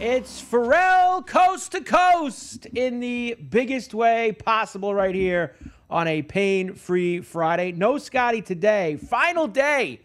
It's 0.00 0.40
Ferrall 0.40 1.22
coast 1.22 1.72
to 1.72 1.80
coast 1.80 2.66
in 2.66 3.00
the 3.00 3.34
biggest 3.50 3.94
way 3.94 4.30
possible 4.30 4.94
right 4.94 5.12
here 5.12 5.56
on 5.90 6.06
a 6.06 6.22
pain 6.22 6.74
free 6.74 7.20
Friday. 7.20 7.72
No 7.72 7.98
Scotty 7.98 8.40
today. 8.40 8.94
Final 8.94 9.48
day 9.48 10.00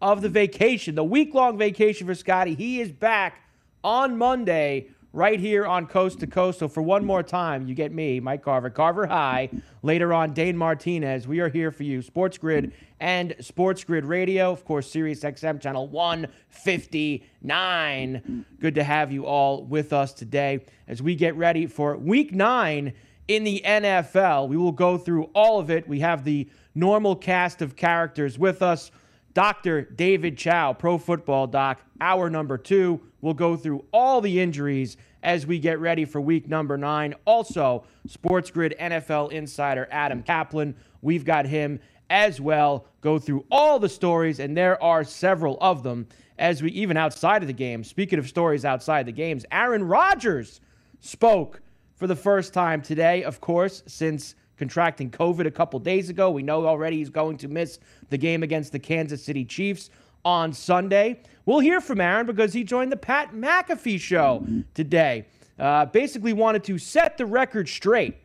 of 0.00 0.22
the 0.22 0.30
vacation, 0.30 0.94
the 0.94 1.04
week 1.04 1.34
long 1.34 1.58
vacation 1.58 2.06
for 2.06 2.14
Scotty. 2.14 2.54
He 2.54 2.80
is 2.80 2.90
back 2.90 3.42
on 3.84 4.16
Monday 4.16 4.88
right 5.12 5.40
here 5.40 5.66
on 5.66 5.86
Coast 5.86 6.20
to 6.20 6.26
Coast. 6.26 6.60
So 6.60 6.68
for 6.68 6.82
one 6.82 7.04
more 7.04 7.22
time, 7.22 7.66
you 7.66 7.74
get 7.74 7.92
me, 7.92 8.20
Mike 8.20 8.42
Carver, 8.42 8.70
Carver 8.70 9.06
High. 9.06 9.50
Later 9.82 10.12
on, 10.12 10.32
Dane 10.32 10.56
Martinez. 10.56 11.26
We 11.26 11.40
are 11.40 11.48
here 11.48 11.70
for 11.70 11.82
you, 11.82 12.02
Sports 12.02 12.38
Grid 12.38 12.72
and 13.00 13.34
Sports 13.40 13.82
Grid 13.82 14.04
Radio, 14.04 14.52
of 14.52 14.64
course, 14.64 14.90
Sirius 14.90 15.20
XM 15.20 15.60
channel 15.60 15.88
159. 15.88 18.44
Good 18.60 18.74
to 18.74 18.84
have 18.84 19.10
you 19.10 19.26
all 19.26 19.64
with 19.64 19.92
us 19.92 20.12
today 20.12 20.60
as 20.86 21.02
we 21.02 21.14
get 21.14 21.34
ready 21.34 21.66
for 21.66 21.96
Week 21.96 22.32
Nine 22.32 22.92
in 23.26 23.44
the 23.44 23.62
NFL. 23.64 24.48
We 24.48 24.58
will 24.58 24.72
go 24.72 24.98
through 24.98 25.30
all 25.34 25.58
of 25.58 25.70
it. 25.70 25.88
We 25.88 26.00
have 26.00 26.24
the 26.24 26.48
normal 26.74 27.16
cast 27.16 27.62
of 27.62 27.74
characters 27.74 28.38
with 28.38 28.60
us. 28.60 28.90
Dr. 29.32 29.82
David 29.82 30.36
Chao, 30.36 30.72
Pro 30.72 30.98
Football 30.98 31.46
Doc, 31.46 31.82
hour 32.00 32.28
number 32.28 32.58
two. 32.58 33.00
We'll 33.20 33.34
go 33.34 33.56
through 33.56 33.84
all 33.92 34.20
the 34.20 34.40
injuries 34.40 34.96
as 35.22 35.46
we 35.46 35.58
get 35.58 35.78
ready 35.78 36.04
for 36.04 36.20
week 36.20 36.48
number 36.48 36.76
nine. 36.76 37.14
Also, 37.24 37.84
Sports 38.06 38.50
Grid 38.50 38.74
NFL 38.80 39.30
insider 39.32 39.86
Adam 39.90 40.22
Kaplan. 40.22 40.74
We've 41.02 41.24
got 41.24 41.46
him 41.46 41.80
as 42.08 42.40
well. 42.40 42.86
Go 43.00 43.18
through 43.18 43.44
all 43.50 43.78
the 43.78 43.88
stories, 43.88 44.40
and 44.40 44.56
there 44.56 44.82
are 44.82 45.04
several 45.04 45.58
of 45.60 45.82
them 45.82 46.08
as 46.38 46.62
we 46.62 46.70
even 46.70 46.96
outside 46.96 47.42
of 47.42 47.46
the 47.46 47.54
game. 47.54 47.84
Speaking 47.84 48.18
of 48.18 48.28
stories 48.28 48.64
outside 48.64 49.06
the 49.06 49.12
games, 49.12 49.44
Aaron 49.52 49.84
Rodgers 49.84 50.60
spoke 51.00 51.60
for 51.94 52.06
the 52.06 52.16
first 52.16 52.52
time 52.54 52.80
today, 52.82 53.22
of 53.22 53.40
course, 53.40 53.82
since 53.86 54.34
contracting 54.60 55.10
COVID 55.10 55.46
a 55.46 55.50
couple 55.50 55.80
days 55.80 56.10
ago. 56.10 56.30
We 56.30 56.42
know 56.42 56.66
already 56.66 56.98
he's 56.98 57.08
going 57.08 57.38
to 57.38 57.48
miss 57.48 57.78
the 58.10 58.18
game 58.18 58.42
against 58.42 58.72
the 58.72 58.78
Kansas 58.78 59.24
City 59.24 59.42
Chiefs 59.42 59.88
on 60.22 60.52
Sunday. 60.52 61.22
We'll 61.46 61.60
hear 61.60 61.80
from 61.80 61.98
Aaron 61.98 62.26
because 62.26 62.52
he 62.52 62.62
joined 62.62 62.92
the 62.92 62.98
Pat 62.98 63.32
McAfee 63.32 63.98
show 63.98 64.46
today. 64.74 65.24
Uh, 65.58 65.86
basically, 65.86 66.34
wanted 66.34 66.62
to 66.64 66.76
set 66.76 67.16
the 67.16 67.24
record 67.24 67.70
straight 67.70 68.18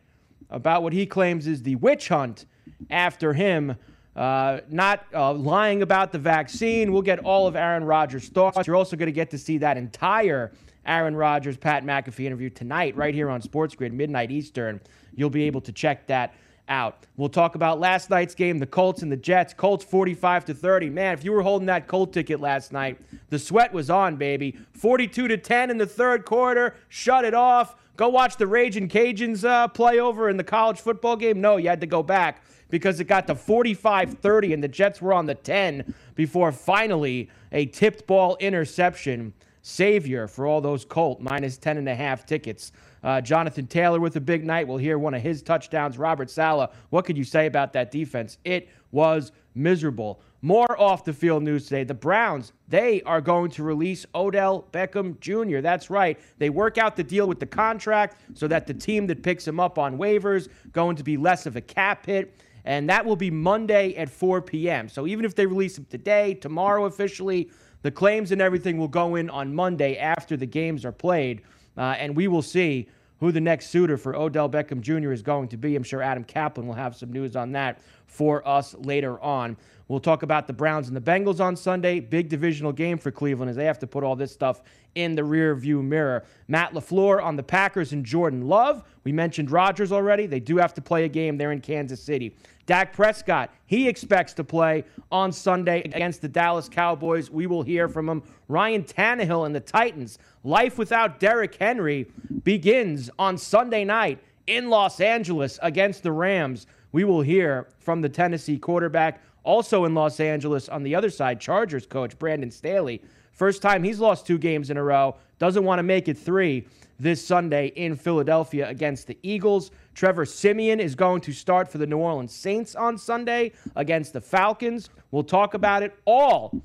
about 0.50 0.82
what 0.82 0.92
he 0.92 1.06
claims 1.06 1.46
is 1.46 1.62
the 1.62 1.76
witch 1.76 2.08
hunt 2.08 2.44
after 2.90 3.32
him. 3.32 3.74
Uh, 4.14 4.60
not 4.68 5.06
uh, 5.14 5.32
lying 5.32 5.80
about 5.80 6.12
the 6.12 6.18
vaccine. 6.18 6.92
We'll 6.92 7.00
get 7.00 7.18
all 7.20 7.46
of 7.46 7.56
Aaron 7.56 7.84
Rodgers' 7.84 8.28
thoughts. 8.28 8.66
You're 8.66 8.76
also 8.76 8.94
going 8.96 9.06
to 9.06 9.12
get 9.12 9.30
to 9.30 9.38
see 9.38 9.56
that 9.58 9.78
entire 9.78 10.52
Aaron 10.86 11.16
Rodgers, 11.16 11.56
Pat 11.56 11.84
McAfee 11.84 12.24
interview 12.24 12.50
tonight, 12.50 12.96
right 12.96 13.14
here 13.14 13.28
on 13.28 13.42
Sports 13.42 13.74
Grid, 13.74 13.92
midnight 13.92 14.30
Eastern. 14.30 14.80
You'll 15.14 15.30
be 15.30 15.44
able 15.44 15.60
to 15.62 15.72
check 15.72 16.06
that 16.06 16.34
out. 16.68 17.06
We'll 17.16 17.28
talk 17.28 17.54
about 17.54 17.80
last 17.80 18.10
night's 18.10 18.34
game, 18.34 18.58
the 18.58 18.66
Colts 18.66 19.02
and 19.02 19.10
the 19.10 19.16
Jets. 19.16 19.54
Colts 19.54 19.84
45 19.84 20.46
to 20.46 20.54
30. 20.54 20.90
Man, 20.90 21.14
if 21.14 21.24
you 21.24 21.32
were 21.32 21.42
holding 21.42 21.66
that 21.66 21.86
Colt 21.86 22.12
ticket 22.12 22.40
last 22.40 22.72
night, 22.72 22.98
the 23.30 23.38
sweat 23.38 23.72
was 23.72 23.90
on, 23.90 24.16
baby. 24.16 24.58
42 24.72 25.28
to 25.28 25.36
10 25.36 25.70
in 25.70 25.78
the 25.78 25.86
third 25.86 26.24
quarter. 26.24 26.76
Shut 26.88 27.24
it 27.24 27.34
off. 27.34 27.76
Go 27.96 28.08
watch 28.08 28.36
the 28.36 28.46
Raging 28.46 28.88
Cajuns 28.88 29.44
uh, 29.44 29.68
play 29.68 30.00
over 30.00 30.28
in 30.28 30.36
the 30.36 30.44
college 30.44 30.80
football 30.80 31.16
game. 31.16 31.40
No, 31.40 31.56
you 31.56 31.68
had 31.68 31.80
to 31.80 31.86
go 31.86 32.02
back 32.02 32.42
because 32.68 33.00
it 33.00 33.04
got 33.04 33.26
to 33.28 33.34
45 33.34 34.14
30 34.14 34.52
and 34.52 34.62
the 34.62 34.68
Jets 34.68 35.00
were 35.00 35.12
on 35.12 35.26
the 35.26 35.34
10 35.34 35.94
before 36.14 36.52
finally 36.52 37.30
a 37.52 37.66
tipped 37.66 38.06
ball 38.06 38.36
interception. 38.40 39.32
Savior 39.66 40.28
for 40.28 40.46
all 40.46 40.60
those 40.60 40.84
Colt 40.84 41.20
minus 41.20 41.58
10 41.58 41.76
and 41.76 41.88
a 41.88 41.94
half 41.94 42.24
tickets. 42.24 42.70
Uh, 43.02 43.20
Jonathan 43.20 43.66
Taylor 43.66 43.98
with 43.98 44.14
a 44.14 44.20
big 44.20 44.44
night. 44.44 44.68
We'll 44.68 44.78
hear 44.78 44.96
one 44.96 45.12
of 45.12 45.20
his 45.20 45.42
touchdowns. 45.42 45.98
Robert 45.98 46.30
Saleh, 46.30 46.70
What 46.90 47.04
could 47.04 47.18
you 47.18 47.24
say 47.24 47.46
about 47.46 47.72
that 47.72 47.90
defense? 47.90 48.38
It 48.44 48.68
was 48.92 49.32
miserable. 49.56 50.20
More 50.40 50.80
off 50.80 51.04
the 51.04 51.12
field 51.12 51.42
news 51.42 51.64
today. 51.64 51.82
The 51.82 51.94
Browns, 51.94 52.52
they 52.68 53.02
are 53.02 53.20
going 53.20 53.50
to 53.52 53.64
release 53.64 54.06
Odell 54.14 54.68
Beckham 54.70 55.18
Jr. 55.18 55.58
That's 55.60 55.90
right. 55.90 56.16
They 56.38 56.48
work 56.48 56.78
out 56.78 56.94
the 56.94 57.02
deal 57.02 57.26
with 57.26 57.40
the 57.40 57.46
contract 57.46 58.20
so 58.34 58.46
that 58.46 58.68
the 58.68 58.74
team 58.74 59.08
that 59.08 59.24
picks 59.24 59.48
him 59.48 59.58
up 59.58 59.80
on 59.80 59.98
waivers 59.98 60.48
going 60.70 60.94
to 60.94 61.02
be 61.02 61.16
less 61.16 61.44
of 61.44 61.56
a 61.56 61.60
cap 61.60 62.06
hit. 62.06 62.40
And 62.64 62.88
that 62.88 63.04
will 63.04 63.16
be 63.16 63.32
Monday 63.32 63.96
at 63.96 64.10
4 64.10 64.42
p.m. 64.42 64.88
So 64.88 65.08
even 65.08 65.24
if 65.24 65.34
they 65.34 65.46
release 65.46 65.76
him 65.76 65.86
today, 65.90 66.34
tomorrow 66.34 66.84
officially, 66.84 67.50
the 67.86 67.90
claims 67.92 68.32
and 68.32 68.42
everything 68.42 68.78
will 68.78 68.88
go 68.88 69.14
in 69.14 69.30
on 69.30 69.54
Monday 69.54 69.96
after 69.96 70.36
the 70.36 70.44
games 70.44 70.84
are 70.84 70.90
played. 70.90 71.42
Uh, 71.78 71.94
and 72.00 72.16
we 72.16 72.26
will 72.26 72.42
see 72.42 72.88
who 73.20 73.30
the 73.30 73.40
next 73.40 73.68
suitor 73.68 73.96
for 73.96 74.16
Odell 74.16 74.50
Beckham 74.50 74.80
Jr. 74.80 75.12
is 75.12 75.22
going 75.22 75.46
to 75.46 75.56
be. 75.56 75.76
I'm 75.76 75.84
sure 75.84 76.02
Adam 76.02 76.24
Kaplan 76.24 76.66
will 76.66 76.74
have 76.74 76.96
some 76.96 77.12
news 77.12 77.36
on 77.36 77.52
that 77.52 77.80
for 78.08 78.46
us 78.46 78.74
later 78.74 79.20
on. 79.20 79.56
We'll 79.88 80.00
talk 80.00 80.24
about 80.24 80.48
the 80.48 80.52
Browns 80.52 80.88
and 80.88 80.96
the 80.96 81.00
Bengals 81.00 81.38
on 81.38 81.54
Sunday. 81.54 82.00
Big 82.00 82.28
divisional 82.28 82.72
game 82.72 82.98
for 82.98 83.12
Cleveland 83.12 83.50
as 83.50 83.56
they 83.56 83.66
have 83.66 83.78
to 83.78 83.86
put 83.86 84.02
all 84.02 84.16
this 84.16 84.32
stuff 84.32 84.62
in 84.96 85.14
the 85.14 85.22
rear 85.22 85.54
view 85.54 85.80
mirror. 85.80 86.24
Matt 86.48 86.72
LaFleur 86.72 87.22
on 87.22 87.36
the 87.36 87.42
Packers 87.42 87.92
and 87.92 88.04
Jordan 88.04 88.48
Love. 88.48 88.82
We 89.04 89.12
mentioned 89.12 89.52
Rodgers 89.52 89.92
already. 89.92 90.26
They 90.26 90.40
do 90.40 90.56
have 90.56 90.74
to 90.74 90.80
play 90.80 91.04
a 91.04 91.08
game 91.08 91.36
there 91.36 91.52
in 91.52 91.60
Kansas 91.60 92.02
City. 92.02 92.34
Dak 92.66 92.92
Prescott, 92.92 93.52
he 93.66 93.88
expects 93.88 94.32
to 94.34 94.42
play 94.42 94.84
on 95.12 95.30
Sunday 95.30 95.82
against 95.82 96.20
the 96.20 96.28
Dallas 96.28 96.68
Cowboys. 96.68 97.30
We 97.30 97.46
will 97.46 97.62
hear 97.62 97.88
from 97.88 98.08
him. 98.08 98.24
Ryan 98.48 98.82
Tannehill 98.82 99.46
and 99.46 99.54
the 99.54 99.60
Titans. 99.60 100.18
Life 100.42 100.78
without 100.78 101.20
Derrick 101.20 101.54
Henry 101.54 102.10
begins 102.42 103.08
on 103.20 103.38
Sunday 103.38 103.84
night 103.84 104.18
in 104.48 104.68
Los 104.68 105.00
Angeles 105.00 105.60
against 105.62 106.02
the 106.02 106.10
Rams. 106.10 106.66
We 106.90 107.04
will 107.04 107.20
hear 107.20 107.68
from 107.78 108.00
the 108.00 108.08
Tennessee 108.08 108.58
quarterback. 108.58 109.20
Also 109.46 109.84
in 109.84 109.94
Los 109.94 110.18
Angeles 110.18 110.68
on 110.68 110.82
the 110.82 110.96
other 110.96 111.08
side, 111.08 111.40
Chargers 111.40 111.86
coach 111.86 112.18
Brandon 112.18 112.50
Staley. 112.50 113.00
First 113.30 113.62
time 113.62 113.84
he's 113.84 114.00
lost 114.00 114.26
two 114.26 114.38
games 114.38 114.70
in 114.70 114.76
a 114.76 114.82
row. 114.82 115.14
Doesn't 115.38 115.62
want 115.62 115.78
to 115.78 115.84
make 115.84 116.08
it 116.08 116.18
three 116.18 116.66
this 116.98 117.24
Sunday 117.24 117.68
in 117.68 117.94
Philadelphia 117.94 118.68
against 118.68 119.06
the 119.06 119.16
Eagles. 119.22 119.70
Trevor 119.94 120.24
Siemian 120.24 120.80
is 120.80 120.96
going 120.96 121.20
to 121.20 121.32
start 121.32 121.68
for 121.68 121.78
the 121.78 121.86
New 121.86 121.98
Orleans 121.98 122.34
Saints 122.34 122.74
on 122.74 122.98
Sunday 122.98 123.52
against 123.76 124.14
the 124.14 124.20
Falcons. 124.20 124.90
We'll 125.12 125.22
talk 125.22 125.54
about 125.54 125.84
it 125.84 125.94
all 126.06 126.60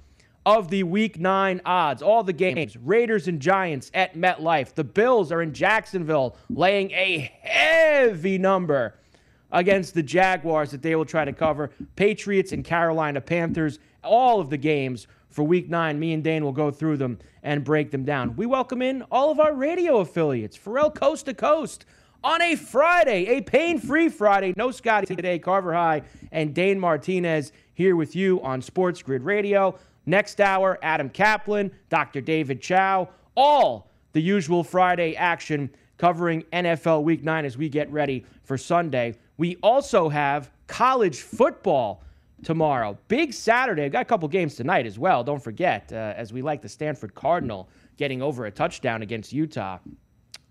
of 0.48 0.70
the 0.70 0.82
week 0.82 1.20
nine 1.20 1.62
odds, 1.66 2.02
all 2.02 2.24
the 2.24 2.34
games. 2.34 2.76
Raiders 2.78 3.28
and 3.28 3.40
Giants 3.40 3.92
at 3.94 4.16
MetLife. 4.16 4.74
The 4.74 4.84
Bills 4.84 5.32
are 5.32 5.44
in 5.44 5.54
Jacksonville 5.54 6.36
laying 6.50 6.90
a 6.92 7.32
heavy 7.44 8.40
number 8.40 8.96
against 9.52 9.94
the 9.94 10.04
Jaguars 10.04 10.72
that 10.72 10.82
they 10.82 10.96
will 10.96 11.06
try 11.06 11.26
to 11.26 11.34
cover. 11.34 11.72
Patriots 11.96 12.52
and 12.52 12.64
Carolina 12.64 13.22
Panthers, 13.22 13.80
all 14.04 14.40
of 14.40 14.50
the 14.50 14.58
games 14.58 15.08
for 15.30 15.44
week 15.44 15.70
nine. 15.70 16.00
Me 16.00 16.14
and 16.14 16.24
Dane 16.24 16.44
will 16.44 16.52
go 16.52 16.72
through 16.72 16.98
them 16.98 17.20
and 17.44 17.64
break 17.64 17.92
them 17.92 18.04
down. 18.04 18.36
We 18.36 18.46
welcome 18.46 18.82
in 18.82 19.04
all 19.12 19.32
of 19.32 19.40
our 19.40 19.54
radio 19.54 19.98
affiliates, 19.98 20.58
Ferrall 20.58 20.92
Coast 20.92 21.26
to 21.26 21.34
Coast. 21.34 21.86
On 22.24 22.40
a 22.40 22.56
Friday, 22.56 23.26
a 23.26 23.42
pain 23.42 23.80
free 23.80 24.08
Friday. 24.08 24.54
No 24.56 24.70
Scotty 24.70 25.16
today, 25.16 25.40
Carver 25.40 25.74
High 25.74 26.04
and 26.32 26.54
Dane 26.54 26.80
Martinez 26.80 27.52
here 27.74 27.96
with 27.96 28.16
you 28.16 28.40
on 28.44 28.62
Sports 28.62 29.02
Grid 29.02 29.24
Radio. 29.24 29.76
Next 30.06 30.40
hour, 30.40 30.78
Adam 30.84 31.10
Kaplan, 31.10 31.72
Dr. 31.90 32.22
David 32.22 32.62
Chao, 32.62 33.10
all 33.36 33.90
the 34.14 34.22
usual 34.22 34.64
Friday 34.64 35.16
action 35.16 35.72
covering 35.98 36.44
NFL 36.54 37.04
Week 37.04 37.24
9 37.24 37.46
as 37.46 37.58
we 37.58 37.70
get 37.70 37.92
ready 37.92 38.26
for 38.44 38.58
Sunday. 38.58 39.16
We 39.42 39.58
also 39.64 40.08
have 40.08 40.52
college 40.68 41.22
football 41.22 42.04
tomorrow. 42.44 42.96
Big 43.08 43.34
Saturday. 43.34 43.82
We've 43.82 43.92
got 43.92 44.04
a 44.04 44.06
couple 44.06 44.28
games 44.28 44.54
tonight 44.54 44.86
as 44.86 45.00
well. 45.00 45.24
Don't 45.24 45.42
forget, 45.42 45.92
uh, 45.92 46.14
as 46.16 46.32
we 46.32 46.44
like 46.44 46.62
the 46.62 46.70
Stanford 46.70 47.16
Cardinal 47.16 47.68
getting 47.98 48.22
over 48.22 48.46
a 48.46 48.52
touchdown 48.52 49.02
against 49.02 49.34
Utah. 49.34 49.80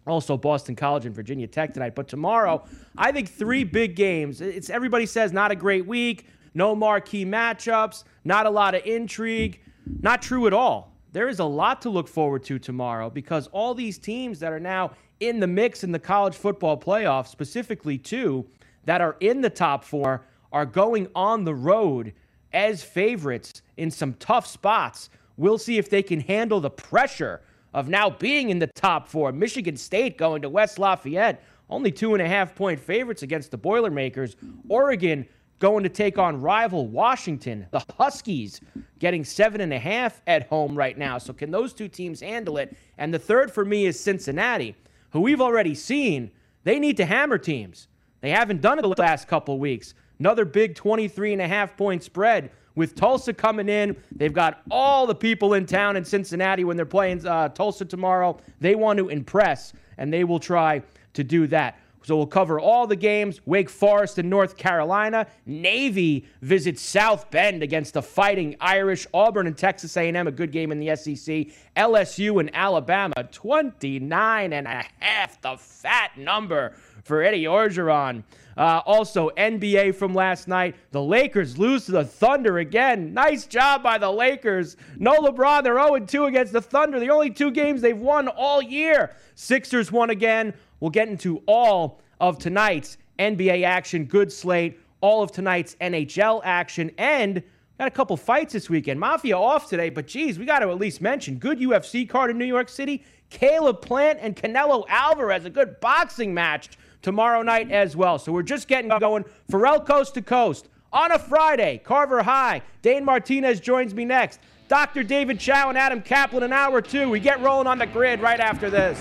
Also, 0.09 0.37
Boston 0.37 0.75
College 0.75 1.07
and 1.07 1.15
Virginia 1.15 1.47
Tech 1.47 1.73
tonight. 1.73 1.95
But 1.95 2.09
tomorrow, 2.09 2.65
I 2.99 3.13
think 3.13 3.29
three 3.29 3.63
big 3.63 3.95
games. 3.95 4.41
It's 4.41 4.69
everybody 4.69 5.07
says 5.07 5.33
not 5.33 5.53
a 5.53 5.55
great 5.55 5.87
week, 5.87 6.27
no 6.55 6.75
marquee 6.75 7.25
matchups, 7.25 8.03
not 8.25 8.45
a 8.45 8.51
lot 8.51 8.75
of 8.75 8.85
intrigue. 8.85 9.61
Not 10.01 10.21
true 10.21 10.49
at 10.49 10.53
all. 10.53 10.97
There 11.13 11.29
is 11.29 11.39
a 11.39 11.45
lot 11.45 11.81
to 11.83 11.91
look 11.91 12.09
forward 12.09 12.43
to 12.47 12.59
tomorrow 12.59 13.09
because 13.09 13.47
all 13.53 13.73
these 13.73 13.99
teams 13.99 14.41
that 14.41 14.53
are 14.53 14.59
now 14.59 14.95
in 15.21 15.39
the 15.39 15.47
mix 15.47 15.85
in 15.85 15.93
the 15.93 16.01
college 16.01 16.35
football 16.35 16.77
playoffs, 16.77 17.29
specifically 17.29 17.97
two 17.97 18.49
that 18.85 19.01
are 19.01 19.17
in 19.21 19.41
the 19.41 19.51
top 19.51 19.85
four, 19.85 20.25
are 20.53 20.67
going 20.67 21.09
on 21.15 21.45
the 21.45 21.55
road 21.55 22.13
as 22.53 22.83
favorites 22.83 23.63
in 23.77 23.91
some 23.91 24.15
tough 24.15 24.47
spots. 24.47 25.11
We'll 25.37 25.59
see 25.59 25.79
if 25.79 25.89
they 25.89 26.03
can 26.03 26.21
handle 26.21 26.61
the 26.61 26.71
pressure 26.71 27.41
of 27.73 27.89
now 27.89 28.11
being 28.11 28.51
in 28.51 28.59
the 28.59 28.67
top 28.67 29.09
four. 29.09 29.33
Michigan 29.33 29.77
State 29.77 30.19
going 30.19 30.43
to 30.43 30.49
West 30.49 30.79
Lafayette, 30.79 31.43
only 31.69 31.93
two 31.93 32.15
and 32.15 32.23
a 32.23 32.29
half 32.29 32.55
point 32.55 32.81
favorites 32.81 33.23
against 33.23 33.51
the 33.51 33.57
Boilermakers. 33.57 34.37
Oregon 34.69 35.27
going 35.61 35.85
to 35.85 35.89
take 35.89 36.19
on 36.19 36.41
rival 36.41 36.89
Washington. 36.89 37.67
The 37.71 37.85
Huskies 37.97 38.61
getting 38.99 39.25
seven 39.25 39.61
and 39.61 39.73
a 39.73 39.79
half 39.79 40.21
at 40.27 40.49
home 40.49 40.75
right 40.75 40.99
now. 40.99 41.19
So, 41.19 41.33
can 41.33 41.51
those 41.51 41.73
two 41.73 41.89
teams 41.89 42.21
handle 42.21 42.59
it? 42.59 42.77
And 42.99 43.15
the 43.15 43.19
third 43.19 43.53
for 43.53 43.65
me 43.65 43.87
is 43.87 44.01
Cincinnati, 44.01 44.75
who 45.11 45.21
we've 45.21 45.41
already 45.41 45.75
seen 45.75 46.33
they 46.65 46.79
need 46.79 46.97
to 46.99 47.07
hammer 47.07 47.39
teams. 47.39 47.89
They 48.21 48.31
haven't 48.31 48.61
done 48.61 48.79
it 48.79 48.83
the 48.83 48.89
last 48.89 49.29
couple 49.29 49.59
weeks. 49.59 49.95
Another 50.19 50.45
big 50.45 50.75
23 50.75 51.33
and 51.33 51.43
a 51.43 51.49
half 51.49 51.77
point 51.77 52.03
spread 52.03 52.51
with 52.75 52.95
Tulsa 52.95 53.33
coming 53.33 53.69
in. 53.69 53.97
They've 54.15 54.33
got 54.33 54.63
all 54.71 55.07
the 55.07 55.15
people 55.15 55.55
in 55.55 55.67
town 55.67 55.97
in 55.97 56.05
Cincinnati 56.05 56.65
when 56.65 56.77
they're 56.77 56.87
playing 56.87 57.27
uh, 57.27 57.49
Tulsa 57.49 57.85
tomorrow. 57.85 58.39
They 58.61 58.75
want 58.75 58.99
to 58.99 59.09
impress, 59.09 59.73
and 59.99 60.13
they 60.13 60.25
will 60.25 60.39
try 60.39 60.83
to 61.15 61.25
do 61.25 61.47
that. 61.49 61.79
So 62.03 62.17
we'll 62.17 62.27
cover 62.27 62.59
all 62.59 62.87
the 62.87 62.97
games. 62.97 63.41
Wake 63.45 63.69
Forest 63.69 64.19
and 64.19 64.31
North 64.31 64.57
Carolina. 64.57 65.27
Navy 65.45 66.27
visits 66.41 66.81
South 66.81 67.31
Bend 67.31 67.63
against 67.63 67.95
the 67.95 68.03
Fighting 68.03 68.57
Irish. 68.61 69.07
Auburn 69.13 69.47
and 69.47 69.57
Texas 69.57 69.97
A&M, 69.97 70.27
a 70.27 70.33
good 70.33 70.51
game 70.51 70.73
in 70.73 70.81
the 70.81 70.97
SEC. 70.97 71.49
LSU 71.77 72.41
and 72.41 72.51
Alabama, 72.55 73.15
29 73.31 74.53
and 74.53 74.67
a 74.67 74.85
half, 74.99 75.41
the 75.43 75.57
fat 75.59 76.17
number 76.17 76.75
for 77.05 77.23
Eddie 77.23 77.45
Orgeron. 77.45 78.23
Uh, 78.57 78.83
also, 78.85 79.31
NBA 79.39 79.95
from 79.95 80.15
last 80.15 80.49
night. 80.49 80.77
The 80.91 81.03
Lakers 81.03 81.57
lose 81.57 81.87
to 81.87 81.93
the 81.93 82.05
Thunder 82.05 82.59
again. 82.59 83.15
Nice 83.15 83.47
job 83.47 83.83
by 83.83 83.97
the 83.97 84.11
Lakers. 84.11 84.77
No 84.99 85.19
LeBron. 85.21 85.63
They're 85.63 85.81
0 85.81 85.99
2 86.01 86.27
against 86.27 86.53
the 86.53 86.61
Thunder. 86.61 87.01
The 87.01 87.11
only 87.11 87.31
two 87.31 87.51
games 87.51 87.81
they've 87.81 87.97
won 87.97 88.29
all 88.29 88.61
year. 88.61 89.17
Sixers 89.35 89.91
won 89.91 90.11
again. 90.11 90.53
We'll 90.81 90.91
get 90.91 91.09
into 91.09 91.43
all 91.47 92.01
of 92.21 92.39
tonight's 92.39 92.99
NBA 93.19 93.65
action. 93.65 94.05
Good 94.05 94.33
slate. 94.33 94.79
All 95.01 95.23
of 95.23 95.33
tonight's 95.33 95.77
NHL 95.81 96.43
action. 96.45 96.91
And 96.99 97.43
got 97.79 97.89
a 97.89 97.91
couple 97.91 98.17
fights 98.19 98.53
this 98.53 98.69
weekend. 98.69 99.01
Mafia 99.01 99.39
off 99.39 99.71
today, 99.71 99.89
but 99.89 100.07
geez, 100.07 100.39
we 100.39 100.45
got 100.45 100.59
to 100.59 100.69
at 100.69 100.79
least 100.79 101.01
mention 101.01 101.37
good 101.37 101.59
UFC 101.61 102.07
card 102.07 102.31
in 102.31 102.37
New 102.37 102.45
York 102.45 102.69
City. 102.69 103.03
Caleb 103.31 103.81
Plant 103.81 104.19
and 104.21 104.37
Canelo 104.37 104.85
Alvarez, 104.89 105.47
a 105.47 105.51
good 105.51 105.81
boxing 105.81 106.35
match 106.35 106.71
tomorrow 107.03 107.43
night 107.43 107.71
as 107.71 107.97
well. 107.97 108.19
So 108.19 108.33
we're 108.33 108.43
just 108.43 108.69
getting 108.69 108.91
going. 108.99 109.25
Ferrall 109.51 109.81
Coast 109.81 110.15
to 110.15 110.23
Coast 110.23 110.69
on 110.93 111.13
a 111.13 111.19
Friday. 111.19 111.81
Carver 111.85 112.23
High. 112.23 112.63
Dane 112.83 113.05
Martinez 113.05 113.61
joins 113.61 113.95
me 113.95 114.05
next. 114.05 114.41
Dr. 114.69 115.03
David 115.03 115.41
Chao 115.41 115.69
and 115.69 115.77
Adam 115.77 116.01
Kaplan 116.01 116.43
an 116.43 116.53
hour 116.53 116.81
two. 116.81 117.09
We 117.09 117.21
get 117.21 117.41
rolling 117.41 117.67
on 117.67 117.79
the 117.79 117.87
grid 117.87 118.21
right 118.21 118.41
after 118.41 118.71
this. 118.71 118.99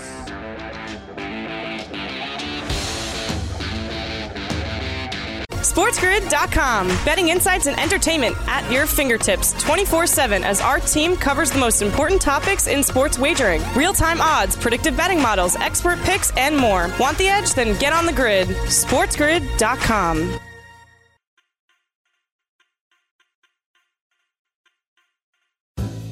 SportsGrid.com. 5.70 6.88
Betting 7.04 7.28
insights 7.28 7.66
and 7.66 7.78
entertainment 7.78 8.36
at 8.48 8.68
your 8.72 8.86
fingertips 8.86 9.52
24 9.62 10.06
7 10.06 10.42
as 10.42 10.60
our 10.60 10.80
team 10.80 11.16
covers 11.16 11.50
the 11.50 11.58
most 11.58 11.80
important 11.80 12.20
topics 12.20 12.66
in 12.66 12.82
sports 12.82 13.18
wagering 13.18 13.62
real 13.76 13.92
time 13.92 14.20
odds, 14.20 14.56
predictive 14.56 14.96
betting 14.96 15.22
models, 15.22 15.54
expert 15.56 15.98
picks, 16.00 16.30
and 16.36 16.56
more. 16.56 16.90
Want 16.98 17.16
the 17.18 17.28
edge? 17.28 17.54
Then 17.54 17.78
get 17.78 17.92
on 17.92 18.04
the 18.04 18.12
grid. 18.12 18.48
SportsGrid.com. 18.48 20.40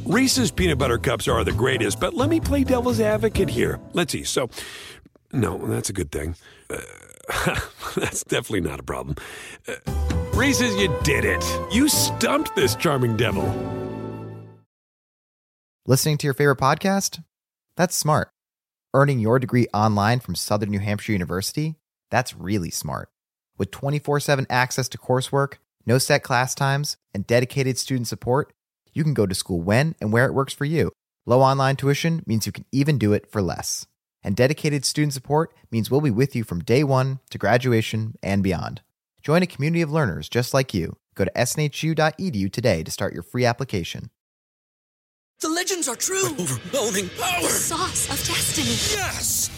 Reese's 0.06 0.50
peanut 0.50 0.78
butter 0.78 0.98
cups 0.98 1.28
are 1.28 1.44
the 1.44 1.52
greatest, 1.52 2.00
but 2.00 2.14
let 2.14 2.30
me 2.30 2.40
play 2.40 2.64
devil's 2.64 2.98
advocate 2.98 3.50
here. 3.50 3.78
Let's 3.92 4.12
see. 4.12 4.24
So, 4.24 4.48
no, 5.32 5.58
that's 5.66 5.90
a 5.90 5.92
good 5.92 6.10
thing. 6.10 6.34
Uh, 6.70 6.78
That's 7.96 8.24
definitely 8.24 8.62
not 8.62 8.80
a 8.80 8.82
problem. 8.82 9.16
Uh, 9.66 9.74
Reese's, 10.32 10.74
you 10.76 10.94
did 11.02 11.24
it. 11.24 11.44
You 11.70 11.88
stumped 11.88 12.54
this 12.56 12.74
charming 12.74 13.16
devil. 13.16 13.44
Listening 15.86 16.18
to 16.18 16.26
your 16.26 16.34
favorite 16.34 16.58
podcast? 16.58 17.22
That's 17.76 17.96
smart. 17.96 18.30
Earning 18.94 19.20
your 19.20 19.38
degree 19.38 19.66
online 19.74 20.20
from 20.20 20.34
Southern 20.34 20.70
New 20.70 20.80
Hampshire 20.80 21.12
University? 21.12 21.76
That's 22.10 22.34
really 22.34 22.70
smart. 22.70 23.10
With 23.58 23.70
24 23.70 24.20
7 24.20 24.46
access 24.48 24.88
to 24.90 24.98
coursework, 24.98 25.54
no 25.84 25.98
set 25.98 26.22
class 26.22 26.54
times, 26.54 26.96
and 27.12 27.26
dedicated 27.26 27.78
student 27.78 28.08
support, 28.08 28.52
you 28.92 29.02
can 29.04 29.14
go 29.14 29.26
to 29.26 29.34
school 29.34 29.60
when 29.60 29.94
and 30.00 30.12
where 30.12 30.26
it 30.26 30.34
works 30.34 30.54
for 30.54 30.64
you. 30.64 30.92
Low 31.26 31.40
online 31.42 31.76
tuition 31.76 32.22
means 32.26 32.46
you 32.46 32.52
can 32.52 32.64
even 32.72 32.96
do 32.96 33.12
it 33.12 33.30
for 33.30 33.42
less 33.42 33.86
and 34.28 34.36
dedicated 34.36 34.84
student 34.84 35.14
support 35.14 35.54
means 35.70 35.90
we'll 35.90 36.02
be 36.02 36.10
with 36.10 36.36
you 36.36 36.44
from 36.44 36.60
day 36.60 36.84
one 36.84 37.18
to 37.30 37.38
graduation 37.38 38.14
and 38.22 38.42
beyond. 38.42 38.82
Join 39.22 39.42
a 39.42 39.46
community 39.46 39.80
of 39.80 39.90
learners 39.90 40.28
just 40.28 40.52
like 40.52 40.74
you. 40.74 40.98
Go 41.14 41.24
to 41.24 41.30
snhu.edu 41.30 42.52
today 42.52 42.82
to 42.82 42.90
start 42.90 43.14
your 43.14 43.22
free 43.22 43.46
application. 43.46 44.10
The 45.40 45.48
legends 45.48 45.88
are 45.88 45.96
true. 45.96 46.26
Overwhelming 46.38 47.08
power! 47.18 47.40
The 47.40 47.48
sauce 47.48 48.04
of 48.10 48.18
destiny. 48.26 49.00
Yes! 49.00 49.57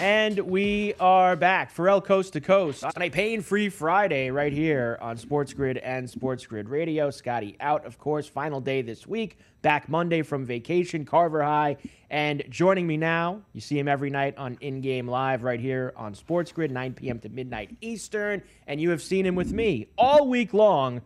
And 0.00 0.38
we 0.38 0.94
are 0.98 1.36
back, 1.36 1.70
Ferrall 1.70 2.00
Coast 2.00 2.32
to 2.32 2.40
Coast, 2.40 2.84
on 2.84 3.02
a 3.02 3.10
pain 3.10 3.42
free 3.42 3.68
Friday 3.68 4.30
right 4.30 4.50
here 4.50 4.96
on 5.02 5.18
Sports 5.18 5.52
Grid 5.52 5.76
and 5.76 6.08
Sports 6.08 6.46
Grid 6.46 6.70
Radio. 6.70 7.10
Scotty 7.10 7.54
out, 7.60 7.84
of 7.84 7.98
course, 7.98 8.26
final 8.26 8.62
day 8.62 8.80
this 8.80 9.06
week. 9.06 9.36
Back 9.60 9.90
Monday 9.90 10.22
from 10.22 10.46
vacation, 10.46 11.04
Carver 11.04 11.42
High. 11.42 11.76
And 12.08 12.42
joining 12.48 12.86
me 12.86 12.96
now, 12.96 13.42
you 13.52 13.60
see 13.60 13.78
him 13.78 13.88
every 13.88 14.08
night 14.08 14.38
on 14.38 14.56
In 14.62 14.80
Game 14.80 15.06
Live 15.06 15.42
right 15.42 15.60
here 15.60 15.92
on 15.96 16.14
Sports 16.14 16.50
Grid, 16.50 16.70
9 16.70 16.94
p.m. 16.94 17.18
to 17.18 17.28
midnight 17.28 17.76
Eastern. 17.82 18.42
And 18.66 18.80
you 18.80 18.88
have 18.88 19.02
seen 19.02 19.26
him 19.26 19.34
with 19.34 19.52
me 19.52 19.88
all 19.98 20.26
week 20.26 20.54
long 20.54 21.02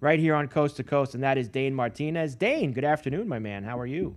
right 0.00 0.18
here 0.18 0.34
on 0.34 0.48
Coast 0.48 0.76
to 0.76 0.84
Coast, 0.84 1.14
and 1.14 1.22
that 1.22 1.36
is 1.36 1.50
Dane 1.50 1.74
Martinez. 1.74 2.34
Dane, 2.34 2.72
good 2.72 2.84
afternoon, 2.84 3.28
my 3.28 3.38
man. 3.38 3.62
How 3.62 3.78
are 3.78 3.86
you? 3.86 4.16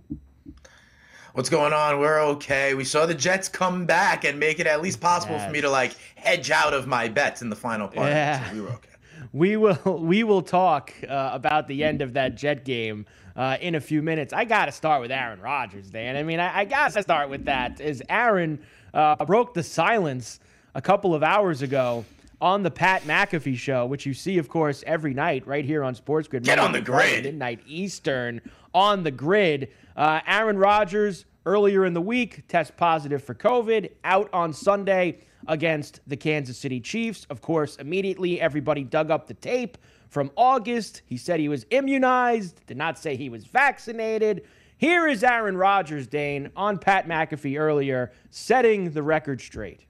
What's 1.34 1.48
going 1.48 1.72
on? 1.72 1.98
We're 1.98 2.20
okay. 2.32 2.74
We 2.74 2.84
saw 2.84 3.06
the 3.06 3.14
Jets 3.14 3.48
come 3.48 3.86
back 3.86 4.24
and 4.24 4.38
make 4.38 4.60
it 4.60 4.66
at 4.66 4.82
least 4.82 5.00
possible 5.00 5.36
yes. 5.36 5.46
for 5.46 5.50
me 5.50 5.62
to 5.62 5.70
like 5.70 5.96
hedge 6.14 6.50
out 6.50 6.74
of 6.74 6.86
my 6.86 7.08
bets 7.08 7.40
in 7.40 7.48
the 7.48 7.56
final 7.56 7.88
part. 7.88 8.08
Yeah. 8.08 8.50
So 8.50 8.54
we 8.54 8.60
were 8.60 8.68
okay. 8.68 8.88
We 9.32 9.56
will 9.56 9.98
we 9.98 10.24
will 10.24 10.42
talk 10.42 10.92
uh, 11.08 11.30
about 11.32 11.66
the 11.66 11.84
end 11.84 12.02
of 12.02 12.12
that 12.14 12.34
Jet 12.34 12.66
game 12.66 13.06
uh, 13.34 13.56
in 13.62 13.76
a 13.76 13.80
few 13.80 14.02
minutes. 14.02 14.34
I 14.34 14.44
got 14.44 14.66
to 14.66 14.72
start 14.72 15.00
with 15.00 15.10
Aaron 15.10 15.40
Rodgers, 15.40 15.88
Dan. 15.88 16.16
I 16.16 16.22
mean, 16.22 16.38
I, 16.38 16.58
I 16.58 16.64
got 16.66 16.92
to 16.92 17.02
start 17.02 17.30
with 17.30 17.46
that. 17.46 17.80
As 17.80 18.02
Aaron 18.10 18.58
uh, 18.92 19.24
broke 19.24 19.54
the 19.54 19.62
silence 19.62 20.38
a 20.74 20.82
couple 20.82 21.14
of 21.14 21.22
hours 21.22 21.62
ago 21.62 22.04
on 22.42 22.64
the 22.64 22.70
Pat 22.70 23.02
McAfee 23.04 23.56
show, 23.56 23.86
which 23.86 24.04
you 24.04 24.12
see, 24.12 24.36
of 24.36 24.48
course, 24.48 24.82
every 24.84 25.14
night 25.14 25.46
right 25.46 25.64
here 25.64 25.84
on 25.84 25.94
Sports 25.94 26.26
Grid. 26.26 26.42
Get 26.42 26.58
on 26.58 26.72
the 26.72 26.80
grid. 26.80 27.22
Midnight 27.22 27.60
Eastern 27.66 28.40
on 28.74 29.04
the 29.04 29.12
grid. 29.12 29.68
Uh, 29.96 30.20
Aaron 30.26 30.58
Rodgers 30.58 31.24
earlier 31.46 31.84
in 31.84 31.94
the 31.94 32.00
week, 32.00 32.46
test 32.48 32.76
positive 32.76 33.22
for 33.22 33.34
COVID, 33.34 33.92
out 34.02 34.28
on 34.32 34.52
Sunday 34.52 35.20
against 35.46 36.00
the 36.08 36.16
Kansas 36.16 36.58
City 36.58 36.80
Chiefs. 36.80 37.26
Of 37.30 37.40
course, 37.40 37.76
immediately 37.76 38.40
everybody 38.40 38.82
dug 38.82 39.12
up 39.12 39.28
the 39.28 39.34
tape 39.34 39.78
from 40.08 40.30
August. 40.36 41.02
He 41.06 41.16
said 41.16 41.38
he 41.38 41.48
was 41.48 41.64
immunized, 41.70 42.66
did 42.66 42.76
not 42.76 42.98
say 42.98 43.14
he 43.14 43.28
was 43.28 43.44
vaccinated. 43.44 44.42
Here 44.78 45.06
is 45.06 45.22
Aaron 45.22 45.56
Rodgers, 45.56 46.08
Dane, 46.08 46.50
on 46.56 46.78
Pat 46.78 47.06
McAfee 47.06 47.58
earlier, 47.58 48.10
setting 48.30 48.90
the 48.90 49.02
record 49.02 49.40
straight. 49.40 49.86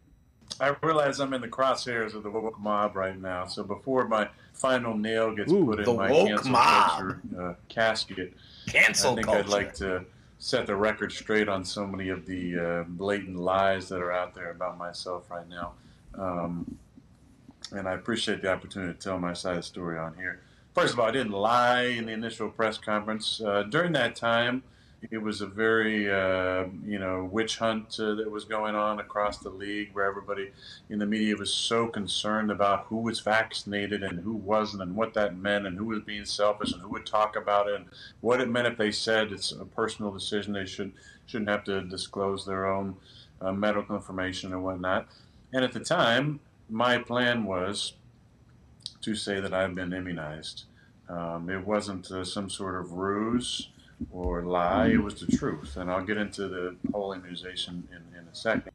I 0.63 0.77
realize 0.81 1.19
I'm 1.19 1.33
in 1.33 1.41
the 1.41 1.49
crosshairs 1.49 2.15
of 2.15 2.23
the 2.23 2.31
woke 2.31 2.59
mob 2.61 2.95
right 2.95 3.21
now. 3.21 3.47
So 3.47 3.65
before 3.65 4.07
my 4.07 4.29
final 4.53 4.97
nail 4.97 5.35
gets 5.35 5.51
Ooh, 5.51 5.67
put 5.67 5.81
in 5.81 5.97
my 5.97 6.09
cancel 6.09 6.51
mob. 6.53 6.91
culture 6.91 7.21
uh, 7.37 7.55
casket, 7.69 8.33
Cancel 8.69 9.13
I 9.13 9.15
think 9.17 9.27
culture. 9.27 9.41
I'd 9.41 9.49
like 9.49 9.75
to 9.75 10.05
set 10.39 10.69
the 10.69 10.77
record 10.77 11.11
straight 11.11 11.49
on 11.49 11.65
so 11.65 11.85
many 11.85 12.11
of 12.11 12.27
the 12.27 12.59
uh, 12.59 12.83
blatant 12.85 13.37
lies 13.37 13.89
that 13.89 14.01
are 14.01 14.13
out 14.13 14.35
there 14.35 14.53
about 14.53 14.79
myself 14.79 15.29
right 15.33 15.49
now. 15.49 15.73
Um, 16.17 16.79
and 17.73 17.89
I 17.89 17.95
appreciate 17.95 18.41
the 18.43 18.53
opportunity 18.53 18.93
to 18.93 18.99
tell 18.99 19.19
my 19.19 19.33
side 19.33 19.53
of 19.53 19.57
the 19.59 19.63
story 19.65 19.99
on 19.99 20.15
here. 20.15 20.43
First 20.75 20.95
of 20.95 21.01
all, 21.01 21.07
I 21.07 21.11
didn't 21.11 21.33
lie 21.33 21.83
in 21.83 22.07
the 22.07 22.13
initial 22.13 22.49
press 22.49 22.79
conference. 22.79 23.41
Uh, 23.41 23.65
during 23.65 23.93
that 23.95 24.15
time, 24.15 24.63
it 25.11 25.19
was 25.19 25.41
a 25.41 25.47
very, 25.47 26.11
uh, 26.11 26.67
you 26.87 26.99
know, 26.99 27.29
witch 27.31 27.59
hunt 27.59 27.99
uh, 27.99 28.15
that 28.15 28.31
was 28.31 28.45
going 28.45 28.75
on 28.75 29.01
across 29.01 29.39
the 29.39 29.51
league 29.51 29.91
where 29.93 30.05
everybody 30.05 30.53
in 30.91 30.99
the 30.99 31.07
media 31.07 31.35
was 31.37 31.53
so 31.53 31.89
concerned 31.89 32.51
about 32.51 32.87
who 32.87 32.99
was 32.99 33.21
vaccinated 33.21 34.03
and 34.03 34.21
who 34.21 34.35
wasn't 34.35 34.83
and 34.83 34.95
what 34.95 35.15
that 35.15 35.37
meant 35.37 35.67
and 35.67 35.77
who 35.77 35.87
was 35.87 36.01
being 36.03 36.25
selfish 36.25 36.73
and 36.73 36.81
who 36.83 36.89
would 36.89 37.05
talk 37.05 37.35
about 37.35 37.67
it 37.69 37.75
and 37.75 37.87
what 38.21 38.41
it 38.41 38.49
meant 38.49 38.67
if 38.67 38.79
they 38.79 38.93
said 38.93 39.33
it's 39.33 39.51
a 39.51 39.65
personal 39.65 40.13
decision. 40.13 40.53
They 40.53 40.67
should, 40.67 40.93
shouldn't 41.27 41.51
have 41.51 41.65
to 41.65 41.83
disclose 41.83 42.47
their 42.47 42.67
own 42.67 42.97
uh, 43.41 43.53
medical 43.53 43.97
information 43.97 44.53
and 44.53 44.63
whatnot. 44.63 45.09
And 45.53 45.65
at 45.65 45.73
the 45.73 45.81
time, 45.81 46.39
my 46.71 46.99
plan 46.99 47.45
was 47.45 47.95
to 49.03 49.17
say 49.17 49.41
that 49.41 49.53
I've 49.53 49.75
been 49.75 49.93
immunized. 49.93 50.65
Um, 51.09 51.51
it 51.51 51.67
wasn't 51.67 52.11
uh, 52.11 52.25
some 52.25 52.49
sort 52.49 52.77
of 52.77 52.93
ruse 52.93 53.69
or 54.11 54.43
lie, 54.43 54.89
it 54.89 55.03
was 55.03 55.21
the 55.21 55.37
truth. 55.37 55.77
And 55.77 55.91
I'll 55.91 56.05
get 56.05 56.17
into 56.17 56.49
the 56.49 56.77
whole 56.93 57.13
immunization 57.13 57.87
in, 57.91 58.19
in 58.19 58.27
a 58.27 58.35
second. 58.35 58.71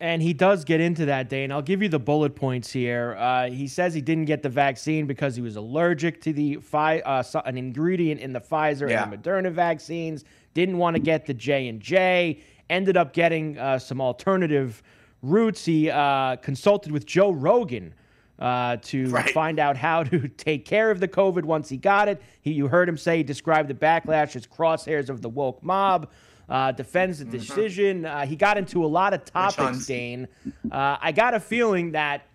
And 0.00 0.20
he 0.20 0.32
does 0.32 0.64
get 0.64 0.80
into 0.80 1.06
that, 1.06 1.28
Dane. 1.28 1.52
I'll 1.52 1.62
give 1.62 1.80
you 1.80 1.88
the 1.88 2.00
bullet 2.00 2.34
points 2.34 2.70
here. 2.72 3.16
Uh, 3.18 3.48
he 3.48 3.68
says 3.68 3.94
he 3.94 4.00
didn't 4.00 4.24
get 4.24 4.42
the 4.42 4.48
vaccine 4.48 5.06
because 5.06 5.36
he 5.36 5.42
was 5.42 5.56
allergic 5.56 6.20
to 6.22 6.32
the 6.32 6.56
fi- 6.56 7.00
uh, 7.00 7.22
so- 7.22 7.42
an 7.46 7.56
ingredient 7.56 8.20
in 8.20 8.32
the 8.32 8.40
Pfizer 8.40 8.90
Yeah. 8.90 9.04
and 9.04 9.12
the 9.12 9.16
Moderna 9.16 9.52
vaccines. 9.52 10.24
Didn't 10.52 10.78
want 10.78 10.96
to 10.96 11.00
get 11.00 11.26
the 11.26 11.34
J 11.34 11.68
and 11.68 11.80
J. 11.80 12.40
Ended 12.70 12.96
up 12.96 13.12
getting 13.12 13.56
uh, 13.58 13.78
some 13.78 14.00
alternative 14.00 14.82
routes. 15.22 15.64
He 15.64 15.90
uh, 15.90 16.36
consulted 16.36 16.92
with 16.92 17.06
Joe 17.06 17.30
Rogan 17.30 17.94
uh, 18.38 18.76
to 18.82 19.08
Right. 19.10 19.30
find 19.30 19.58
out 19.58 19.76
how 19.76 20.02
to 20.04 20.28
take 20.36 20.64
care 20.64 20.90
of 20.90 21.00
the 21.00 21.08
COVID 21.08 21.44
once 21.44 21.68
he 21.68 21.76
got 21.76 22.08
it. 22.08 22.20
He, 22.42 22.52
you 22.52 22.68
heard 22.68 22.88
him 22.88 22.96
say 22.96 23.18
he 23.18 23.22
described 23.22 23.68
the 23.68 23.74
backlash 23.74 24.36
as 24.36 24.46
crosshairs 24.46 25.08
of 25.08 25.22
the 25.22 25.28
woke 25.28 25.62
mob. 25.62 26.10
Uh, 26.48 26.72
defends 26.72 27.18
the 27.20 27.24
decision. 27.24 28.04
Uh, 28.04 28.26
he 28.26 28.36
got 28.36 28.58
into 28.58 28.84
a 28.84 28.86
lot 28.86 29.14
of 29.14 29.24
topics. 29.24 29.86
Dane. 29.86 30.28
Uh, 30.70 30.98
I 31.00 31.10
got 31.12 31.32
a 31.32 31.40
feeling 31.40 31.92
that 31.92 32.26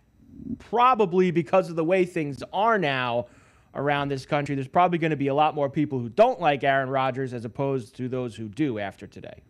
probably 0.58 1.32
because 1.32 1.70
of 1.70 1.76
the 1.76 1.84
way 1.84 2.06
things 2.06 2.42
are 2.52 2.80
now 2.80 3.28
around 3.76 4.10
this 4.10 4.26
country, 4.26 4.56
there's 4.56 4.68
probably 4.68 4.98
going 4.98 5.12
to 5.12 5.18
be 5.18 5.28
a 5.28 5.34
lot 5.34 5.54
more 5.54 5.70
people 5.70 6.00
who 6.00 6.10
don't 6.10 6.40
like 6.42 6.64
Aaron 6.64 6.90
Rodgers 6.90 7.34
as 7.34 7.46
opposed 7.46 7.96
to 7.98 8.10
those 8.10 8.36
who 8.36 8.48
do 8.48 8.80
after 8.80 9.06
today. 9.06 9.44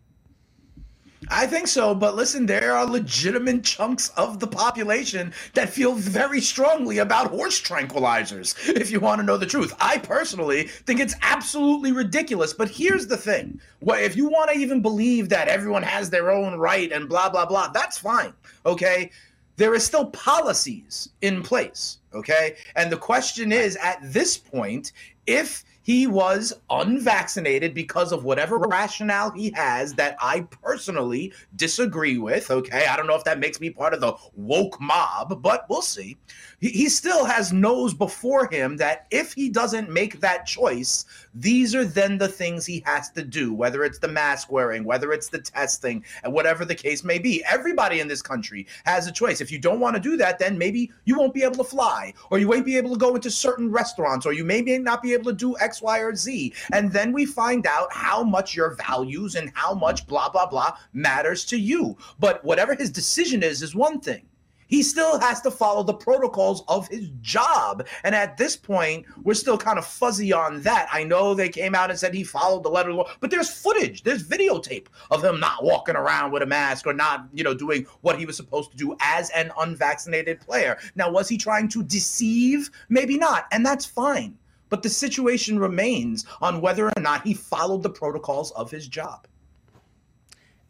I 1.28 1.46
think 1.46 1.68
so, 1.68 1.94
but 1.94 2.16
listen, 2.16 2.46
there 2.46 2.74
are 2.74 2.86
legitimate 2.86 3.62
chunks 3.62 4.08
of 4.16 4.40
the 4.40 4.46
population 4.46 5.34
that 5.52 5.68
feel 5.68 5.92
very 5.92 6.40
strongly 6.40 6.98
about 6.98 7.30
horse 7.30 7.60
tranquilizers, 7.60 8.56
if 8.68 8.90
you 8.90 9.00
want 9.00 9.20
to 9.20 9.26
know 9.26 9.36
the 9.36 9.44
truth. 9.44 9.74
I 9.80 9.98
personally 9.98 10.64
think 10.64 10.98
it's 10.98 11.14
absolutely 11.20 11.92
ridiculous, 11.92 12.54
but 12.54 12.70
here's 12.70 13.06
the 13.06 13.18
thing. 13.18 13.60
If 13.82 14.16
you 14.16 14.28
want 14.28 14.50
to 14.50 14.58
even 14.58 14.80
believe 14.80 15.28
that 15.28 15.48
everyone 15.48 15.82
has 15.82 16.08
their 16.08 16.30
own 16.30 16.58
right 16.58 16.90
and 16.90 17.08
blah, 17.08 17.28
blah, 17.28 17.44
blah, 17.44 17.68
that's 17.68 17.98
fine, 17.98 18.32
okay? 18.64 19.10
There 19.56 19.74
is 19.74 19.84
still 19.84 20.06
policies 20.06 21.10
in 21.20 21.42
place, 21.42 21.98
okay? 22.14 22.56
And 22.76 22.90
the 22.90 22.96
question 22.96 23.52
is 23.52 23.76
at 23.76 23.98
this 24.02 24.38
point, 24.38 24.92
if 25.26 25.64
he 25.82 26.06
was 26.06 26.52
unvaccinated 26.68 27.74
because 27.74 28.12
of 28.12 28.24
whatever 28.24 28.58
rationale 28.58 29.30
he 29.30 29.50
has 29.50 29.94
that 29.94 30.16
I 30.20 30.42
personally 30.62 31.32
disagree 31.56 32.18
with. 32.18 32.50
Okay. 32.50 32.86
I 32.86 32.96
don't 32.96 33.06
know 33.06 33.16
if 33.16 33.24
that 33.24 33.38
makes 33.38 33.60
me 33.60 33.70
part 33.70 33.94
of 33.94 34.00
the 34.00 34.14
woke 34.34 34.80
mob, 34.80 35.42
but 35.42 35.66
we'll 35.68 35.82
see. 35.82 36.18
He, 36.60 36.90
still 36.90 37.24
has 37.24 37.54
knows 37.54 37.94
before 37.94 38.46
him 38.50 38.76
that 38.76 39.06
if 39.10 39.32
he 39.32 39.48
doesn't 39.48 39.88
make 39.88 40.20
that 40.20 40.44
choice, 40.44 41.06
these 41.34 41.74
are 41.74 41.86
then 41.86 42.18
the 42.18 42.28
things 42.28 42.66
he 42.66 42.82
has 42.84 43.08
to 43.12 43.22
do, 43.22 43.54
whether 43.54 43.82
it's 43.82 43.98
the 43.98 44.08
mask 44.08 44.52
wearing, 44.52 44.84
whether 44.84 45.10
it's 45.12 45.28
the 45.28 45.40
testing, 45.40 46.04
and 46.22 46.34
whatever 46.34 46.66
the 46.66 46.74
case 46.74 47.02
may 47.02 47.18
be. 47.18 47.42
Everybody 47.50 48.00
in 48.00 48.08
this 48.08 48.20
country 48.20 48.66
has 48.84 49.06
a 49.06 49.12
choice. 49.12 49.40
If 49.40 49.50
you 49.50 49.58
don't 49.58 49.80
want 49.80 49.96
to 49.96 50.02
do 50.02 50.18
that, 50.18 50.38
then 50.38 50.58
maybe 50.58 50.92
you 51.06 51.16
won't 51.16 51.32
be 51.32 51.44
able 51.44 51.56
to 51.56 51.64
fly, 51.64 52.12
or 52.30 52.38
you 52.38 52.46
won't 52.46 52.66
be 52.66 52.76
able 52.76 52.90
to 52.90 52.98
go 52.98 53.14
into 53.14 53.30
certain 53.30 53.70
restaurants, 53.70 54.26
or 54.26 54.34
you 54.34 54.44
may 54.44 54.60
not 54.60 55.02
be 55.02 55.14
able 55.14 55.24
to 55.24 55.32
do 55.32 55.56
X, 55.60 55.80
Y, 55.80 55.98
or 56.00 56.14
Z. 56.14 56.52
And 56.72 56.92
then 56.92 57.12
we 57.12 57.24
find 57.24 57.66
out 57.66 57.90
how 57.90 58.22
much 58.22 58.54
your 58.54 58.74
values 58.74 59.34
and 59.34 59.50
how 59.54 59.72
much 59.72 60.06
blah, 60.06 60.28
blah, 60.28 60.46
blah 60.46 60.76
matters 60.92 61.46
to 61.46 61.58
you. 61.58 61.96
But 62.18 62.44
whatever 62.44 62.74
his 62.74 62.90
decision 62.90 63.42
is, 63.42 63.62
is 63.62 63.74
one 63.74 64.00
thing 64.00 64.26
he 64.70 64.82
still 64.82 65.18
has 65.20 65.40
to 65.42 65.50
follow 65.50 65.82
the 65.82 65.92
protocols 65.92 66.62
of 66.68 66.88
his 66.88 67.10
job. 67.20 67.86
And 68.04 68.14
at 68.14 68.36
this 68.36 68.56
point, 68.56 69.04
we're 69.22 69.34
still 69.34 69.58
kind 69.58 69.78
of 69.78 69.84
fuzzy 69.84 70.32
on 70.32 70.62
that. 70.62 70.88
I 70.90 71.04
know 71.04 71.34
they 71.34 71.48
came 71.48 71.74
out 71.74 71.90
and 71.90 71.98
said 71.98 72.14
he 72.14 72.24
followed 72.24 72.62
the 72.62 72.70
letter 72.70 72.90
of 72.90 72.96
the 72.96 73.02
law, 73.02 73.10
but 73.20 73.30
there's 73.30 73.50
footage, 73.50 74.04
there's 74.04 74.26
videotape 74.26 74.86
of 75.10 75.22
him 75.22 75.40
not 75.40 75.64
walking 75.64 75.96
around 75.96 76.30
with 76.30 76.42
a 76.42 76.46
mask 76.46 76.86
or 76.86 76.94
not, 76.94 77.26
you 77.34 77.44
know, 77.44 77.52
doing 77.52 77.84
what 78.00 78.18
he 78.18 78.24
was 78.24 78.36
supposed 78.36 78.70
to 78.70 78.76
do 78.76 78.96
as 79.00 79.28
an 79.30 79.50
unvaccinated 79.58 80.40
player. 80.40 80.78
Now, 80.94 81.10
was 81.10 81.28
he 81.28 81.36
trying 81.36 81.68
to 81.70 81.82
deceive? 81.82 82.70
Maybe 82.88 83.18
not. 83.18 83.46
And 83.52 83.66
that's 83.66 83.84
fine. 83.84 84.38
But 84.68 84.84
the 84.84 84.88
situation 84.88 85.58
remains 85.58 86.24
on 86.40 86.60
whether 86.60 86.86
or 86.86 87.00
not 87.00 87.26
he 87.26 87.34
followed 87.34 87.82
the 87.82 87.90
protocols 87.90 88.52
of 88.52 88.70
his 88.70 88.86
job. 88.86 89.26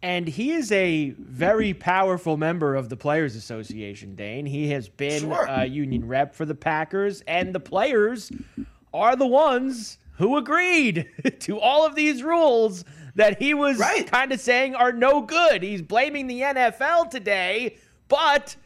And 0.03 0.27
he 0.27 0.53
is 0.53 0.73
a 0.73 1.11
very 1.19 1.75
powerful 1.75 2.37
member 2.39 2.75
of 2.75 2.89
the 2.89 2.97
Players 2.97 3.37
Association, 3.37 4.15
Dane. 4.15 4.47
He 4.47 4.71
has 4.71 4.89
been 4.89 5.21
Sure. 5.21 5.45
a 5.49 5.67
union 5.67 6.07
rep 6.09 6.35
for 6.35 6.47
the 6.47 6.55
Packers, 6.55 7.21
and 7.27 7.55
the 7.55 7.61
players 7.61 8.33
are 8.95 9.15
the 9.15 9.27
ones 9.27 9.99
who 10.13 10.37
agreed 10.39 11.07
to 11.41 11.61
all 11.61 11.85
of 11.87 11.95
these 11.95 12.23
rules 12.23 12.85
that 13.15 13.39
he 13.43 13.53
was 13.53 13.79
Right. 13.79 14.11
kind 14.11 14.33
of 14.33 14.41
saying 14.41 14.75
are 14.75 14.93
no 14.93 15.21
good. 15.21 15.63
He's 15.63 15.83
blaming 15.83 16.27
the 16.29 16.41
NFL 16.43 17.11
today, 17.11 17.77
but 18.09 18.57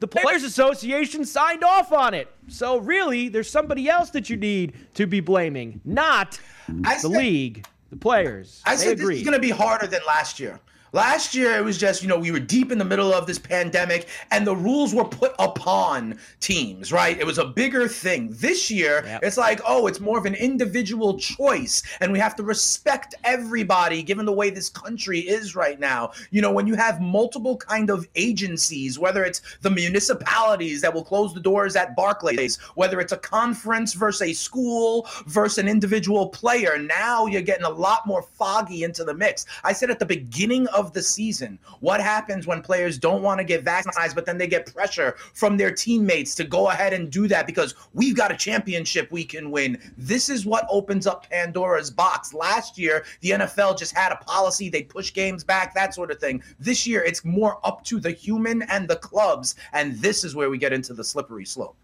the 0.00 0.06
Players 0.08 0.42
Association 0.42 1.24
signed 1.24 1.64
off 1.64 1.92
on 1.92 2.12
it. 2.12 2.28
So 2.48 2.76
really, 2.76 3.28
there's 3.30 3.48
somebody 3.50 3.88
else 3.88 4.10
that 4.10 4.28
you 4.28 4.36
need 4.36 4.74
to 4.94 5.06
be 5.06 5.20
blaming, 5.20 5.80
not 5.82 6.38
I 6.84 6.94
the 6.96 7.00
said- 7.00 7.10
league, 7.10 7.66
the 7.88 7.96
players. 7.96 8.60
I 8.66 8.76
they 8.76 8.82
said 8.84 8.98
this 8.98 9.08
is 9.08 9.22
going 9.22 9.32
to 9.32 9.38
be 9.40 9.50
harder 9.50 9.86
than 9.86 10.00
last 10.06 10.38
year. 10.38 10.60
Last 10.94 11.34
year, 11.34 11.56
it 11.56 11.64
was 11.64 11.76
just, 11.76 12.02
you 12.02 12.08
know, 12.08 12.16
we 12.20 12.30
were 12.30 12.38
deep 12.38 12.70
in 12.70 12.78
the 12.78 12.84
middle 12.84 13.12
of 13.12 13.26
this 13.26 13.36
pandemic 13.36 14.06
and 14.30 14.46
the 14.46 14.54
rules 14.54 14.94
were 14.94 15.04
put 15.04 15.34
upon 15.40 16.20
teams, 16.38 16.92
right? 16.92 17.18
It 17.18 17.26
was 17.26 17.38
a 17.38 17.44
bigger 17.46 17.88
thing. 17.88 18.28
This 18.30 18.70
year, 18.70 19.02
Yep. 19.04 19.24
it's 19.24 19.36
like, 19.36 19.60
oh, 19.66 19.88
it's 19.88 19.98
more 19.98 20.18
of 20.18 20.24
an 20.24 20.36
individual 20.36 21.18
choice 21.18 21.82
and 22.00 22.12
we 22.12 22.20
have 22.20 22.36
to 22.36 22.44
respect 22.44 23.16
everybody 23.24 24.04
given 24.04 24.24
the 24.24 24.32
way 24.32 24.50
this 24.50 24.68
country 24.68 25.18
is 25.18 25.56
right 25.56 25.80
now. 25.80 26.12
You 26.30 26.42
know, 26.42 26.52
when 26.52 26.68
you 26.68 26.76
have 26.76 27.00
multiple 27.00 27.56
kind 27.56 27.90
of 27.90 28.06
agencies, 28.14 28.96
whether 28.96 29.24
it's 29.24 29.42
the 29.62 29.70
municipalities 29.70 30.80
that 30.82 30.94
will 30.94 31.02
close 31.02 31.34
the 31.34 31.40
doors 31.40 31.74
at 31.74 31.96
Barclays, 31.96 32.58
whether 32.76 33.00
it's 33.00 33.12
a 33.12 33.16
conference 33.16 33.94
versus 33.94 34.28
a 34.28 34.32
school 34.32 35.08
versus 35.26 35.58
an 35.58 35.66
individual 35.66 36.28
player, 36.28 36.78
now 36.78 37.26
you're 37.26 37.42
getting 37.42 37.64
a 37.64 37.68
lot 37.70 38.06
more 38.06 38.22
foggy 38.22 38.84
into 38.84 39.02
the 39.02 39.12
mix. 39.14 39.44
I 39.64 39.72
said 39.72 39.90
at 39.90 39.98
the 39.98 40.06
beginning 40.06 40.68
of 40.68 40.83
the 40.92 41.02
season, 41.02 41.58
what 41.80 42.00
happens 42.00 42.46
when 42.46 42.62
players 42.62 42.98
don't 42.98 43.22
want 43.22 43.38
to 43.38 43.44
get 43.44 43.62
vaccinated, 43.62 44.14
but 44.14 44.26
then 44.26 44.38
they 44.38 44.46
get 44.46 44.72
pressure 44.72 45.14
from 45.32 45.56
their 45.56 45.70
teammates 45.70 46.34
to 46.36 46.44
go 46.44 46.70
ahead 46.70 46.92
and 46.92 47.10
do 47.10 47.28
that 47.28 47.46
because 47.46 47.74
we've 47.92 48.16
got 48.16 48.32
a 48.32 48.36
championship 48.36 49.10
we 49.10 49.24
can 49.24 49.50
win. 49.50 49.78
This 49.96 50.28
is 50.28 50.46
what 50.46 50.66
opens 50.70 51.06
up 51.06 51.28
Pandora's 51.28 51.90
box. 51.90 52.34
Last 52.34 52.78
year, 52.78 53.04
the 53.20 53.30
NFL 53.30 53.78
just 53.78 53.94
had 53.94 54.12
a 54.12 54.16
policy, 54.16 54.68
they 54.68 54.82
push 54.82 55.12
games 55.12 55.44
back, 55.44 55.74
that 55.74 55.94
sort 55.94 56.10
of 56.10 56.18
thing. 56.18 56.42
This 56.58 56.86
year, 56.86 57.02
it's 57.02 57.24
more 57.24 57.58
up 57.64 57.84
to 57.84 58.00
the 58.00 58.10
human 58.10 58.62
and 58.62 58.88
the 58.88 58.96
clubs, 58.96 59.54
and 59.72 59.96
this 59.98 60.24
is 60.24 60.34
where 60.34 60.50
we 60.50 60.58
get 60.58 60.72
into 60.72 60.94
the 60.94 61.04
slippery 61.04 61.44
slope. 61.44 61.76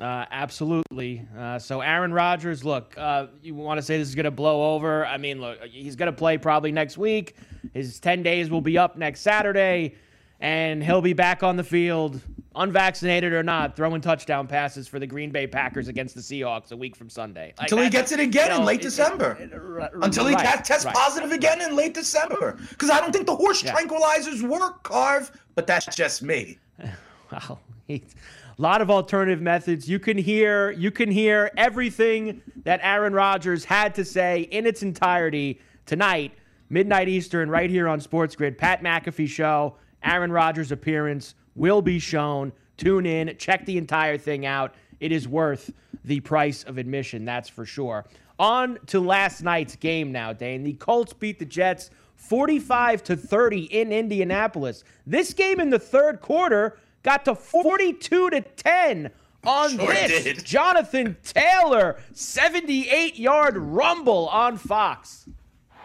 Uh, 0.00 0.26
absolutely. 0.30 1.26
Uh, 1.36 1.58
so 1.58 1.80
Aaron 1.80 2.12
Rodgers, 2.12 2.64
look, 2.64 2.94
uh, 2.98 3.26
you 3.42 3.54
want 3.54 3.78
to 3.78 3.82
say 3.82 3.98
this 3.98 4.08
is 4.08 4.14
going 4.14 4.24
to 4.24 4.30
blow 4.30 4.74
over? 4.74 5.06
I 5.06 5.16
mean, 5.16 5.40
look, 5.40 5.62
he's 5.64 5.96
going 5.96 6.10
to 6.10 6.16
play 6.16 6.38
probably 6.38 6.72
next 6.72 6.98
week. 6.98 7.36
His 7.72 7.98
10 8.00 8.22
days 8.22 8.50
will 8.50 8.60
be 8.60 8.76
up 8.76 8.96
next 8.96 9.20
Saturday, 9.20 9.94
and 10.40 10.82
he'll 10.82 11.00
be 11.00 11.14
back 11.14 11.42
on 11.42 11.56
the 11.56 11.64
field, 11.64 12.20
unvaccinated 12.54 13.32
or 13.32 13.42
not, 13.42 13.74
throwing 13.74 14.00
touchdown 14.00 14.46
passes 14.46 14.86
for 14.86 14.98
the 14.98 15.06
Green 15.06 15.30
Bay 15.30 15.46
Packers 15.46 15.88
against 15.88 16.14
the 16.14 16.20
Seahawks 16.20 16.72
a 16.72 16.76
week 16.76 16.94
from 16.94 17.08
Sunday. 17.08 17.54
Like 17.58 17.70
Until 17.70 17.84
he 17.84 17.90
gets 17.90 18.12
it 18.12 18.20
again 18.20 18.48
you 18.48 18.54
know, 18.54 18.60
in 18.60 18.66
late 18.66 18.80
it, 18.80 18.84
December. 18.84 19.36
It, 19.40 19.52
it, 19.52 19.92
Until 20.02 20.26
he 20.26 20.34
right, 20.34 20.64
tests 20.64 20.84
right. 20.84 20.94
positive 20.94 21.32
again 21.32 21.62
in 21.62 21.74
late 21.74 21.94
December. 21.94 22.58
Because 22.70 22.90
I 22.90 23.00
don't 23.00 23.12
think 23.12 23.26
the 23.26 23.36
horse 23.36 23.62
yeah. 23.62 23.74
tranquilizers 23.74 24.42
work, 24.42 24.82
Carve, 24.82 25.32
but 25.54 25.66
that's 25.66 25.94
just 25.96 26.22
me. 26.22 26.58
well, 27.32 27.60
he's 27.86 28.14
a 28.58 28.62
lot 28.62 28.80
of 28.80 28.90
alternative 28.90 29.42
methods. 29.42 29.88
You 29.88 29.98
can 29.98 30.16
hear 30.16 30.70
you 30.72 30.90
can 30.90 31.10
hear 31.10 31.50
everything 31.56 32.40
that 32.64 32.80
Aaron 32.82 33.12
Rodgers 33.12 33.64
had 33.64 33.94
to 33.96 34.04
say 34.04 34.42
in 34.42 34.66
its 34.66 34.82
entirety 34.82 35.60
tonight, 35.84 36.32
midnight 36.70 37.08
Eastern, 37.08 37.50
right 37.50 37.68
here 37.68 37.88
on 37.88 38.00
Sports 38.00 38.34
Grid. 38.34 38.56
Pat 38.56 38.82
McAfee 38.82 39.28
show. 39.28 39.76
Aaron 40.02 40.32
Rodgers 40.32 40.72
appearance 40.72 41.34
will 41.54 41.82
be 41.82 41.98
shown. 41.98 42.52
Tune 42.76 43.06
in, 43.06 43.34
check 43.38 43.64
the 43.66 43.78
entire 43.78 44.18
thing 44.18 44.46
out. 44.46 44.74
It 45.00 45.10
is 45.12 45.26
worth 45.26 45.72
the 46.04 46.20
price 46.20 46.62
of 46.64 46.78
admission, 46.78 47.24
that's 47.24 47.48
for 47.48 47.66
sure. 47.66 48.06
On 48.38 48.78
to 48.86 49.00
last 49.00 49.42
night's 49.42 49.76
game 49.76 50.12
now, 50.12 50.32
Dane. 50.32 50.62
The 50.62 50.74
Colts 50.74 51.12
beat 51.12 51.38
the 51.38 51.44
Jets 51.44 51.90
45 52.16 53.02
to 53.04 53.16
30 53.16 53.64
in 53.64 53.92
Indianapolis. 53.92 54.84
This 55.06 55.32
game 55.32 55.58
in 55.58 55.70
the 55.70 55.78
third 55.78 56.20
quarter 56.20 56.78
got 57.06 57.24
to 57.24 57.36
42 57.36 58.30
to 58.30 58.40
10 58.40 59.10
on 59.44 59.70
sure 59.70 59.86
this 59.86 60.24
did. 60.24 60.44
Jonathan 60.44 61.16
Taylor 61.22 61.98
78 62.12 63.16
yard 63.16 63.56
rumble 63.56 64.28
on 64.28 64.58
Fox. 64.58 65.28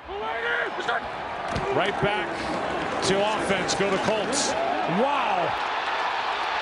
Right 0.09 1.93
back 2.01 2.27
to 3.03 3.35
offense. 3.35 3.75
Go 3.75 3.89
to 3.89 3.97
Colts. 3.97 4.49
Wow. 4.49 5.45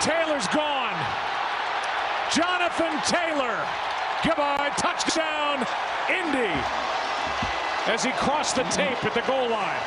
Taylor's 0.02 0.48
gone. 0.50 0.94
Jonathan 2.32 3.00
Taylor. 3.08 3.66
Goodbye. 4.26 4.72
Touchdown, 4.78 5.66
Indy. 6.12 6.54
As 7.88 8.04
he 8.04 8.12
crossed 8.12 8.58
the 8.58 8.64
tape 8.64 9.04
at 9.06 9.14
the 9.14 9.22
goal 9.22 9.50
line. 9.50 9.80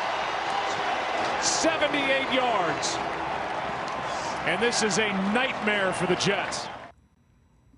78 1.43 2.33
yards. 2.33 2.97
And 4.45 4.61
this 4.61 4.83
is 4.83 4.99
a 4.99 5.09
nightmare 5.33 5.93
for 5.93 6.07
the 6.07 6.17
Jets. 6.17 6.67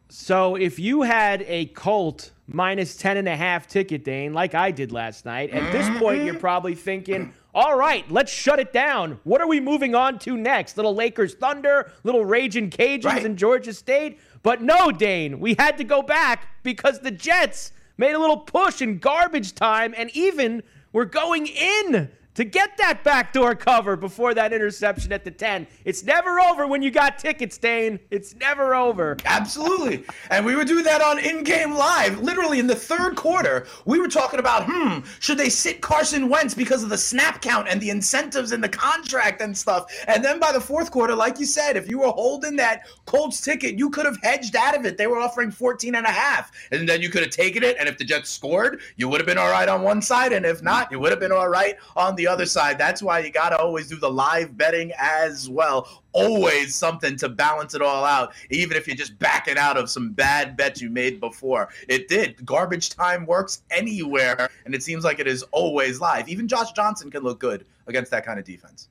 So 0.08 0.56
if 0.56 0.78
you 0.78 1.02
had 1.02 1.44
a 1.46 1.66
Colt 1.66 2.32
minus 2.46 2.96
10 2.96 3.18
and 3.18 3.28
a 3.28 3.36
half 3.36 3.66
ticket, 3.66 4.02
Dane, 4.02 4.32
like 4.32 4.54
I 4.54 4.70
did 4.70 4.90
last 4.90 5.26
night, 5.26 5.50
at 5.50 5.70
this 5.72 5.86
point 5.98 6.24
you're 6.24 6.38
probably 6.38 6.74
thinking, 6.74 7.34
all 7.54 7.76
right, 7.76 8.10
let's 8.10 8.32
shut 8.32 8.58
it 8.58 8.72
down. 8.72 9.20
What 9.24 9.42
are 9.42 9.46
we 9.46 9.60
moving 9.60 9.94
on 9.94 10.18
to 10.20 10.38
next? 10.38 10.78
Little 10.78 10.94
Lakers 10.94 11.34
Thunder, 11.34 11.92
little 12.02 12.24
Raging 12.24 12.70
Cajuns 12.70 13.04
right. 13.04 13.26
in 13.26 13.36
Georgia 13.36 13.74
State? 13.74 14.18
But 14.42 14.62
no, 14.62 14.90
Dane, 14.90 15.40
we 15.40 15.56
had 15.58 15.76
to 15.76 15.84
go 15.84 16.00
back 16.00 16.48
because 16.62 17.00
the 17.00 17.10
Jets 17.10 17.72
made 17.98 18.14
a 18.14 18.18
little 18.18 18.38
push 18.38 18.80
in 18.80 19.00
garbage 19.00 19.54
time 19.54 19.94
and 19.94 20.08
even 20.16 20.62
were 20.94 21.04
going 21.04 21.46
in 21.46 22.10
to 22.34 22.44
get 22.44 22.76
that 22.78 23.04
backdoor 23.04 23.54
cover 23.54 23.96
before 23.96 24.34
that 24.34 24.52
interception 24.52 25.12
at 25.12 25.24
the 25.24 25.30
10. 25.30 25.66
It's 25.84 26.02
never 26.02 26.40
over 26.40 26.66
when 26.66 26.82
you 26.82 26.90
got 26.90 27.18
tickets, 27.18 27.58
Dane. 27.58 27.98
It's 28.10 28.34
never 28.34 28.74
over. 28.74 29.16
Absolutely. 29.24 30.04
And 30.30 30.44
we 30.44 30.56
would 30.56 30.66
do 30.66 30.82
that 30.82 31.00
on 31.00 31.18
in 31.18 31.44
game 31.44 31.72
live. 31.72 32.20
Literally 32.20 32.58
in 32.58 32.66
the 32.66 32.74
third 32.74 33.16
quarter, 33.16 33.66
we 33.84 34.00
were 34.00 34.08
talking 34.08 34.40
about, 34.40 34.64
hmm, 34.66 35.00
should 35.20 35.38
they 35.38 35.48
sit 35.48 35.80
Carson 35.80 36.28
Wentz 36.28 36.54
because 36.54 36.82
of 36.82 36.88
the 36.88 36.98
snap 36.98 37.40
count 37.40 37.68
and 37.68 37.80
the 37.80 37.90
incentives 37.90 38.52
in 38.52 38.60
the 38.60 38.68
contract 38.68 39.40
and 39.40 39.56
stuff? 39.56 39.86
And 40.08 40.24
then 40.24 40.40
by 40.40 40.52
the 40.52 40.60
fourth 40.60 40.90
quarter, 40.90 41.14
like 41.14 41.38
you 41.38 41.46
said, 41.46 41.76
if 41.76 41.88
you 41.88 42.00
were 42.00 42.08
holding 42.08 42.56
that 42.56 42.86
Colts 43.06 43.40
ticket, 43.40 43.78
you 43.78 43.90
could 43.90 44.06
have 44.06 44.18
hedged 44.22 44.56
out 44.56 44.76
of 44.76 44.84
it. 44.84 44.96
They 44.96 45.06
were 45.06 45.18
offering 45.18 45.50
14 45.50 45.94
and 45.94 46.06
a 46.06 46.10
half. 46.10 46.50
And 46.72 46.88
then 46.88 47.00
you 47.00 47.10
could 47.10 47.22
have 47.22 47.30
taken 47.30 47.62
it. 47.62 47.76
And 47.78 47.88
if 47.88 47.98
the 47.98 48.04
Jets 48.04 48.30
scored, 48.30 48.80
you 48.96 49.08
would 49.08 49.20
have 49.20 49.26
been 49.26 49.38
all 49.38 49.50
right 49.50 49.68
on 49.68 49.82
one 49.82 50.02
side. 50.02 50.32
And 50.32 50.44
if 50.44 50.62
not, 50.62 50.90
you 50.90 50.98
would 50.98 51.10
have 51.10 51.20
been 51.20 51.32
all 51.32 51.48
right 51.48 51.76
on 51.96 52.16
the 52.16 52.23
the 52.24 52.32
other 52.32 52.46
side. 52.46 52.78
That's 52.78 53.02
why 53.02 53.18
you 53.20 53.30
got 53.30 53.50
to 53.50 53.58
always 53.58 53.88
do 53.88 53.96
the 53.96 54.10
live 54.10 54.56
betting 54.56 54.92
as 54.98 55.48
well. 55.48 56.02
Always 56.12 56.74
something 56.74 57.16
to 57.16 57.28
balance 57.28 57.74
it 57.74 57.82
all 57.82 58.04
out, 58.04 58.32
even 58.50 58.76
if 58.76 58.86
you're 58.86 58.96
just 58.96 59.18
backing 59.18 59.58
out 59.58 59.76
of 59.76 59.90
some 59.90 60.12
bad 60.12 60.56
bets 60.56 60.80
you 60.80 60.88
made 60.88 61.20
before. 61.20 61.68
It 61.88 62.08
did. 62.08 62.44
Garbage 62.46 62.90
time 62.90 63.26
works 63.26 63.62
anywhere, 63.70 64.48
and 64.64 64.74
it 64.74 64.82
seems 64.82 65.04
like 65.04 65.18
it 65.18 65.26
is 65.26 65.42
always 65.52 66.00
live. 66.00 66.28
Even 66.28 66.48
Josh 66.48 66.72
Johnson 66.72 67.10
can 67.10 67.22
look 67.22 67.40
good 67.40 67.66
against 67.86 68.10
that 68.12 68.24
kind 68.24 68.38
of 68.38 68.44
defense 68.44 68.88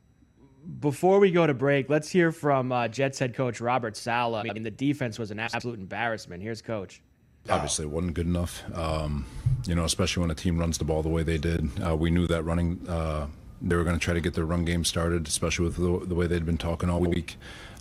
before 0.80 1.20
we 1.20 1.30
go 1.30 1.46
to 1.46 1.54
break, 1.54 1.90
let's 1.90 2.10
hear 2.10 2.32
from 2.32 2.72
uh, 2.72 2.88
Jets 2.88 3.20
head 3.20 3.36
coach 3.36 3.60
Robert 3.60 3.98
Saleh. 3.98 4.50
I 4.50 4.54
mean, 4.54 4.64
the 4.64 4.72
defense 4.72 5.20
was 5.20 5.30
an 5.30 5.38
absolute 5.38 5.78
embarrassment. 5.78 6.42
Here's 6.42 6.62
coach. 6.62 7.02
Obviously, 7.50 7.86
wasn't 7.86 8.14
good 8.14 8.26
enough. 8.26 8.64
Um, 8.74 9.26
you 9.66 9.76
know, 9.76 9.84
especially 9.84 10.22
when 10.22 10.32
a 10.32 10.36
team 10.36 10.58
runs 10.58 10.78
the 10.78 10.86
ball 10.86 11.04
the 11.04 11.10
way 11.10 11.24
they 11.24 11.38
did. 11.38 11.70
Uh, 11.86 11.96
we 11.96 12.10
knew 12.10 12.26
that 12.28 12.44
running, 12.44 12.80
uh, 12.88 13.28
they 13.62 13.76
were 13.76 13.84
going 13.84 13.98
to 13.98 14.04
try 14.04 14.14
to 14.14 14.22
get 14.22 14.34
their 14.34 14.46
run 14.46 14.66
game 14.66 14.86
started, 14.86 15.28
especially 15.28 15.66
with 15.66 15.76
the, 15.76 16.08
the 16.08 16.16
way 16.16 16.28
they'd 16.28 16.46
been 16.46 16.58
talking 16.58 16.90
all 16.90 17.02
week, 17.02 17.36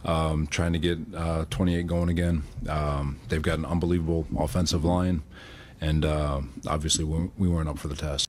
um, 0.05 0.47
trying 0.49 0.73
to 0.73 0.79
get 0.79 0.99
uh, 1.17 1.45
28 1.51 1.87
going 1.87 2.09
again. 2.09 2.43
Um, 2.69 3.21
they've 3.29 3.43
got 3.43 3.59
an 3.59 3.65
unbelievable 3.65 4.27
offensive 4.37 4.85
line, 4.85 5.23
and 5.81 6.05
uh, 6.05 6.41
obviously, 6.67 7.05
we, 7.05 7.31
we 7.39 7.49
weren't 7.49 7.69
up 7.69 7.79
for 7.79 7.89
the 7.89 7.97
test 7.97 8.29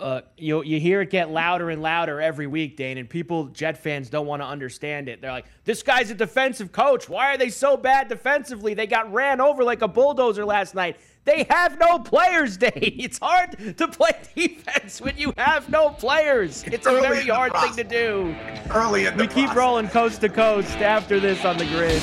uh, 0.00 0.20
you 0.36 0.62
you 0.62 0.78
hear 0.78 1.00
it 1.00 1.10
get 1.10 1.30
louder 1.30 1.70
and 1.70 1.82
louder 1.82 2.20
every 2.20 2.46
week, 2.46 2.76
Dane, 2.76 2.98
and 2.98 3.08
people, 3.08 3.46
Jet 3.46 3.78
fans, 3.78 4.08
don't 4.10 4.26
want 4.26 4.42
to 4.42 4.46
understand 4.46 5.08
it. 5.08 5.20
They're 5.20 5.32
like, 5.32 5.46
"This 5.64 5.82
guy's 5.82 6.10
a 6.10 6.14
defensive 6.14 6.72
coach. 6.72 7.08
Why 7.08 7.34
are 7.34 7.38
they 7.38 7.48
so 7.50 7.76
bad 7.76 8.08
defensively? 8.08 8.74
They 8.74 8.86
got 8.86 9.12
ran 9.12 9.40
over 9.40 9.64
like 9.64 9.82
a 9.82 9.88
bulldozer 9.88 10.44
last 10.44 10.74
night. 10.74 10.98
They 11.24 11.44
have 11.50 11.78
no 11.78 11.98
players, 11.98 12.56
Dane. 12.58 12.72
It's 12.76 13.18
hard 13.18 13.76
to 13.78 13.88
play 13.88 14.12
defense 14.34 15.00
when 15.00 15.16
you 15.16 15.32
have 15.36 15.68
no 15.68 15.90
players. 15.90 16.64
It's 16.64 16.86
Early 16.86 16.98
a 16.98 17.02
very 17.02 17.26
hard 17.28 17.52
thing 17.54 17.74
to 17.74 17.84
do. 17.84 18.34
Early 18.70 19.06
in 19.06 19.16
the 19.16 19.24
we 19.24 19.28
keep 19.28 19.54
rolling 19.54 19.88
coast 19.88 20.20
to 20.20 20.28
coast 20.28 20.78
after 20.78 21.18
this 21.20 21.44
on 21.44 21.58
the 21.58 21.66
grid. 21.66 22.02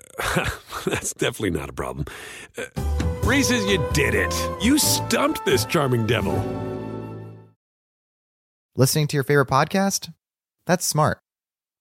That's 0.85 1.13
definitely 1.13 1.51
not 1.51 1.69
a 1.69 1.73
problem. 1.73 2.05
Uh, 2.57 2.65
Reese's, 3.23 3.65
you 3.65 3.83
did 3.93 4.13
it. 4.13 4.33
You 4.61 4.77
stumped 4.77 5.45
this 5.45 5.65
charming 5.65 6.05
devil. 6.05 6.35
Listening 8.75 9.07
to 9.07 9.17
your 9.17 9.23
favorite 9.23 9.49
podcast? 9.49 10.13
That's 10.65 10.85
smart. 10.85 11.19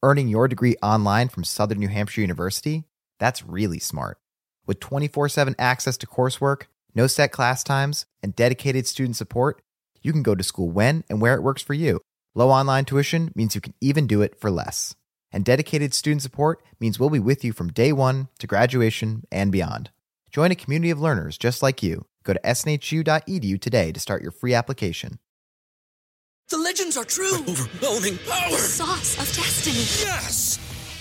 Earning 0.03 0.29
your 0.29 0.49
degree 0.49 0.77
online 0.83 1.29
from 1.29 1.45
Southern 1.45 1.79
New 1.79 1.89
Hampshire 1.89 2.23
University? 2.23 2.85
That's 3.19 3.45
really 3.45 3.79
smart. 3.79 4.19
With 4.67 4.81
24 4.81 5.29
7 5.29 5.55
access 5.59 5.97
to 5.99 6.07
coursework, 6.07 6.63
no 6.95 7.07
set 7.07 7.33
class 7.33 7.63
times, 7.63 8.07
and 8.23 8.35
dedicated 8.35 8.87
student 8.87 9.17
support, 9.17 9.63
you 10.03 10.13
can 10.13 10.23
go 10.23 10.35
to 10.35 10.43
school 10.43 10.71
when 10.71 11.05
and 11.09 11.21
where 11.21 11.35
it 11.35 11.43
works 11.43 11.63
for 11.63 11.75
you. 11.75 12.01
Low 12.35 12.51
online 12.51 12.85
tuition 12.85 13.33
means 13.35 13.55
you 13.55 13.61
can 13.61 13.75
even 13.81 14.07
do 14.07 14.23
it 14.23 14.41
for 14.41 14.51
less 14.51 14.95
and 15.33 15.45
dedicated 15.45 15.95
student 15.95 16.23
support 16.23 16.63
means 16.79 16.99
we'll 16.99 17.11
be 17.11 17.19
with 17.19 17.45
you 17.45 17.53
from 17.53 17.73
day 17.73 17.93
one 17.93 18.29
to 18.39 18.47
graduation 18.47 19.25
and 19.31 19.53
beyond. 19.53 19.91
Join 20.31 20.51
a 20.51 20.55
community 20.55 20.91
of 20.91 21.01
learners 21.01 21.39
just 21.39 21.63
like 21.63 21.83
you. 21.83 22.07
Go 22.25 22.35
to 22.35 22.41
snhu.edu 22.41 23.61
today 23.61 23.93
to 23.93 24.01
start 24.01 24.23
your 24.23 24.31
free 24.31 24.55
application. 24.55 25.19
The 26.51 26.59
legends 26.59 26.97
are 26.97 27.05
true. 27.05 27.37
overwhelming 27.37 28.19
power! 28.29 28.51
The 28.51 28.57
sauce 28.59 29.15
of 29.15 29.37
destiny. 29.37 29.79
Yes! 30.05 30.59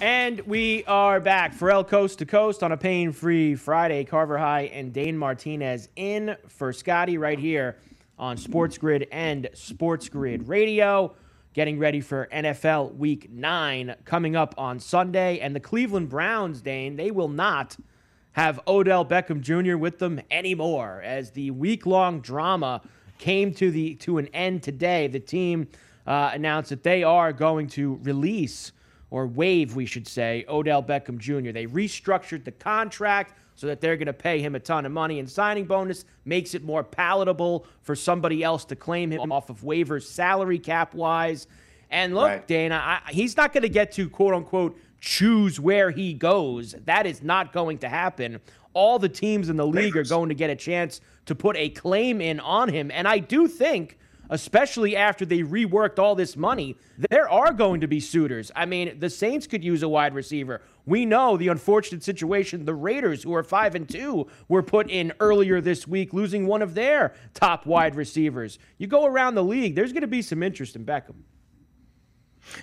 And 0.00 0.40
we 0.42 0.84
are 0.84 1.20
back. 1.20 1.54
Ferrall 1.54 1.84
Coast 1.84 2.18
to 2.18 2.26
Coast 2.26 2.62
on 2.62 2.70
a 2.70 2.76
pain 2.76 3.12
free 3.12 3.54
Friday. 3.54 4.04
Carver 4.04 4.36
High 4.36 4.64
and 4.72 4.92
Dane 4.92 5.16
Martinez 5.16 5.88
in 5.96 6.36
for 6.46 6.72
Scotty 6.72 7.16
right 7.16 7.38
here 7.38 7.78
on 8.18 8.36
Sports 8.36 8.78
Grid 8.78 9.08
and 9.10 9.48
Sports 9.54 10.08
Grid 10.08 10.46
Radio. 10.46 11.16
Getting 11.54 11.78
ready 11.78 12.00
for 12.00 12.28
NFL 12.30 12.94
Week 12.96 13.30
9 13.30 13.96
coming 14.04 14.36
up 14.36 14.54
on 14.58 14.78
Sunday. 14.78 15.40
And 15.40 15.56
the 15.56 15.60
Cleveland 15.60 16.10
Browns, 16.10 16.60
Dane, 16.60 16.96
they 16.96 17.10
will 17.10 17.28
not 17.28 17.76
have 18.38 18.60
Odell 18.68 19.04
Beckham 19.04 19.40
Jr. 19.40 19.76
with 19.76 19.98
them 19.98 20.20
anymore. 20.30 21.02
As 21.04 21.32
the 21.32 21.50
week 21.50 21.86
long 21.86 22.20
drama 22.20 22.82
came 23.18 23.52
to, 23.54 23.72
the, 23.72 23.96
to 23.96 24.18
an 24.18 24.28
end 24.28 24.62
today, 24.62 25.08
the 25.08 25.18
team 25.18 25.66
uh, 26.06 26.30
announced 26.32 26.70
that 26.70 26.84
they 26.84 27.02
are 27.02 27.32
going 27.32 27.66
to 27.66 27.98
release 28.04 28.70
or 29.10 29.26
waive, 29.26 29.74
we 29.74 29.86
should 29.86 30.06
say, 30.06 30.44
Odell 30.48 30.84
Beckham 30.84 31.18
Jr. 31.18 31.50
They 31.50 31.66
restructured 31.66 32.44
the 32.44 32.52
contract 32.52 33.34
so 33.56 33.66
that 33.66 33.80
they're 33.80 33.96
going 33.96 34.06
to 34.06 34.12
pay 34.12 34.40
him 34.40 34.54
a 34.54 34.60
ton 34.60 34.86
of 34.86 34.92
money. 34.92 35.18
And 35.18 35.28
signing 35.28 35.64
bonus 35.64 36.04
makes 36.24 36.54
it 36.54 36.62
more 36.62 36.84
palatable 36.84 37.66
for 37.82 37.96
somebody 37.96 38.44
else 38.44 38.64
to 38.66 38.76
claim 38.76 39.10
him 39.10 39.32
off 39.32 39.50
of 39.50 39.62
waivers, 39.62 40.04
salary 40.04 40.60
cap 40.60 40.94
wise. 40.94 41.48
And 41.90 42.14
look, 42.14 42.28
right. 42.28 42.46
Dana, 42.46 42.76
I, 42.76 43.10
he's 43.10 43.36
not 43.36 43.52
going 43.52 43.62
to 43.62 43.68
get 43.68 43.90
to 43.92 44.08
quote 44.08 44.34
unquote 44.34 44.78
choose 45.00 45.60
where 45.60 45.90
he 45.90 46.14
goes. 46.14 46.74
That 46.84 47.06
is 47.06 47.22
not 47.22 47.52
going 47.52 47.78
to 47.78 47.88
happen. 47.88 48.40
All 48.74 48.98
the 48.98 49.08
teams 49.08 49.48
in 49.48 49.56
the 49.56 49.66
league 49.66 49.96
are 49.96 50.04
going 50.04 50.28
to 50.28 50.34
get 50.34 50.50
a 50.50 50.56
chance 50.56 51.00
to 51.26 51.34
put 51.34 51.56
a 51.56 51.68
claim 51.70 52.20
in 52.20 52.40
on 52.40 52.68
him. 52.68 52.90
And 52.90 53.08
I 53.08 53.18
do 53.18 53.48
think 53.48 53.98
especially 54.30 54.96
after 54.96 55.24
they 55.24 55.40
reworked 55.40 55.98
all 55.98 56.14
this 56.14 56.36
money, 56.36 56.76
there 57.10 57.28
are 57.28 57.52
going 57.52 57.80
to 57.80 57.88
be 57.88 58.00
suitors. 58.00 58.50
I 58.54 58.66
mean, 58.66 58.98
the 58.98 59.10
Saints 59.10 59.46
could 59.46 59.64
use 59.64 59.82
a 59.82 59.88
wide 59.88 60.14
receiver. 60.14 60.62
We 60.86 61.06
know 61.06 61.36
the 61.36 61.48
unfortunate 61.48 62.02
situation 62.02 62.64
the 62.64 62.74
Raiders, 62.74 63.22
who 63.22 63.34
are 63.34 63.42
5 63.42 63.74
and 63.74 63.88
2, 63.88 64.26
were 64.48 64.62
put 64.62 64.90
in 64.90 65.12
earlier 65.20 65.60
this 65.60 65.86
week, 65.86 66.12
losing 66.12 66.46
one 66.46 66.62
of 66.62 66.74
their 66.74 67.14
top 67.34 67.66
wide 67.66 67.94
receivers. 67.94 68.58
You 68.78 68.86
go 68.86 69.06
around 69.06 69.34
the 69.34 69.44
league, 69.44 69.74
there's 69.74 69.92
going 69.92 70.02
to 70.02 70.06
be 70.06 70.22
some 70.22 70.42
interest 70.42 70.76
in 70.76 70.84
Beckham. 70.84 71.22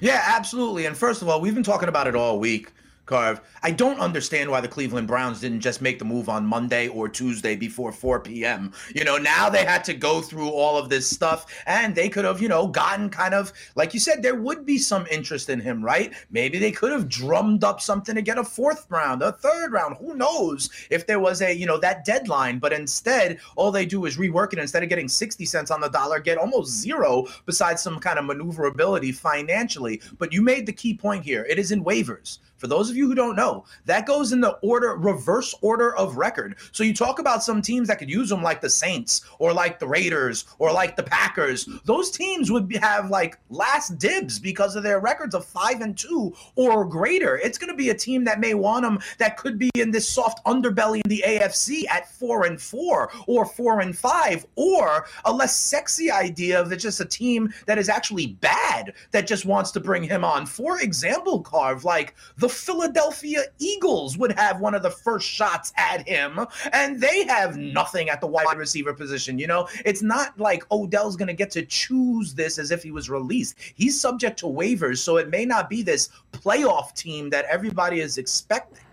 Yeah, 0.02 0.22
absolutely. 0.26 0.86
And 0.86 0.98
first 0.98 1.22
of 1.22 1.30
all, 1.30 1.42
we've 1.42 1.54
been 1.56 1.64
talking 1.64 1.90
about 1.90 2.08
it 2.08 2.16
all 2.16 2.40
week. 2.40 2.72
Carve. 3.06 3.42
I 3.62 3.72
don't 3.72 4.00
understand 4.00 4.50
why 4.50 4.62
the 4.62 4.68
Cleveland 4.68 5.08
Browns 5.08 5.42
didn't 5.42 5.62
just 5.62 5.82
make 5.82 6.00
the 6.00 6.06
move 6.06 6.28
on 6.30 6.46
Monday 6.46 6.88
or 6.88 7.08
Tuesday 7.08 7.56
before 7.56 7.92
4 7.92 8.20
p.m. 8.22 8.74
You 8.94 9.04
know, 9.04 9.18
now 9.18 9.50
they 9.50 9.64
had 9.64 9.84
to 9.86 9.94
go 9.94 10.22
through 10.22 10.50
all 10.50 10.78
of 10.78 10.90
this 10.90 11.08
stuff 11.08 11.46
and 11.68 11.94
they 11.94 12.10
could 12.10 12.26
have, 12.26 12.42
you 12.42 12.48
know, 12.48 12.68
gotten 12.68 13.10
kind 13.10 13.34
of, 13.34 13.54
like 13.76 13.94
you 13.94 14.00
said, 14.00 14.24
there 14.24 14.36
would 14.36 14.66
be 14.66 14.78
some 14.78 15.06
interest 15.12 15.50
in 15.50 15.60
him, 15.60 15.84
right? 15.84 16.14
Maybe 16.32 16.58
they 16.58 16.72
could 16.72 16.92
have 16.92 17.08
drummed 17.08 17.64
up 17.64 17.80
something 17.80 18.16
to 18.16 18.22
get 18.22 18.38
a 18.38 18.44
fourth 18.44 18.88
round, 18.90 19.22
a 19.22 19.32
third 19.34 19.72
round. 19.72 19.98
Who 19.98 20.16
knows 20.16 20.70
if 20.90 21.06
there 21.06 21.20
was 21.20 21.42
a, 21.42 21.56
you 21.56 21.66
know, 21.66 21.80
that 21.80 22.06
deadline. 22.06 22.60
But 22.60 22.74
instead, 22.74 23.40
all 23.56 23.72
they 23.72 23.86
do 23.86 24.06
is 24.06 24.18
rework 24.18 24.54
it. 24.54 24.60
Instead 24.60 24.84
of 24.84 24.90
getting 24.90 25.08
60 25.08 25.46
cents 25.46 25.72
on 25.72 25.82
the 25.82 25.90
dollar, 25.90 26.20
get 26.20 26.38
almost 26.38 26.72
zero 26.72 27.26
besides 27.46 27.82
some 27.82 28.00
kind 28.00 28.18
of 28.18 28.26
maneuverability 28.26 29.12
financially. 29.12 30.02
But 30.18 30.34
you 30.34 30.42
made 30.42 30.66
the 30.66 30.74
key 30.74 30.96
point 30.96 31.24
here. 31.24 31.46
It 31.48 31.60
is 31.60 31.72
in 31.72 31.84
waivers. 31.84 32.40
For 32.58 32.68
those 32.68 32.90
of 32.90 32.96
you 32.96 33.08
who 33.08 33.16
don't 33.16 33.36
know, 33.36 33.66
that 33.86 34.06
goes 34.06 34.32
in 34.32 34.42
the 34.42 34.58
order, 34.62 34.96
reverse 34.96 35.54
order 35.62 35.96
of 35.96 36.18
record. 36.18 36.56
So 36.72 36.84
you 36.84 36.94
talk 36.94 37.20
about 37.20 37.44
some 37.44 37.62
teams 37.62 37.88
that 37.88 38.00
could 38.00 38.10
use 38.10 38.30
them, 38.30 38.42
like 38.42 38.62
the 38.62 38.70
Saints 38.70 39.22
or 39.40 39.54
like 39.54 39.80
the 39.80 39.88
Raiders 39.88 40.46
or 40.60 40.72
like 40.72 40.96
the 40.96 41.04
Packers. 41.04 41.68
Those 41.84 42.12
teams 42.12 42.52
would 42.52 42.74
have 42.78 43.10
like 43.10 43.38
last 43.50 43.98
dibs 43.98 44.40
because 44.40 44.76
of 44.76 44.84
their 44.84 45.00
records 45.00 45.36
of 45.36 45.46
five 45.46 45.82
and 45.82 45.98
two 45.98 46.34
or 46.56 46.86
greater. 46.86 47.38
It's 47.38 47.58
going 47.58 47.72
to 47.72 47.78
be 47.78 47.90
a 47.90 47.96
team 47.96 48.24
that 48.26 48.40
may 48.40 48.54
want 48.54 48.84
them 48.84 49.00
that 49.18 49.38
could 49.38 49.60
be 49.60 49.70
in 49.76 49.92
this 49.92 50.08
soft 50.08 50.44
underbelly 50.46 51.02
in 51.04 51.10
the 51.10 51.24
AFC 51.26 51.84
at 51.90 52.12
four 52.12 52.46
and 52.46 52.62
four 52.62 53.12
or 53.28 53.46
four 53.46 53.82
and 53.82 53.98
five, 53.98 54.46
or 54.56 55.06
a 55.26 55.34
less 55.34 55.56
sexy 55.56 56.10
idea 56.10 56.60
of 56.60 56.72
it's 56.72 56.84
just 56.84 57.00
a 57.00 57.06
team 57.06 57.54
that 57.66 57.78
is 57.78 57.90
actually 57.90 58.28
bad 58.28 58.94
that 59.12 59.28
just 59.28 59.46
wants 59.46 59.72
to 59.72 59.80
bring 59.80 60.04
him 60.04 60.24
on. 60.24 60.46
For 60.46 60.82
example, 60.82 61.42
Carve, 61.42 61.84
like 61.84 62.16
the 62.38 62.45
the 62.46 62.50
Philadelphia 62.50 63.42
Eagles 63.58 64.20
would 64.20 64.32
have 64.34 64.60
one 64.60 64.76
of 64.76 64.84
the 64.84 64.92
first 64.92 65.28
shots 65.28 65.74
at 65.78 66.08
him, 66.08 66.46
and 66.74 67.02
they 67.02 67.26
have 67.26 67.58
nothing 67.58 68.08
at 68.08 68.22
the 68.22 68.28
wide 68.28 68.56
receiver 68.56 68.94
position. 68.94 69.40
You 69.40 69.48
know, 69.48 69.68
it's 69.84 70.04
not 70.04 70.40
like 70.40 70.64
Odell's 70.72 71.16
going 71.16 71.30
to 71.30 71.34
get 71.34 71.50
to 71.52 71.66
choose 71.66 72.36
this 72.36 72.60
as 72.60 72.70
if 72.70 72.84
he 72.84 72.92
was 72.92 73.10
released. 73.10 73.58
He's 73.74 74.00
subject 74.00 74.38
to 74.42 74.46
waivers, 74.46 75.00
so 75.00 75.18
it 75.18 75.32
may 75.32 75.44
not 75.44 75.72
be 75.72 75.82
this 75.82 76.10
playoff 76.34 76.94
team 76.94 77.32
that 77.32 77.46
everybody 77.46 78.00
is 78.00 78.20
expecting. 78.20 78.86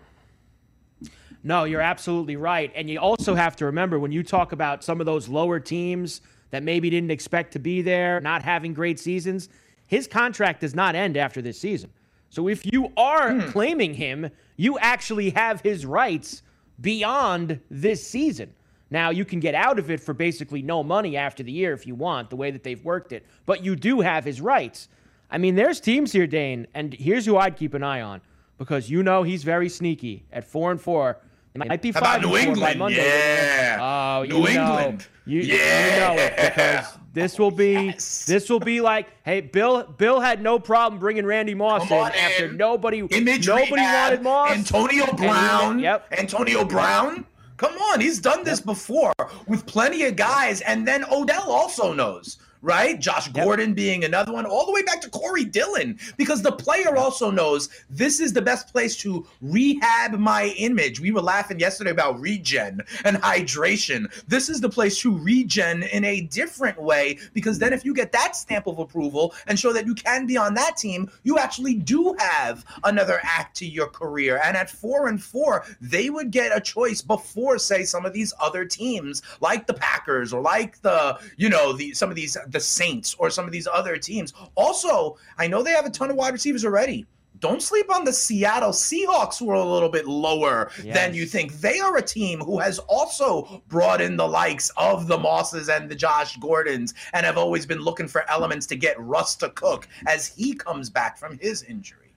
No, 1.43 1.65
you're 1.65 1.79
absolutely 1.79 2.37
right. 2.37 2.71
And 2.73 2.89
you 2.89 2.97
also 2.97 3.35
have 3.35 3.55
to 3.57 3.65
remember 3.65 3.99
when 3.99 4.11
you 4.11 4.23
talk 4.23 4.51
about 4.51 4.83
some 4.83 4.99
of 4.99 5.05
those 5.05 5.29
lower 5.29 5.59
teams 5.59 6.21
that 6.49 6.63
maybe 6.63 6.89
didn't 6.89 7.11
expect 7.11 7.53
to 7.53 7.59
be 7.59 7.83
there, 7.83 8.19
not 8.19 8.41
having 8.41 8.73
great 8.73 8.99
seasons, 8.99 9.49
his 9.85 10.07
contract 10.07 10.61
does 10.61 10.73
not 10.73 10.95
end 10.95 11.17
after 11.17 11.39
this 11.39 11.59
season. 11.59 11.91
So 12.33 12.47
if 12.47 12.65
you 12.73 12.91
are 12.97 13.31
hmm. 13.31 13.51
claiming 13.51 13.93
him, 13.93 14.31
you 14.57 14.79
actually 14.79 15.29
have 15.29 15.61
his 15.61 15.85
rights 15.85 16.41
beyond 16.81 17.59
this 17.69 18.07
season. 18.07 18.55
Now, 18.89 19.11
you 19.11 19.23
can 19.23 19.39
get 19.39 19.53
out 19.53 19.77
of 19.77 19.91
it 19.91 19.99
for 19.99 20.15
basically 20.15 20.63
no 20.63 20.83
money 20.83 21.15
after 21.15 21.43
the 21.43 21.51
year 21.51 21.73
if 21.73 21.85
you 21.85 21.93
want, 21.93 22.31
the 22.31 22.35
way 22.35 22.49
that 22.49 22.63
they've 22.63 22.83
worked 22.83 23.11
it, 23.11 23.23
but 23.45 23.63
you 23.63 23.75
do 23.75 24.01
have 24.01 24.25
his 24.25 24.41
rights. 24.41 24.89
I 25.29 25.37
mean, 25.37 25.53
there's 25.53 25.79
teams 25.79 26.11
here, 26.11 26.25
Dane, 26.25 26.65
and 26.73 26.95
here's 26.95 27.27
who 27.27 27.37
I'd 27.37 27.55
keep 27.55 27.75
an 27.75 27.83
eye 27.83 28.01
on 28.01 28.19
because 28.57 28.89
you 28.89 29.03
know 29.03 29.21
he's 29.21 29.43
very 29.43 29.69
sneaky 29.69 30.25
at 30.31 30.43
four 30.43 30.71
and 30.71 30.81
four. 30.81 31.19
It 31.55 31.59
might 31.59 31.81
be 31.81 31.91
How 31.91 31.99
five 31.99 32.21
New 32.21 32.35
England? 32.35 32.79
Monday. 32.79 32.97
Yeah. 32.97 33.77
Oh, 33.79 34.23
New 34.23 34.37
you 34.39 34.47
England. 34.47 34.99
Know, 34.99 35.05
you, 35.25 35.41
yeah. 35.41 35.85
you 35.85 36.15
know 36.17 36.23
it 36.23 36.35
because 36.35 36.97
this 37.13 37.37
will 37.37 37.51
be 37.51 37.73
yes. 37.73 38.25
this 38.25 38.49
will 38.49 38.59
be 38.59 38.81
like, 38.81 39.07
hey, 39.23 39.41
Bill. 39.41 39.83
Bill 39.83 40.19
had 40.19 40.41
no 40.41 40.57
problem 40.57 40.99
bringing 40.99 41.25
Randy 41.25 41.53
Moss 41.53 41.89
in 41.89 41.97
after 41.97 42.47
in. 42.47 42.57
nobody 42.57 42.99
Image 42.99 43.47
nobody 43.47 43.81
wanted 43.81 44.23
Moss. 44.23 44.51
Antonio 44.51 45.05
Brown. 45.13 45.79
yep. 45.79 46.07
Antonio 46.11 46.65
Brown. 46.65 47.25
Come 47.57 47.75
on, 47.77 48.01
he's 48.01 48.19
done 48.19 48.43
this 48.43 48.59
before 48.59 49.13
with 49.47 49.65
plenty 49.67 50.05
of 50.05 50.15
guys, 50.15 50.61
and 50.61 50.87
then 50.87 51.05
Odell 51.05 51.51
also 51.51 51.93
knows 51.93 52.39
right? 52.63 52.99
Josh 52.99 53.27
Gordon 53.27 53.69
yep. 53.69 53.75
being 53.75 54.03
another 54.05 54.31
one, 54.31 54.45
all 54.45 54.65
the 54.65 54.71
way 54.71 54.81
back 54.81 55.01
to 55.01 55.09
Corey 55.09 55.43
Dillon, 55.43 55.99
because 56.17 56.41
the 56.41 56.51
player 56.51 56.95
also 56.95 57.29
knows 57.29 57.69
this 57.89 58.19
is 58.19 58.33
the 58.33 58.41
best 58.41 58.71
place 58.71 58.95
to 58.97 59.27
rehab 59.41 60.13
my 60.13 60.55
image. 60.57 60.99
We 60.99 61.11
were 61.11 61.21
laughing 61.21 61.59
yesterday 61.59 61.91
about 61.91 62.19
regen 62.19 62.81
and 63.03 63.17
hydration. 63.17 64.11
This 64.27 64.47
is 64.47 64.61
the 64.61 64.69
place 64.69 64.97
to 65.01 65.15
regen 65.15 65.83
in 65.83 66.05
a 66.05 66.21
different 66.21 66.81
way, 66.81 67.19
because 67.33 67.59
then 67.59 67.73
if 67.73 67.83
you 67.83 67.93
get 67.93 68.13
that 68.13 68.35
stamp 68.35 68.65
of 68.65 68.79
approval 68.79 69.35
and 69.47 69.59
show 69.59 69.73
that 69.73 69.85
you 69.85 69.93
can 69.93 70.25
be 70.25 70.37
on 70.37 70.53
that 70.53 70.77
team, 70.77 71.11
you 71.23 71.37
actually 71.37 71.75
do 71.75 72.15
have 72.17 72.63
another 72.85 73.19
act 73.23 73.57
to 73.57 73.65
your 73.65 73.87
career. 73.87 74.39
And 74.41 74.55
at 74.55 74.69
four 74.69 75.07
and 75.07 75.21
four, 75.21 75.65
they 75.81 76.09
would 76.09 76.31
get 76.31 76.55
a 76.55 76.61
choice 76.61 77.01
before, 77.01 77.57
say, 77.57 77.83
some 77.83 78.05
of 78.05 78.13
these 78.13 78.33
other 78.39 78.63
teams 78.63 79.21
like 79.41 79.67
the 79.67 79.73
Packers 79.73 80.31
or 80.31 80.41
like 80.41 80.81
the, 80.81 81.19
you 81.35 81.49
know, 81.49 81.73
the 81.73 81.93
some 81.93 82.09
of 82.09 82.15
these 82.15 82.37
the 82.53 82.59
Saints 82.59 83.15
or 83.19 83.29
some 83.29 83.45
of 83.45 83.51
these 83.51 83.67
other 83.67 83.97
teams. 83.97 84.33
Also, 84.55 85.17
I 85.37 85.47
know 85.47 85.61
they 85.61 85.71
have 85.71 85.85
a 85.85 85.89
ton 85.89 86.09
of 86.09 86.15
wide 86.15 86.33
receivers 86.33 86.63
already. 86.63 87.05
Don't 87.39 87.61
sleep 87.61 87.93
on 87.93 88.05
the 88.05 88.13
Seattle 88.13 88.69
Seahawks, 88.69 89.37
who 89.37 89.49
are 89.49 89.55
a 89.55 89.65
little 89.65 89.89
bit 89.89 90.07
lower 90.07 90.71
yes. 90.81 90.95
than 90.95 91.13
you 91.13 91.25
think. 91.25 91.51
They 91.59 91.81
are 91.81 91.97
a 91.97 92.01
team 92.01 92.39
who 92.39 92.57
has 92.59 92.79
also 92.79 93.61
brought 93.67 93.99
in 93.99 94.15
the 94.15 94.25
likes 94.25 94.71
of 94.77 95.07
the 95.07 95.17
Mosses 95.17 95.67
and 95.67 95.89
the 95.89 95.95
Josh 95.95 96.37
Gordons 96.37 96.93
and 97.11 97.25
have 97.25 97.37
always 97.37 97.65
been 97.65 97.79
looking 97.79 98.07
for 98.07 98.29
elements 98.29 98.65
to 98.67 98.77
get 98.77 98.97
Russ 98.97 99.35
to 99.37 99.49
cook 99.49 99.89
as 100.07 100.25
he 100.25 100.53
comes 100.53 100.89
back 100.89 101.17
from 101.17 101.37
his 101.39 101.63
injury. 101.63 102.12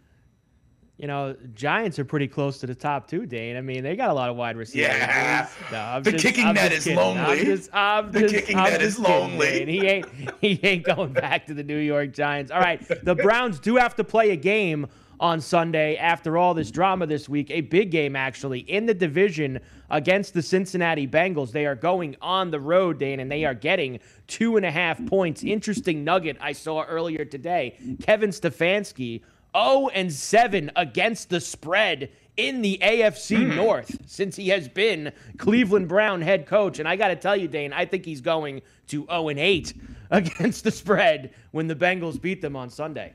You 0.98 1.06
know, 1.06 1.36
Giants 1.54 1.98
are 1.98 2.06
pretty 2.06 2.26
close 2.26 2.56
to 2.60 2.66
the 2.66 2.74
top 2.74 3.06
two, 3.06 3.26
Dane. 3.26 3.56
I 3.56 3.60
mean, 3.60 3.82
they 3.82 3.96
got 3.96 4.08
a 4.08 4.14
lot 4.14 4.30
of 4.30 4.36
wide 4.36 4.56
receivers. 4.56 4.88
Yeah. 4.98 5.46
No, 5.70 6.00
The 6.00 6.12
just- 6.12 6.24
kicking 6.24 6.46
I'm 6.46 6.54
net 6.54 6.72
is 6.72 6.84
kidding. 6.84 6.98
I'm 6.98 7.16
lonely. 7.16 7.44
just- 7.44 7.74
I'm 7.74 8.12
The 8.12 8.20
just- 8.20 8.34
kicking 8.34 8.56
I'm 8.56 8.70
net 8.70 8.80
is 8.80 8.96
kidding, 8.96 9.10
lonely. 9.12 9.46
Dane. 9.64 9.68
He 9.68 9.86
ain't 9.86 10.06
he 10.40 10.60
ain't 10.62 10.84
going 10.84 11.12
back 11.12 11.44
to 11.48 11.54
the 11.54 11.62
New 11.62 11.76
York 11.78 12.14
Giants. 12.14 12.50
All 12.50 12.60
right, 12.60 12.80
the 13.04 13.14
Browns 13.26 13.58
do 13.58 13.76
have 13.76 13.94
to 13.96 14.04
play 14.04 14.30
a 14.30 14.36
game 14.36 14.86
on 15.20 15.40
Sunday 15.40 15.96
after 15.96 16.36
all 16.38 16.54
this 16.54 16.70
drama 16.70 17.06
this 17.06 17.28
week. 17.28 17.50
A 17.50 17.60
big 17.62 17.90
game 17.90 18.16
actually 18.16 18.60
in 18.60 18.86
the 18.86 18.92
division 18.94 19.60
against 19.90 20.32
the 20.34 20.42
Cincinnati 20.42 21.06
Bengals. 21.06 21.52
They 21.52 21.66
are 21.66 21.74
going 21.74 22.16
on 22.22 22.50
the 22.50 22.60
road, 22.60 22.98
Dane, 22.98 23.20
and 23.20 23.30
they 23.30 23.44
are 23.44 23.54
getting 23.54 23.98
two 24.26 24.56
and 24.56 24.64
a 24.66 24.70
half 24.70 25.04
points. 25.06 25.42
Interesting 25.44 26.04
nugget 26.04 26.36
I 26.40 26.52
saw 26.52 26.84
earlier 26.84 27.24
today. 27.26 27.78
Kevin 28.02 28.30
Stefanski 28.30 29.22
0 29.56 29.88
and 29.94 30.12
7 30.12 30.70
against 30.76 31.30
the 31.30 31.40
spread 31.40 32.10
in 32.36 32.60
the 32.60 32.78
AFC 32.82 33.36
Hmm. 33.36 33.56
North 33.56 33.98
since 34.06 34.36
he 34.36 34.48
has 34.48 34.68
been 34.68 35.12
Cleveland 35.38 35.88
Brown 35.88 36.20
head 36.20 36.46
coach. 36.46 36.78
And 36.78 36.88
I 36.88 36.96
got 36.96 37.08
to 37.08 37.16
tell 37.16 37.36
you, 37.36 37.48
Dane, 37.48 37.72
I 37.72 37.86
think 37.86 38.04
he's 38.04 38.20
going 38.20 38.62
to 38.88 39.06
0 39.06 39.28
and 39.28 39.38
8 39.38 39.72
against 40.10 40.64
the 40.64 40.70
spread 40.70 41.32
when 41.52 41.66
the 41.66 41.74
Bengals 41.74 42.20
beat 42.20 42.40
them 42.42 42.56
on 42.56 42.68
Sunday. 42.70 43.14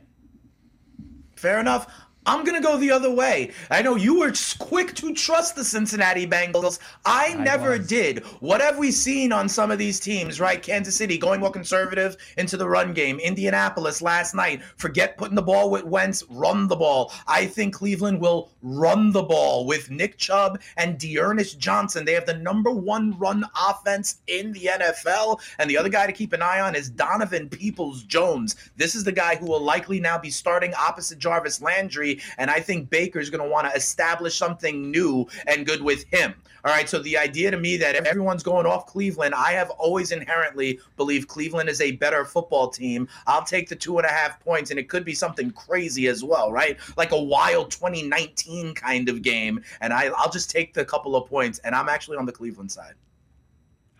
Fair 1.35 1.59
enough. 1.59 1.91
I'm 2.25 2.43
going 2.43 2.55
to 2.55 2.65
go 2.65 2.77
the 2.77 2.91
other 2.91 3.11
way. 3.11 3.51
I 3.71 3.81
know 3.81 3.95
you 3.95 4.19
were 4.19 4.31
quick 4.59 4.93
to 4.95 5.13
trust 5.15 5.55
the 5.55 5.63
Cincinnati 5.63 6.27
Bengals. 6.27 6.77
I, 7.03 7.33
never 7.33 7.79
did. 7.79 8.23
What 8.41 8.61
have 8.61 8.77
we 8.77 8.91
seen 8.91 9.31
on 9.31 9.49
some 9.49 9.71
of 9.71 9.79
these 9.79 9.99
teams, 9.99 10.39
right? 10.39 10.61
Kansas 10.61 10.95
City 10.95 11.17
going 11.17 11.39
more 11.39 11.49
conservative 11.49 12.17
into 12.37 12.57
the 12.57 12.69
run 12.69 12.93
game. 12.93 13.19
Indianapolis 13.19 14.03
last 14.03 14.35
night, 14.35 14.61
forget 14.77 15.17
putting 15.17 15.35
the 15.35 15.41
ball 15.41 15.71
with 15.71 15.83
Wentz, 15.83 16.23
run 16.29 16.67
the 16.67 16.75
ball. 16.75 17.11
I 17.27 17.47
think 17.47 17.73
Cleveland 17.73 18.21
will 18.21 18.51
run 18.61 19.11
the 19.11 19.23
ball 19.23 19.65
with 19.65 19.89
Nick 19.89 20.19
Chubb 20.19 20.61
and 20.77 20.99
D'Ernest 20.99 21.57
Johnson. 21.57 22.05
They 22.05 22.13
have 22.13 22.27
the 22.27 22.37
number 22.37 22.69
one 22.69 23.17
run 23.17 23.45
offense 23.67 24.17
in 24.27 24.51
the 24.51 24.69
NFL. 24.73 25.41
And 25.57 25.67
the 25.67 25.77
other 25.77 25.89
guy 25.89 26.05
to 26.05 26.13
keep 26.13 26.33
an 26.33 26.43
eye 26.43 26.59
on 26.59 26.75
is 26.75 26.89
Donovan 26.89 27.49
Peoples 27.49 28.03
Jones. 28.03 28.55
This 28.77 28.93
is 28.93 29.03
the 29.03 29.11
guy 29.11 29.37
who 29.37 29.47
will 29.47 29.63
likely 29.63 29.99
now 29.99 30.19
be 30.19 30.29
starting 30.29 30.73
opposite 30.75 31.17
Jarvis 31.17 31.61
Landry. 31.61 32.10
And 32.37 32.49
I 32.49 32.59
think 32.59 32.89
Baker's 32.89 33.29
going 33.29 33.43
to 33.43 33.49
want 33.49 33.69
to 33.69 33.75
establish 33.75 34.35
something 34.35 34.89
new 34.91 35.27
and 35.47 35.65
good 35.65 35.81
with 35.81 36.03
him. 36.05 36.33
All 36.63 36.71
right. 36.71 36.87
So 36.87 36.99
the 36.99 37.17
idea 37.17 37.49
to 37.51 37.57
me 37.57 37.77
that 37.77 37.95
everyone's 37.95 38.43
going 38.43 38.65
off 38.65 38.85
Cleveland, 38.85 39.33
I 39.33 39.51
have 39.53 39.69
always 39.71 40.11
inherently 40.11 40.79
believed 40.95 41.27
Cleveland 41.27 41.69
is 41.69 41.81
a 41.81 41.93
better 41.93 42.23
football 42.23 42.69
team. 42.69 43.07
I'll 43.25 43.43
take 43.43 43.67
the 43.67 43.75
two 43.75 43.97
and 43.97 44.05
a 44.05 44.11
half 44.11 44.39
points, 44.39 44.69
and 44.69 44.79
it 44.79 44.87
could 44.87 45.03
be 45.03 45.13
something 45.13 45.51
crazy 45.51 46.07
as 46.07 46.23
well, 46.23 46.51
right? 46.51 46.77
Like 46.97 47.11
a 47.11 47.21
wild 47.21 47.71
2019 47.71 48.75
kind 48.75 49.09
of 49.09 49.21
game. 49.21 49.63
And 49.81 49.91
I, 49.91 50.07
I'll 50.17 50.31
just 50.31 50.51
take 50.51 50.73
the 50.73 50.85
couple 50.85 51.15
of 51.15 51.27
points, 51.27 51.59
and 51.59 51.73
I'm 51.73 51.89
actually 51.89 52.17
on 52.17 52.25
the 52.25 52.31
Cleveland 52.31 52.71
side. 52.71 52.93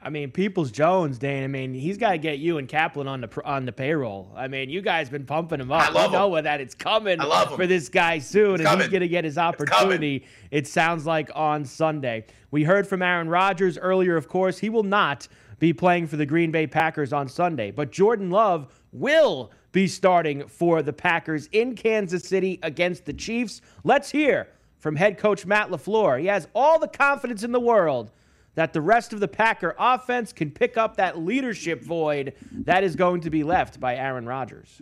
I 0.03 0.09
mean, 0.09 0.31
Peoples 0.31 0.71
Jones, 0.71 1.19
Dane. 1.19 1.43
I 1.43 1.47
mean, 1.47 1.73
he's 1.75 1.97
got 1.97 2.11
to 2.11 2.17
get 2.17 2.39
you 2.39 2.57
and 2.57 2.67
Kaplan 2.67 3.07
on 3.07 3.21
the 3.21 3.29
on 3.45 3.65
the 3.65 3.71
payroll. 3.71 4.31
I 4.35 4.47
mean, 4.47 4.69
you 4.69 4.81
guys 4.81 5.09
been 5.09 5.25
pumping 5.25 5.59
him 5.59 5.71
up. 5.71 5.89
I 5.89 5.91
love 5.91 6.11
you 6.11 6.17
know 6.17 6.35
him. 6.35 6.43
that 6.45 6.59
it's 6.59 6.73
coming 6.73 7.21
I 7.21 7.25
love 7.25 7.49
him. 7.51 7.57
for 7.57 7.67
this 7.67 7.87
guy 7.87 8.17
soon, 8.17 8.55
and 8.55 8.61
It's 8.61 8.75
he's 8.75 8.87
going 8.87 9.01
to 9.01 9.07
get 9.07 9.23
his 9.25 9.37
opportunity. 9.37 10.25
It 10.49 10.65
sounds 10.67 11.05
like 11.05 11.29
on 11.35 11.65
Sunday. 11.65 12.25
We 12.49 12.63
heard 12.63 12.87
from 12.87 13.03
Aaron 13.03 13.29
Rodgers 13.29 13.77
earlier. 13.77 14.17
Of 14.17 14.27
course, 14.27 14.57
he 14.57 14.69
will 14.69 14.83
not 14.83 15.27
be 15.59 15.71
playing 15.71 16.07
for 16.07 16.17
the 16.17 16.25
Green 16.25 16.49
Bay 16.49 16.65
Packers 16.65 17.13
on 17.13 17.27
Sunday, 17.29 17.69
but 17.69 17.91
Jordan 17.91 18.31
Love 18.31 18.67
will 18.91 19.51
be 19.71 19.87
starting 19.87 20.47
for 20.47 20.81
the 20.81 20.91
Packers 20.91 21.47
in 21.51 21.75
Kansas 21.75 22.23
City 22.23 22.59
against 22.63 23.05
the 23.05 23.13
Chiefs. 23.13 23.61
Let's 23.83 24.09
hear 24.09 24.47
from 24.79 24.95
head 24.95 25.19
coach 25.19 25.45
Matt 25.45 25.69
LaFleur. 25.69 26.19
He 26.19 26.25
has 26.25 26.47
all 26.55 26.79
the 26.79 26.87
confidence 26.87 27.43
in 27.43 27.51
the 27.51 27.59
world 27.59 28.09
that 28.55 28.73
the 28.73 28.81
rest 28.81 29.13
of 29.13 29.19
the 29.19 29.27
Packer 29.27 29.75
offense 29.77 30.33
can 30.33 30.51
pick 30.51 30.77
up 30.77 30.97
that 30.97 31.17
leadership 31.17 31.83
void 31.83 32.33
that 32.51 32.83
is 32.83 32.95
going 32.95 33.21
to 33.21 33.29
be 33.29 33.43
left 33.43 33.79
by 33.79 33.95
Aaron 33.95 34.25
Rodgers. 34.25 34.81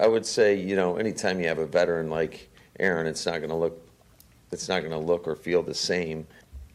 I 0.00 0.06
would 0.06 0.24
say, 0.24 0.54
you 0.54 0.76
know, 0.76 0.96
anytime 0.96 1.40
you 1.40 1.48
have 1.48 1.58
a 1.58 1.66
veteran 1.66 2.08
like 2.08 2.50
Aaron, 2.80 3.06
it's 3.06 3.26
not 3.26 3.38
going 3.38 3.50
to 3.50 3.56
look, 3.56 3.86
it's 4.50 4.68
not 4.68 4.80
going 4.80 4.92
to 4.92 4.98
look 4.98 5.28
or 5.28 5.36
feel 5.36 5.62
the 5.62 5.74
same 5.74 6.26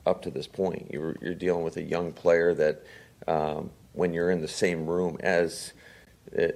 up 0.05 0.21
to 0.21 0.31
this 0.31 0.47
point. 0.47 0.89
You're, 0.91 1.15
you're 1.21 1.33
dealing 1.35 1.63
with 1.63 1.77
a 1.77 1.83
young 1.83 2.11
player 2.11 2.53
that, 2.53 2.83
um, 3.27 3.71
when 3.97 4.13
you're 4.13 4.29
in 4.29 4.41
the 4.41 4.47
same 4.47 4.85
room 4.85 5.17
as 5.21 5.73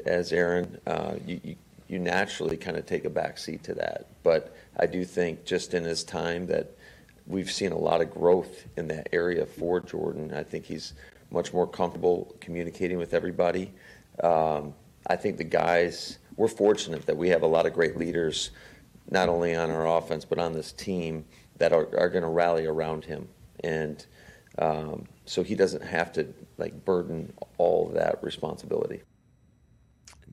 as 0.06 0.32
Aaron, 0.32 0.78
uh, 0.86 1.16
you, 1.26 1.42
you 1.44 1.56
you 1.88 2.00
naturally 2.00 2.56
kind 2.56 2.78
of 2.78 2.86
take 2.86 3.04
a 3.04 3.10
back 3.10 3.38
seat 3.38 3.64
to 3.64 3.74
that. 3.74 4.06
But 4.24 4.56
I 4.78 4.86
do 4.86 5.04
think 5.04 5.44
just 5.44 5.74
in 5.74 5.84
his 5.84 6.04
time 6.04 6.46
that 6.48 6.78
we've 7.28 7.52
seen 7.52 7.72
a 7.72 7.78
lot 7.78 8.02
of 8.02 8.12
growth 8.12 8.66
in 8.78 8.88
that 8.90 9.10
area 9.12 9.46
for 9.46 9.80
Jordan. 9.80 10.34
I 10.34 10.44
think 10.44 10.66
he's 10.66 10.94
much 11.32 11.54
more 11.54 11.68
comfortable 11.68 12.36
communicating 12.40 12.98
with 12.98 13.14
everybody. 13.14 13.72
Um, 14.22 14.74
I 15.08 15.16
think 15.16 15.38
the 15.38 15.44
guys, 15.44 16.20
we're 16.36 16.48
fortunate 16.48 17.06
that 17.06 17.18
we 17.18 17.30
have 17.30 17.42
a 17.42 17.48
lot 17.48 17.66
of 17.66 17.74
great 17.74 17.98
leaders, 17.98 18.52
not 19.10 19.30
only 19.30 19.56
on 19.56 19.72
our 19.72 19.98
offense, 19.98 20.26
but 20.26 20.40
on 20.40 20.54
this 20.54 20.72
team 20.72 21.26
that 21.58 21.74
are, 21.74 21.88
are 21.98 22.10
going 22.10 22.24
to 22.24 22.30
rally 22.30 22.66
around 22.66 23.06
him. 23.06 23.28
And 23.64 24.06
um, 24.60 25.06
so 25.26 25.44
he 25.44 25.56
doesn't 25.56 25.84
have 25.84 26.12
to 26.14 26.28
like 26.58 26.86
burden 26.86 27.34
all 27.58 27.88
that 27.94 28.22
responsibility. 28.22 29.02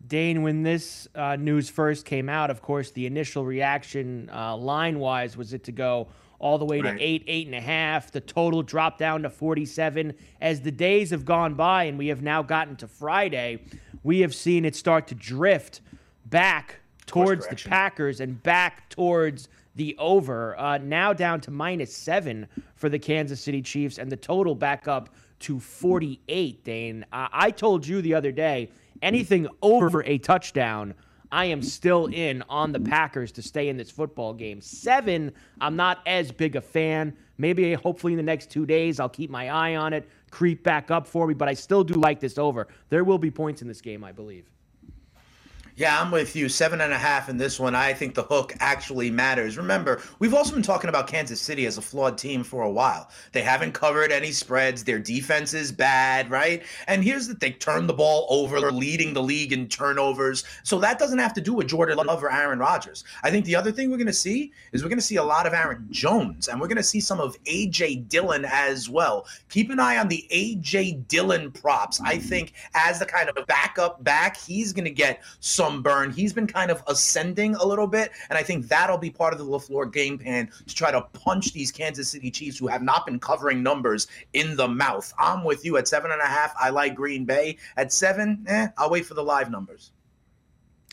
Dane, 0.06 0.42
when 0.42 0.62
this 0.62 1.06
uh, 1.14 1.36
news 1.36 1.68
first 1.68 2.06
came 2.06 2.28
out, 2.28 2.50
of 2.50 2.62
course, 2.62 2.90
the 2.92 3.04
initial 3.04 3.44
reaction 3.44 4.30
uh, 4.32 4.56
line 4.56 4.98
wise 4.98 5.36
was 5.36 5.52
it 5.52 5.64
to 5.64 5.72
go 5.72 6.08
all 6.38 6.58
the 6.58 6.64
way 6.64 6.80
Right. 6.80 6.96
to 6.96 7.02
eight, 7.02 7.24
eight 7.26 7.46
and 7.46 7.54
a 7.54 7.60
half. 7.60 8.10
The 8.12 8.20
total 8.20 8.62
dropped 8.62 8.98
down 8.98 9.22
to 9.22 9.30
47. 9.30 10.14
As 10.40 10.60
the 10.60 10.70
days 10.70 11.10
have 11.10 11.24
gone 11.24 11.54
by 11.54 11.84
and 11.84 11.98
we 11.98 12.08
have 12.08 12.22
now 12.22 12.42
gotten 12.42 12.76
to 12.76 12.86
Friday, 12.88 13.60
we 14.02 14.20
have 14.20 14.34
seen 14.34 14.64
it 14.64 14.76
start 14.76 15.06
to 15.08 15.14
drift 15.14 15.80
back 16.26 16.76
towards 17.06 17.46
the. 17.48 17.56
Packers 17.56 18.20
and 18.20 18.42
back 18.42 18.88
towards 18.90 19.48
the 19.76 19.96
over. 19.98 20.58
Uh, 20.58 20.78
now 20.78 21.12
down 21.12 21.40
to 21.40 21.50
minus 21.50 21.94
seven 21.94 22.46
for 22.76 22.88
the 22.88 22.98
Kansas 22.98 23.40
City 23.40 23.62
Chiefs, 23.62 23.98
and 23.98 24.10
the 24.10 24.16
total 24.16 24.54
back 24.54 24.86
up 24.88 25.08
to 25.40 25.58
48. 25.60 26.64
Dane, 26.64 27.04
uh, 27.12 27.28
I 27.32 27.50
told 27.50 27.86
you 27.86 28.02
the 28.02 28.14
other 28.14 28.32
day, 28.32 28.70
anything 29.02 29.46
over 29.62 30.02
a 30.04 30.18
touchdown. 30.18 30.94
I 31.30 31.46
am 31.46 31.62
still 31.62 32.06
in 32.06 32.42
on 32.48 32.72
the 32.72 32.80
Packers 32.80 33.32
to 33.32 33.42
stay 33.42 33.68
in 33.68 33.76
this 33.76 33.90
football 33.90 34.32
game. 34.32 34.60
Seven, 34.60 35.32
I'm 35.60 35.76
not 35.76 36.00
as 36.06 36.32
big 36.32 36.56
a 36.56 36.60
fan. 36.60 37.16
Maybe 37.36 37.74
hopefully 37.74 38.14
in 38.14 38.16
the 38.16 38.22
next 38.22 38.50
two 38.50 38.66
days 38.66 38.98
I'll 38.98 39.08
keep 39.08 39.30
my 39.30 39.48
eye 39.50 39.76
on 39.76 39.92
it, 39.92 40.08
creep 40.30 40.62
back 40.62 40.90
up 40.90 41.06
for 41.06 41.26
me, 41.26 41.34
but 41.34 41.48
I 41.48 41.54
still 41.54 41.84
do 41.84 41.94
like 41.94 42.20
this 42.20 42.38
over. 42.38 42.68
There 42.88 43.04
will 43.04 43.18
be 43.18 43.30
points 43.30 43.62
in 43.62 43.68
this 43.68 43.80
game, 43.80 44.02
I 44.04 44.12
believe. 44.12 44.50
Yeah, 45.78 46.00
I'm 46.00 46.10
with 46.10 46.34
you. 46.34 46.48
Seven 46.48 46.80
and 46.80 46.92
a 46.92 46.98
half 46.98 47.28
in 47.28 47.36
this 47.36 47.60
one. 47.60 47.76
I 47.76 47.92
think 47.92 48.16
the 48.16 48.24
hook 48.24 48.52
actually 48.58 49.12
matters. 49.12 49.56
Remember, 49.56 50.02
we've 50.18 50.34
also 50.34 50.52
been 50.52 50.60
talking 50.60 50.90
about 50.90 51.06
Kansas 51.06 51.40
City 51.40 51.66
as 51.66 51.78
a 51.78 51.80
flawed 51.80 52.18
team 52.18 52.42
for 52.42 52.64
a 52.64 52.70
while. 52.70 53.08
They 53.30 53.42
haven't 53.42 53.74
covered 53.74 54.10
any 54.10 54.32
spreads. 54.32 54.82
Their 54.82 54.98
defense 54.98 55.54
is 55.54 55.70
bad, 55.70 56.32
right? 56.32 56.64
And 56.88 57.04
here's 57.04 57.28
the 57.28 57.36
thing 57.36 57.52
turn 57.60 57.86
the 57.86 57.94
ball 57.94 58.26
over, 58.28 58.60
They're 58.60 58.72
leading 58.72 59.14
the 59.14 59.22
league 59.22 59.52
in 59.52 59.68
turnovers. 59.68 60.42
So 60.64 60.80
that 60.80 60.98
doesn't 60.98 61.20
have 61.20 61.32
to 61.34 61.40
do 61.40 61.54
with 61.54 61.68
Jordan 61.68 61.96
Love 61.98 62.24
or 62.24 62.32
Aaron 62.32 62.58
Rodgers. 62.58 63.04
I 63.22 63.30
think 63.30 63.44
the 63.44 63.54
other 63.54 63.70
thing 63.70 63.88
we're 63.88 63.98
going 63.98 64.08
to 64.08 64.12
see 64.12 64.50
is 64.72 64.82
we're 64.82 64.88
going 64.88 64.98
to 64.98 65.04
see 65.04 65.14
a 65.14 65.22
lot 65.22 65.46
of 65.46 65.52
Aaron 65.52 65.86
Jones, 65.90 66.48
and 66.48 66.60
we're 66.60 66.66
going 66.66 66.78
to 66.78 66.82
see 66.82 66.98
some 66.98 67.20
of 67.20 67.36
A.J. 67.46 67.94
Dillon 68.08 68.44
as 68.46 68.90
well. 68.90 69.28
Keep 69.48 69.70
an 69.70 69.78
eye 69.78 69.98
on 69.98 70.08
the 70.08 70.26
A.J. 70.30 71.04
Dillon 71.06 71.52
props. 71.52 72.00
I 72.00 72.16
mm-hmm. 72.16 72.26
think 72.26 72.54
as 72.74 72.98
the 72.98 73.06
kind 73.06 73.28
of 73.28 73.46
backup 73.46 74.02
back, 74.02 74.36
he's 74.36 74.72
going 74.72 74.84
to 74.84 74.90
get 74.90 75.22
some 75.38 75.67
burn. 75.82 76.10
He's 76.10 76.32
been 76.32 76.46
kind 76.46 76.70
of 76.70 76.82
ascending 76.86 77.54
a 77.56 77.64
little 77.64 77.86
bit, 77.86 78.10
and 78.30 78.38
I 78.38 78.42
think 78.42 78.68
that'll 78.68 78.98
be 78.98 79.10
part 79.10 79.32
of 79.32 79.38
the 79.38 79.44
LaFleur 79.44 79.92
game 79.92 80.18
plan 80.18 80.50
to 80.66 80.74
try 80.74 80.90
to 80.90 81.02
punch 81.12 81.52
these 81.52 81.70
Kansas 81.70 82.08
City 82.08 82.30
Chiefs 82.30 82.58
who 82.58 82.66
have 82.66 82.82
not 82.82 83.06
been 83.06 83.20
covering 83.20 83.62
numbers 83.62 84.06
in 84.32 84.56
the 84.56 84.68
mouth. 84.68 85.12
I'm 85.18 85.44
with 85.44 85.64
you 85.64 85.76
at 85.76 85.88
seven 85.88 86.10
and 86.10 86.20
a 86.20 86.26
half. 86.26 86.54
I 86.58 86.70
like 86.70 86.94
Green 86.94 87.24
Bay. 87.24 87.58
At 87.76 87.92
seven, 87.92 88.44
eh, 88.48 88.68
I'll 88.76 88.90
wait 88.90 89.06
for 89.06 89.14
the 89.14 89.22
live 89.22 89.50
numbers. 89.50 89.92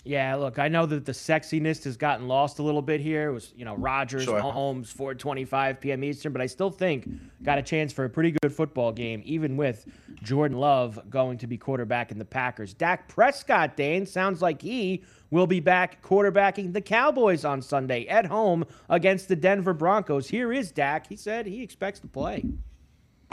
Yeah, 0.06 0.36
look, 0.36 0.60
I 0.60 0.68
know 0.68 0.86
that 0.86 1.04
the 1.06 1.12
sexiness 1.14 1.84
has 1.86 1.98
gotten 1.98 2.28
lost 2.28 2.60
a 2.60 2.64
little 2.64 2.84
bit 2.84 3.02
here. 3.02 3.30
It 3.30 3.34
was, 3.34 3.52
you 3.58 3.66
know, 3.66 3.76
Rodgers, 3.76 4.26
Sure. 4.26 4.40
Mahomes, 4.40 4.86
425 4.88 5.82
p.m. 5.82 6.04
Eastern, 6.04 6.32
but 6.32 6.44
I 6.44 6.46
still 6.46 6.70
think 6.70 7.10
got 7.42 7.58
a 7.58 7.64
chance 7.64 7.92
for 7.92 8.06
a 8.06 8.10
pretty 8.10 8.36
good 8.40 8.54
football 8.54 8.92
game, 8.92 9.24
even 9.26 9.58
with 9.58 9.88
Jordan 10.22 10.60
Love 10.60 11.00
going 11.10 11.40
to 11.40 11.48
be 11.48 11.58
quarterback 11.58 12.12
in 12.12 12.20
the 12.20 12.26
Packers. 12.26 12.76
Dak 12.76 13.08
Prescott, 13.08 13.76
Dane, 13.76 14.06
sounds 14.06 14.44
like 14.44 14.62
he 14.62 15.04
will 15.32 15.48
be 15.48 15.60
back 15.60 16.04
quarterbacking 16.04 16.72
the 16.74 16.82
Cowboys 16.82 17.44
on 17.44 17.64
Sunday 17.64 18.06
at 18.06 18.28
home 18.28 18.64
against 18.90 19.28
the 19.28 19.36
Denver 19.36 19.74
Broncos. 19.74 20.28
Here 20.28 20.54
is 20.54 20.72
Dak. 20.72 21.08
He 21.08 21.16
said 21.16 21.48
he 21.48 21.64
expects 21.64 22.00
to 22.02 22.08
play. 22.08 22.46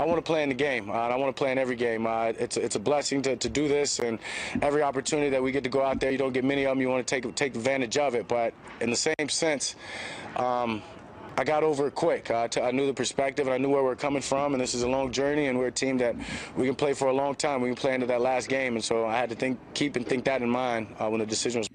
I 0.03 0.05
want 0.05 0.19
to 0.19 0.23
play 0.23 0.43
in 0.43 0.49
the 0.49 0.55
game. 0.57 0.91
Uh, 0.91 0.95
I 0.95 1.15
want 1.15 1.35
to 1.35 1.41
play 1.41 1.53
in 1.53 1.59
every 1.59 1.77
game. 1.77 2.09
Uh, 2.09 2.33
it's 2.37 2.57
it's 2.57 2.75
a 2.75 2.81
blessing 2.81 3.23
to, 3.23 3.37
to 3.37 3.49
do 3.49 3.69
this, 3.69 4.01
and 4.01 4.19
every 4.61 4.83
opportunity 4.83 5.31
that 5.31 5.41
we 5.41 5.53
get 5.53 5.63
to 5.63 5.71
go 5.71 5.81
out 5.81 6.01
there, 6.01 6.11
you 6.11 6.19
don't 6.19 6.33
get 6.33 6.43
many 6.43 6.65
of 6.65 6.73
them. 6.73 6.81
You 6.81 6.89
want 6.89 7.07
to 7.07 7.15
take 7.15 7.33
take 7.37 7.55
advantage 7.55 7.97
of 7.97 8.17
it. 8.17 8.27
But 8.27 8.53
in 8.81 8.91
the 8.91 8.97
same 8.97 9.29
sense. 9.29 9.77
Um, 10.37 10.83
I 11.39 11.45
got 11.45 11.63
over 11.63 11.87
it 11.87 11.95
quick. 11.95 12.31
I 12.31 12.71
knew 12.73 12.87
the 12.87 12.93
perspective 12.93 13.47
and 13.47 13.55
I 13.55 13.59
knew 13.59 13.71
where 13.71 13.83
we 13.83 13.89
are 13.89 13.97
coming 13.97 14.21
from. 14.21 14.53
And 14.53 14.61
this 14.61 14.75
is 14.75 14.83
a 14.83 14.89
long 14.89 15.13
journey, 15.13 15.47
and 15.47 15.59
we're 15.59 15.69
a 15.69 15.73
team 15.73 15.97
that 15.99 16.15
we 16.57 16.67
can 16.67 16.75
play 16.75 16.93
for 16.93 17.09
a 17.09 17.13
long 17.13 17.35
time. 17.37 17.63
We 17.63 17.69
can 17.69 17.77
play 17.77 17.95
into 17.95 18.07
that 18.07 18.21
last 18.21 18.51
game, 18.51 18.75
and 18.75 18.85
so 18.85 19.07
I 19.07 19.17
had 19.17 19.31
to 19.31 19.37
think, 19.37 19.59
keep 19.73 19.97
and 19.97 20.07
think 20.07 20.25
that 20.25 20.43
in 20.43 20.51
mind 20.51 20.89
uh, 20.99 21.09
when 21.09 21.21
the 21.21 21.27
decision 21.27 21.61
was. 21.61 21.69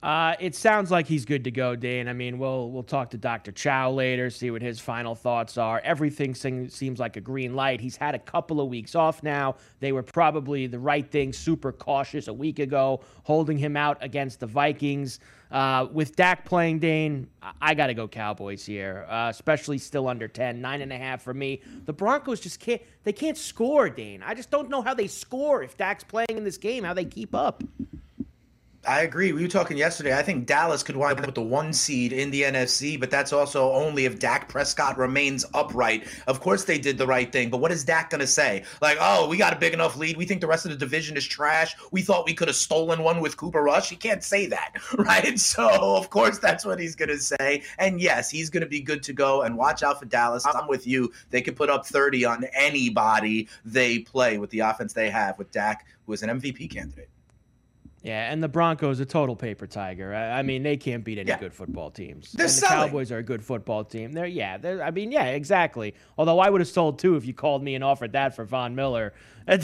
Uh, 0.00 0.36
it 0.38 0.54
sounds 0.54 0.92
like 0.92 1.08
he's 1.08 1.24
good 1.24 1.42
to 1.42 1.50
go, 1.50 1.74
Dane. 1.74 2.06
I 2.06 2.12
mean, 2.12 2.38
we'll 2.38 2.70
we'll 2.70 2.84
talk 2.84 3.10
to 3.10 3.18
Dr. 3.18 3.50
Chao 3.50 3.90
later, 3.90 4.30
see 4.30 4.48
what 4.52 4.62
his 4.62 4.78
final 4.78 5.16
thoughts 5.16 5.58
are. 5.58 5.80
Everything 5.82 6.36
seems 6.36 7.00
like 7.00 7.16
a 7.16 7.20
green 7.20 7.56
light. 7.56 7.80
He's 7.80 7.96
had 7.96 8.14
a 8.14 8.18
couple 8.20 8.60
of 8.60 8.68
weeks 8.68 8.94
off 8.94 9.24
now. 9.24 9.56
They 9.80 9.90
were 9.90 10.04
probably 10.04 10.68
the 10.68 10.78
right 10.78 11.08
thing, 11.10 11.32
super 11.32 11.72
cautious 11.72 12.28
a 12.28 12.32
week 12.32 12.60
ago, 12.60 13.00
holding 13.24 13.58
him 13.58 13.76
out 13.76 13.98
against 14.00 14.38
the 14.38 14.46
Vikings. 14.46 15.18
Uh, 15.50 15.88
with 15.90 16.14
Dak 16.14 16.44
playing, 16.44 16.78
Dane, 16.78 17.26
I 17.60 17.74
got 17.74 17.86
to 17.86 17.94
go 17.94 18.06
Cowboys 18.06 18.66
here, 18.66 19.06
uh, 19.08 19.28
especially 19.30 19.78
still 19.78 20.06
under 20.06 20.28
10, 20.28 20.60
nine 20.60 20.82
and 20.82 20.92
a 20.92 20.98
half 20.98 21.22
for 21.22 21.32
me. 21.32 21.62
The 21.86 21.92
Broncos 21.92 22.38
just 22.38 22.60
can't, 22.60 22.82
they 23.02 23.14
can't 23.14 23.36
score, 23.36 23.88
Dane. 23.88 24.22
I 24.22 24.34
just 24.34 24.50
don't 24.50 24.68
know 24.68 24.82
how 24.82 24.92
they 24.92 25.06
score 25.06 25.62
if 25.62 25.76
Dak's 25.76 26.04
playing 26.04 26.36
in 26.36 26.44
this 26.44 26.58
game, 26.58 26.84
how 26.84 26.92
they 26.92 27.06
keep 27.06 27.34
up. 27.34 27.64
I 28.88 29.02
agree. 29.02 29.32
We 29.32 29.42
were 29.42 29.48
talking 29.48 29.76
yesterday. 29.76 30.16
I 30.16 30.22
think 30.22 30.46
Dallas 30.46 30.82
could 30.82 30.96
wind 30.96 31.20
up 31.20 31.26
with 31.26 31.34
the 31.34 31.42
one 31.42 31.74
seed 31.74 32.10
in 32.10 32.30
the 32.30 32.44
NFC, 32.44 32.98
but 32.98 33.10
that's 33.10 33.34
also 33.34 33.70
only 33.70 34.06
if 34.06 34.18
Dak 34.18 34.48
Prescott 34.48 34.96
remains 34.96 35.44
upright. 35.52 36.06
Of 36.26 36.40
course, 36.40 36.64
they 36.64 36.78
did 36.78 36.96
the 36.96 37.06
right 37.06 37.30
thing, 37.30 37.50
but 37.50 37.58
what 37.58 37.70
is 37.70 37.84
Dak 37.84 38.08
going 38.08 38.22
to 38.22 38.26
say? 38.26 38.64
Like, 38.80 38.96
oh, 38.98 39.28
we 39.28 39.36
got 39.36 39.52
a 39.52 39.56
big 39.56 39.74
enough 39.74 39.98
lead. 39.98 40.16
We 40.16 40.24
think 40.24 40.40
the 40.40 40.46
rest 40.46 40.64
of 40.64 40.70
the 40.70 40.78
division 40.78 41.18
is 41.18 41.26
trash. 41.26 41.76
We 41.92 42.00
thought 42.00 42.24
we 42.24 42.32
could 42.32 42.48
have 42.48 42.56
stolen 42.56 43.02
one 43.02 43.20
with 43.20 43.36
Cooper 43.36 43.62
Rush. 43.62 43.90
He 43.90 43.96
can't 43.96 44.24
say 44.24 44.46
that, 44.46 44.72
right? 44.98 45.38
So, 45.38 45.68
of 45.68 46.08
course, 46.08 46.38
that's 46.38 46.64
what 46.64 46.80
he's 46.80 46.96
going 46.96 47.10
to 47.10 47.18
say. 47.18 47.64
And 47.78 48.00
yes, 48.00 48.30
he's 48.30 48.48
going 48.48 48.62
to 48.62 48.66
be 48.70 48.80
good 48.80 49.02
to 49.02 49.12
go. 49.12 49.42
And 49.42 49.58
watch 49.58 49.82
out 49.82 49.98
for 49.98 50.06
Dallas. 50.06 50.46
I'm 50.46 50.66
with 50.66 50.86
you. 50.86 51.12
They 51.28 51.42
could 51.42 51.56
put 51.56 51.68
up 51.68 51.86
30 51.86 52.24
on 52.24 52.44
anybody 52.54 53.48
they 53.66 53.98
play 53.98 54.38
with 54.38 54.48
the 54.48 54.60
offense 54.60 54.94
they 54.94 55.10
have 55.10 55.36
with 55.36 55.50
Dak, 55.50 55.86
who 56.06 56.14
is 56.14 56.22
an 56.22 56.30
MVP 56.40 56.70
candidate. 56.70 57.10
Yeah, 58.02 58.30
and 58.30 58.42
the 58.42 58.48
Broncos 58.48 59.00
a 59.00 59.06
total 59.06 59.34
paper 59.34 59.66
tiger. 59.66 60.14
I, 60.14 60.38
I 60.38 60.42
mean, 60.42 60.62
they 60.62 60.76
can't 60.76 61.02
beat 61.02 61.18
any 61.18 61.28
yeah. 61.28 61.38
good 61.38 61.52
football 61.52 61.90
teams. 61.90 62.32
They're 62.32 62.46
and 62.46 62.50
the 62.50 62.54
selling. 62.54 62.88
Cowboys 62.88 63.10
are 63.10 63.18
a 63.18 63.22
good 63.22 63.44
football 63.44 63.84
team. 63.84 64.12
They're 64.12 64.26
yeah. 64.26 64.56
They're, 64.56 64.82
I 64.82 64.92
mean, 64.92 65.10
yeah, 65.10 65.24
exactly. 65.26 65.94
Although 66.16 66.38
I 66.38 66.48
would 66.48 66.60
have 66.60 66.68
sold 66.68 67.00
two 67.00 67.16
if 67.16 67.26
you 67.26 67.34
called 67.34 67.62
me 67.62 67.74
and 67.74 67.82
offered 67.82 68.12
that 68.12 68.36
for 68.36 68.44
Von 68.44 68.74
Miller. 68.74 69.14
Do 69.48 69.56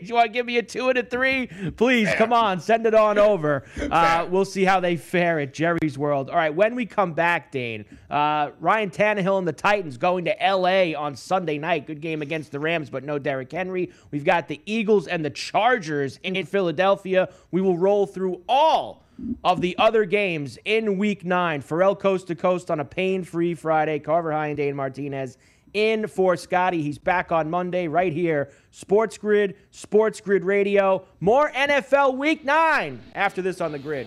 you 0.00 0.14
want 0.14 0.26
to 0.26 0.32
give 0.32 0.46
me 0.46 0.58
a 0.58 0.62
two 0.62 0.88
and 0.88 0.98
a 0.98 1.04
three? 1.04 1.46
Please, 1.76 2.12
come 2.14 2.32
on, 2.32 2.58
send 2.58 2.86
it 2.86 2.94
on 2.94 3.18
over. 3.18 3.64
Uh, 3.94 4.26
we'll 4.28 4.44
see 4.44 4.64
how 4.64 4.80
they 4.80 4.96
fare 4.96 5.38
at 5.38 5.52
Jerry's 5.54 5.96
World. 5.96 6.28
All 6.28 6.36
right, 6.36 6.52
when 6.52 6.74
we 6.74 6.84
come 6.84 7.12
back, 7.12 7.52
Dane, 7.52 7.84
uh, 8.10 8.50
Ryan 8.58 8.90
Tannehill 8.90 9.38
and 9.38 9.46
the 9.46 9.52
Titans 9.52 9.98
going 9.98 10.24
to 10.24 10.42
L.A. 10.42 10.94
on 10.94 11.14
Sunday 11.14 11.58
night. 11.58 11.86
Good 11.86 12.00
game 12.00 12.22
against 12.22 12.50
the 12.50 12.58
Rams, 12.58 12.90
but 12.90 13.04
no 13.04 13.18
Derrick 13.18 13.52
Henry. 13.52 13.92
We've 14.10 14.24
got 14.24 14.48
the 14.48 14.60
Eagles 14.66 15.06
and 15.06 15.24
the 15.24 15.30
Chargers 15.30 16.18
in 16.22 16.44
Philadelphia. 16.46 17.13
We 17.50 17.60
will 17.60 17.78
roll 17.78 18.06
through 18.06 18.42
all 18.48 19.04
of 19.44 19.60
the 19.60 19.76
other 19.78 20.04
games 20.04 20.58
in 20.64 20.98
week 20.98 21.24
nine. 21.24 21.60
Ferrall 21.60 21.96
coast 21.96 22.26
to 22.28 22.34
coast 22.34 22.70
on 22.70 22.80
a 22.80 22.84
pain 22.84 23.24
free 23.24 23.54
Friday. 23.54 23.98
Carver 23.98 24.32
High 24.32 24.48
and 24.48 24.56
Dane 24.56 24.76
Martinez 24.76 25.38
in 25.72 26.06
for 26.06 26.36
Scotty. 26.36 26.82
He's 26.82 26.98
back 26.98 27.32
on 27.32 27.50
Monday 27.50 27.88
right 27.88 28.12
here. 28.12 28.50
Sports 28.70 29.18
Grid, 29.18 29.56
Sports 29.70 30.20
Grid 30.20 30.44
Radio. 30.44 31.04
More 31.20 31.50
NFL 31.50 32.16
Week 32.16 32.44
9 32.44 33.00
after 33.14 33.42
this 33.42 33.60
on 33.60 33.72
the 33.72 33.78
grid. 33.78 34.06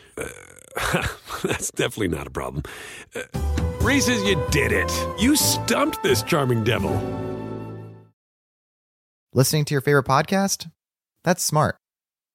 Uh, 0.17 1.07
that's 1.43 1.71
definitely 1.71 2.09
not 2.09 2.27
a 2.27 2.31
problem. 2.31 2.63
Uh, 3.15 3.21
Reese's, 3.81 4.23
you 4.23 4.41
did 4.51 4.71
it. 4.71 4.91
You 5.19 5.35
stumped 5.35 6.03
this 6.03 6.21
charming 6.23 6.63
devil. 6.63 6.91
Listening 9.33 9.65
to 9.65 9.73
your 9.73 9.81
favorite 9.81 10.05
podcast? 10.05 10.69
That's 11.23 11.43
smart. 11.43 11.77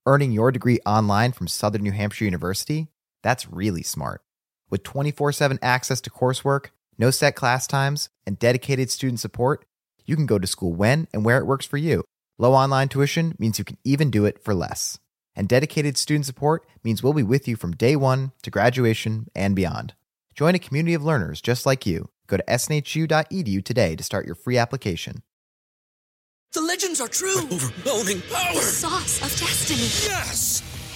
Earning 0.06 0.32
your 0.32 0.50
degree 0.50 0.80
online 0.86 1.32
from 1.32 1.48
Southern 1.48 1.82
New 1.82 1.92
Hampshire 1.92 2.24
University? 2.24 2.88
That's 3.22 3.50
really 3.50 3.82
smart. 3.82 4.22
With 4.70 4.82
24 4.82 5.32
7 5.32 5.58
access 5.62 6.00
to 6.02 6.10
coursework, 6.10 6.66
no 6.98 7.10
set 7.10 7.34
class 7.36 7.66
times, 7.66 8.08
and 8.26 8.38
dedicated 8.38 8.90
student 8.90 9.20
support, 9.20 9.64
you 10.04 10.16
can 10.16 10.26
go 10.26 10.38
to 10.38 10.46
school 10.46 10.72
when 10.72 11.08
and 11.12 11.24
where 11.24 11.38
it 11.38 11.46
works 11.46 11.66
for 11.66 11.76
you. 11.76 12.04
Low 12.38 12.54
online 12.54 12.88
tuition 12.88 13.34
means 13.38 13.58
you 13.58 13.64
can 13.64 13.78
even 13.84 14.10
do 14.10 14.24
it 14.24 14.42
for 14.42 14.54
less. 14.54 14.98
And 15.36 15.48
dedicated 15.48 15.98
student 15.98 16.26
support 16.26 16.66
means 16.82 17.02
we'll 17.02 17.12
be 17.12 17.22
with 17.22 17.46
you 17.46 17.56
from 17.56 17.76
day 17.76 17.94
one 17.94 18.32
to 18.42 18.50
graduation 18.50 19.28
and 19.34 19.54
beyond. 19.54 19.94
Join 20.34 20.54
a 20.54 20.58
community 20.58 20.94
of 20.94 21.04
learners 21.04 21.40
just 21.40 21.66
like 21.66 21.86
you. 21.86 22.08
Go 22.26 22.38
to 22.38 22.44
snhu.edu 22.48 23.64
today 23.64 23.94
to 23.94 24.02
start 24.02 24.26
your 24.26 24.34
free 24.34 24.58
application. 24.58 25.22
The 26.52 26.62
legends 26.62 27.00
are 27.00 27.08
true. 27.08 27.38
overwhelming 27.52 28.22
power! 28.32 28.54
The 28.54 28.60
sauce 28.60 29.22
of 29.22 29.38
destiny. 29.38 30.10
Yes! 30.10 30.62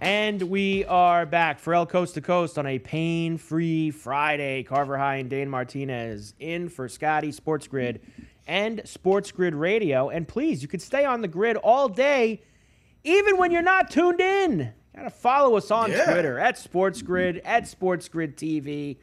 And 0.00 0.42
we 0.42 0.84
are 0.84 1.26
back. 1.26 1.58
Ferrall 1.58 1.84
Coast 1.84 2.14
to 2.14 2.20
Coast 2.20 2.56
on 2.56 2.66
a 2.66 2.78
pain 2.78 3.36
free 3.36 3.90
Friday. 3.90 4.62
Carver 4.62 4.96
High 4.96 5.16
and 5.16 5.28
Dane 5.28 5.48
Martinez 5.48 6.34
in 6.38 6.68
for 6.68 6.88
Scotty 6.88 7.32
Sports 7.32 7.66
Grid 7.66 8.00
and 8.46 8.82
Sports 8.84 9.32
Grid 9.32 9.56
Radio. 9.56 10.08
And 10.08 10.28
please, 10.28 10.62
you 10.62 10.68
can 10.68 10.78
stay 10.78 11.04
on 11.04 11.20
the 11.20 11.26
grid 11.26 11.56
all 11.56 11.88
day, 11.88 12.42
even 13.02 13.38
when 13.38 13.50
you're 13.50 13.60
not 13.60 13.90
tuned 13.90 14.20
in. 14.20 14.72
Gotta 14.94 15.10
follow 15.10 15.56
us 15.56 15.72
on 15.72 15.90
yeah. 15.90 16.04
Twitter 16.12 16.38
at 16.38 16.58
Sports 16.58 17.02
Grid, 17.02 17.38
at 17.44 17.66
Sports 17.66 18.08
Grid 18.08 18.36
TV, 18.36 18.98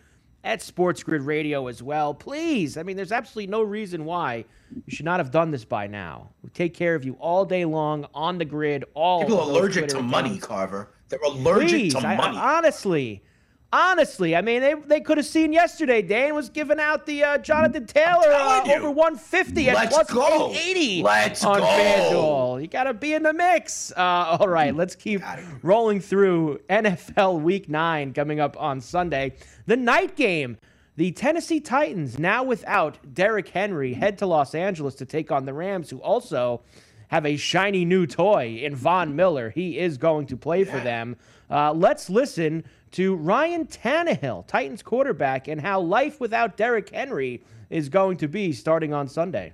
at 0.45 0.62
Sports 0.62 1.03
Grid 1.03 1.23
Radio 1.23 1.67
as 1.67 1.84
well. 1.84 2.13
Please, 2.13 2.77
I 2.77 2.84
mean, 2.84 2.95
there's 2.95 3.12
absolutely 3.12 3.51
no 3.51 3.62
reason 3.62 4.05
why 4.05 4.45
you 4.75 4.95
should 4.95 5.05
not 5.05 5.19
have 5.19 5.31
done 5.31 5.51
this 5.51 5.65
by 5.65 5.88
now. 5.88 6.29
We 6.43 6.49
take 6.49 6.73
care 6.73 6.95
of 6.95 7.05
you 7.05 7.13
all 7.19 7.45
day 7.45 7.65
long 7.65 8.05
on 8.13 8.38
the 8.38 8.45
grid. 8.45 8.85
All 8.93 9.21
people 9.21 9.39
are 9.39 9.49
allergic 9.49 9.88
to 9.89 10.01
money, 10.01 10.38
Carver. 10.38 10.89
They're 11.09 11.19
allergic 11.25 11.69
Please, 11.69 11.93
to 11.93 12.01
money. 12.01 12.38
I, 12.38 12.57
honestly, 12.57 13.23
honestly, 13.71 14.35
I 14.35 14.41
mean, 14.41 14.61
they, 14.61 14.73
they 14.73 15.01
could 15.01 15.17
have 15.17 15.25
seen 15.25 15.53
yesterday. 15.53 16.01
Dane 16.01 16.33
was 16.33 16.49
giving 16.49 16.79
out 16.79 17.05
the 17.05 17.23
uh, 17.23 17.38
Jonathan 17.38 17.85
Taylor 17.85 18.31
uh, 18.31 18.63
over 18.75 18.89
150 18.89 19.69
at 19.69 19.75
let's 19.75 19.95
plus 19.95 20.11
880 20.11 21.03
let's 21.03 21.43
on 21.43 21.59
go. 21.59 21.65
FanDuel. 21.65 22.61
You 22.61 22.67
got 22.67 22.85
to 22.85 22.93
be 22.93 23.13
in 23.13 23.23
the 23.23 23.33
mix. 23.33 23.91
Uh, 23.95 24.38
all 24.39 24.47
right, 24.47 24.75
let's 24.75 24.95
keep 24.95 25.21
rolling 25.61 25.99
through 25.99 26.59
NFL 26.69 27.41
Week 27.41 27.69
9 27.69 28.13
coming 28.13 28.39
up 28.39 28.59
on 28.59 28.81
Sunday. 28.81 29.33
The 29.65 29.77
night 29.77 30.15
game. 30.15 30.57
The 30.97 31.12
Tennessee 31.12 31.60
Titans, 31.60 32.17
now 32.17 32.43
without 32.43 33.13
Derrick 33.13 33.49
Henry, 33.49 33.93
head 33.93 34.17
to 34.20 34.26
Los 34.26 34.55
Angeles 34.55 34.95
to 34.95 35.05
take 35.05 35.30
on 35.30 35.45
the 35.45 35.53
Rams, 35.53 35.89
who 35.89 35.97
also 35.99 36.61
have 37.09 37.26
a 37.26 37.36
shiny 37.36 37.84
new 37.84 38.07
toy 38.07 38.61
in 38.63 38.76
Von 38.76 39.13
Miller. 39.13 39.49
He 39.49 39.78
is 39.78 39.97
going 39.97 40.26
to 40.28 40.38
play 40.38 40.63
for 40.63 40.80
them. 40.80 41.17
Uh, 41.49 41.74
let's 41.74 42.09
listen 42.09 42.63
to 42.91 43.13
Ryan 43.15 43.67
Tannehill, 43.67 44.47
Titans 44.47 44.82
quarterback, 44.82 45.49
and 45.49 45.59
how 45.59 45.82
life 45.82 46.22
without 46.22 46.55
Derrick 46.55 46.89
Henry 46.89 47.43
is 47.70 47.89
going 47.89 48.15
to 48.17 48.30
be 48.30 48.53
starting 48.53 48.93
on 48.93 49.09
Sunday. 49.09 49.51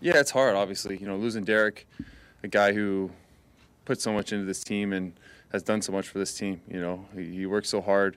Yeah, 0.00 0.18
it's 0.18 0.30
hard, 0.30 0.54
obviously. 0.54 0.96
You 0.96 1.08
know, 1.08 1.16
losing 1.16 1.42
Derrick, 1.42 1.88
a 2.44 2.48
guy 2.48 2.72
who 2.72 3.10
put 3.84 4.00
so 4.00 4.12
much 4.12 4.32
into 4.32 4.44
this 4.44 4.62
team 4.62 4.92
and 4.92 5.12
has 5.50 5.64
done 5.64 5.82
so 5.82 5.90
much 5.90 6.08
for 6.08 6.20
this 6.20 6.34
team. 6.34 6.60
You 6.68 6.80
know, 6.80 7.04
he, 7.16 7.24
he 7.34 7.46
works 7.46 7.68
so 7.68 7.80
hard 7.80 8.16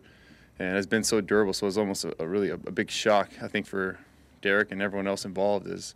and 0.62 0.76
has 0.76 0.86
been 0.86 1.04
so 1.04 1.20
durable. 1.22 1.54
So 1.54 1.66
it's 1.66 1.78
almost 1.78 2.06
a, 2.06 2.16
a 2.20 2.28
really 2.28 2.50
a, 2.50 2.54
a, 2.54 2.72
big 2.72 2.92
shock, 2.92 3.32
I 3.42 3.48
think, 3.48 3.66
for 3.66 3.98
Derrick 4.42 4.72
and 4.72 4.80
everyone 4.80 5.08
else 5.08 5.26
involved 5.26 5.68
is, 5.68 5.96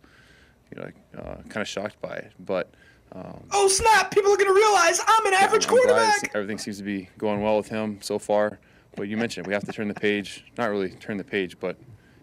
you 0.74 0.80
know, 0.80 0.90
uh, 1.16 1.36
kind 1.48 1.58
of 1.58 1.68
shocked 1.68 2.00
by 2.00 2.16
it. 2.16 2.32
But 2.40 2.72
um, 3.12 3.44
oh 3.52 3.68
snap! 3.68 4.10
People 4.10 4.32
are 4.32 4.36
going 4.36 4.48
to 4.48 4.54
realize 4.54 5.00
I'm 5.06 5.26
an 5.26 5.34
average 5.34 5.68
quarterback. 5.68 6.32
Everything 6.34 6.58
seems 6.58 6.78
to 6.78 6.82
be 6.82 7.08
going 7.16 7.40
well 7.42 7.56
with 7.56 7.68
him 7.68 7.98
so 8.02 8.18
far. 8.18 8.58
But 8.96 9.06
you 9.08 9.16
mentioned 9.16 9.46
we 9.46 9.52
have 9.52 9.64
to 9.64 9.72
turn 9.72 9.86
the 9.86 9.94
page. 9.94 10.44
Not 10.58 10.70
really 10.70 10.90
turn 10.90 11.16
the 11.16 11.24
page, 11.24 11.60
but 11.60 11.76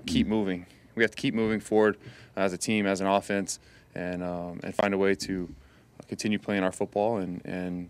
keep 0.06 0.28
moving. 0.28 0.66
We 0.96 1.04
have 1.04 1.12
to 1.12 1.18
keep 1.18 1.34
moving 1.34 1.62
forward 1.62 1.98
as 2.36 2.52
a 2.52 2.58
team, 2.58 2.86
as 2.86 3.00
an 3.00 3.08
offense, 3.08 3.60
and 3.96 4.22
um, 4.22 4.60
and 4.64 4.76
find 4.76 4.94
a 4.94 4.98
way 4.98 5.16
to 5.16 5.48
continue 6.10 6.40
playing 6.40 6.64
our 6.64 6.74
football 6.74 7.18
and 7.18 7.42
and 7.46 7.90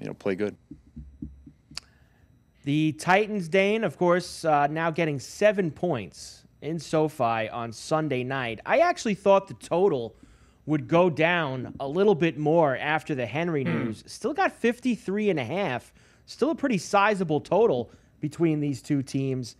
you 0.00 0.06
know 0.06 0.14
play 0.14 0.34
good. 0.34 0.56
The 2.66 2.90
Titans, 2.94 3.46
Dane, 3.46 3.84
of 3.84 3.96
course, 3.96 4.44
uh, 4.44 4.66
now 4.66 4.90
getting 4.90 5.20
seven 5.20 5.70
points 5.70 6.42
in 6.62 6.80
SoFi 6.80 7.48
on 7.48 7.72
Sunday 7.72 8.24
night. 8.24 8.58
I 8.66 8.78
actually 8.78 9.14
thought 9.14 9.46
the 9.46 9.54
total 9.54 10.16
would 10.66 10.88
go 10.88 11.08
down 11.08 11.76
a 11.78 11.86
little 11.86 12.16
bit 12.16 12.36
more 12.36 12.76
after 12.76 13.14
the 13.14 13.24
Henry 13.24 13.62
hmm. 13.62 13.70
news. 13.70 14.02
Still 14.08 14.34
got 14.34 14.50
53 14.50 15.30
and 15.30 15.38
a 15.38 15.44
half. 15.44 15.94
Still 16.26 16.50
a 16.50 16.56
pretty 16.56 16.78
sizable 16.78 17.40
total 17.40 17.88
between 18.18 18.58
these 18.58 18.82
two 18.82 19.00
teams. 19.00 19.54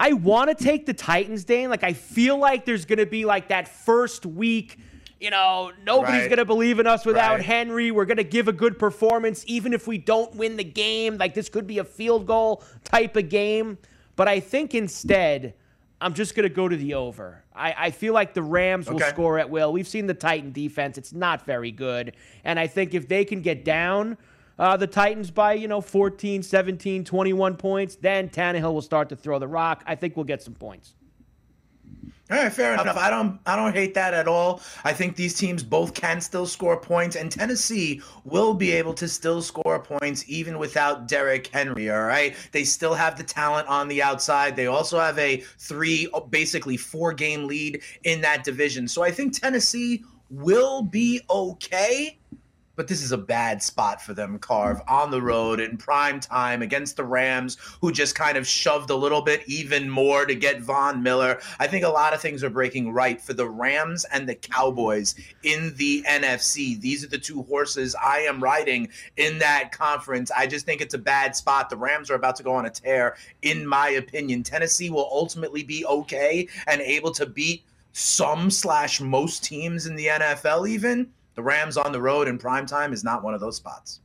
I 0.00 0.14
want 0.14 0.56
to 0.56 0.64
take 0.64 0.86
the 0.86 0.94
Titans, 0.94 1.44
Dane. 1.44 1.68
Like 1.68 1.84
I 1.84 1.92
feel 1.92 2.38
like 2.38 2.64
there's 2.64 2.86
going 2.86 2.98
to 2.98 3.04
be 3.04 3.26
like 3.26 3.48
that 3.48 3.68
first 3.68 4.24
week 4.24 4.78
you 5.20 5.30
know, 5.30 5.72
nobody's 5.82 6.20
right. 6.20 6.28
going 6.28 6.38
to 6.38 6.44
believe 6.44 6.78
in 6.78 6.86
us 6.86 7.06
without 7.06 7.36
right. 7.36 7.44
Henry. 7.44 7.90
We're 7.90 8.04
going 8.04 8.18
to 8.18 8.24
give 8.24 8.48
a 8.48 8.52
good 8.52 8.78
performance, 8.78 9.44
even 9.46 9.72
if 9.72 9.86
we 9.86 9.98
don't 9.98 10.34
win 10.34 10.56
the 10.56 10.64
game. 10.64 11.16
Like, 11.16 11.34
this 11.34 11.48
could 11.48 11.66
be 11.66 11.78
a 11.78 11.84
field 11.84 12.26
goal 12.26 12.62
type 12.84 13.16
of 13.16 13.28
game. 13.28 13.78
But 14.14 14.28
I 14.28 14.40
think 14.40 14.74
instead, 14.74 15.54
I'm 16.00 16.12
just 16.12 16.34
going 16.34 16.48
to 16.48 16.54
go 16.54 16.68
to 16.68 16.76
the 16.76 16.94
over. 16.94 17.42
I, 17.54 17.74
I 17.76 17.90
feel 17.90 18.12
like 18.12 18.34
the 18.34 18.42
Rams 18.42 18.90
will 18.90 19.00
score 19.00 19.38
at 19.38 19.48
will. 19.48 19.72
We've 19.72 19.88
seen 19.88 20.06
the 20.06 20.14
Titan 20.14 20.52
defense, 20.52 20.98
it's 20.98 21.12
not 21.12 21.46
very 21.46 21.70
good. 21.70 22.14
And 22.44 22.58
I 22.58 22.66
think 22.66 22.92
if 22.94 23.08
they 23.08 23.24
can 23.24 23.40
get 23.40 23.64
down, 23.64 24.18
uh, 24.58 24.76
the 24.76 24.86
Titans 24.86 25.30
by, 25.30 25.54
you 25.54 25.68
know, 25.68 25.80
14, 25.80 26.42
17, 26.42 27.04
21 27.04 27.56
points, 27.56 27.96
then 27.96 28.28
Tannehill 28.28 28.72
will 28.72 28.82
start 28.82 29.08
to 29.10 29.16
throw 29.16 29.38
the 29.38 29.48
rock. 29.48 29.82
I 29.86 29.94
think 29.94 30.16
we'll 30.16 30.24
get 30.24 30.42
some 30.42 30.54
points. 30.54 30.94
All 32.28 32.36
right, 32.36 32.52
fair 32.52 32.72
enough. 32.72 32.96
I 32.96 33.08
don't 33.08 33.38
I 33.46 33.54
don't 33.54 33.72
hate 33.72 33.94
that 33.94 34.12
at 34.12 34.26
all. 34.26 34.60
I 34.82 34.92
think 34.92 35.14
these 35.14 35.34
teams 35.34 35.62
both 35.62 35.94
can 35.94 36.20
still 36.20 36.46
score 36.46 36.76
points 36.76 37.14
and 37.14 37.30
Tennessee 37.30 38.02
will 38.24 38.52
be 38.52 38.72
able 38.72 38.94
to 38.94 39.06
still 39.06 39.40
score 39.42 39.78
points 39.78 40.24
even 40.26 40.58
without 40.58 41.06
Derrick 41.06 41.46
Henry, 41.46 41.88
all 41.88 42.02
right? 42.02 42.34
They 42.50 42.64
still 42.64 42.94
have 42.94 43.16
the 43.16 43.22
talent 43.22 43.68
on 43.68 43.86
the 43.86 44.02
outside. 44.02 44.56
They 44.56 44.66
also 44.66 44.98
have 44.98 45.16
a 45.20 45.36
3 45.58 46.08
basically 46.30 46.76
4 46.76 47.12
game 47.12 47.46
lead 47.46 47.82
in 48.02 48.22
that 48.22 48.42
division. 48.42 48.88
So 48.88 49.04
I 49.04 49.12
think 49.12 49.38
Tennessee 49.38 50.02
will 50.28 50.82
be 50.82 51.20
okay 51.30 52.18
but 52.76 52.88
this 52.88 53.02
is 53.02 53.12
a 53.12 53.18
bad 53.18 53.62
spot 53.62 54.00
for 54.00 54.14
them, 54.14 54.38
Carve, 54.38 54.80
on 54.86 55.10
the 55.10 55.20
road 55.20 55.58
in 55.60 55.76
prime 55.76 56.20
time 56.20 56.62
against 56.62 56.96
the 56.96 57.04
Rams, 57.04 57.56
who 57.80 57.90
just 57.90 58.14
kind 58.14 58.36
of 58.36 58.46
shoved 58.46 58.90
a 58.90 58.94
little 58.94 59.22
bit 59.22 59.42
even 59.46 59.88
more 59.88 60.26
to 60.26 60.34
get 60.34 60.60
Von 60.60 61.02
Miller. 61.02 61.40
I 61.58 61.66
think 61.66 61.84
a 61.84 61.88
lot 61.88 62.14
of 62.14 62.20
things 62.20 62.44
are 62.44 62.50
breaking 62.50 62.92
right 62.92 63.20
for 63.20 63.32
the 63.32 63.48
Rams 63.48 64.04
and 64.12 64.28
the 64.28 64.34
Cowboys 64.34 65.14
in 65.42 65.74
the 65.76 66.04
NFC. 66.06 66.80
These 66.80 67.02
are 67.02 67.08
the 67.08 67.18
two 67.18 67.42
horses 67.44 67.96
I 68.02 68.18
am 68.18 68.42
riding 68.42 68.88
in 69.16 69.38
that 69.38 69.72
conference. 69.72 70.30
I 70.30 70.46
just 70.46 70.66
think 70.66 70.80
it's 70.80 70.94
a 70.94 70.98
bad 70.98 71.34
spot. 71.34 71.70
The 71.70 71.76
Rams 71.76 72.10
are 72.10 72.14
about 72.14 72.36
to 72.36 72.42
go 72.42 72.52
on 72.52 72.66
a 72.66 72.70
tear, 72.70 73.16
in 73.42 73.66
my 73.66 73.90
opinion. 73.90 74.42
Tennessee 74.42 74.90
will 74.90 75.08
ultimately 75.10 75.62
be 75.62 75.84
okay 75.86 76.48
and 76.66 76.80
able 76.82 77.12
to 77.12 77.26
beat 77.26 77.64
some 77.92 78.50
slash 78.50 79.00
most 79.00 79.42
teams 79.42 79.86
in 79.86 79.96
the 79.96 80.06
NFL, 80.06 80.68
even 80.68 81.10
the 81.36 81.42
Rams 81.42 81.76
on 81.76 81.92
the 81.92 82.00
road 82.00 82.26
in 82.26 82.38
prime 82.38 82.66
time 82.66 82.92
is 82.92 83.04
not 83.04 83.22
one 83.22 83.34
of 83.34 83.40
those 83.40 83.56
spots. 83.56 84.00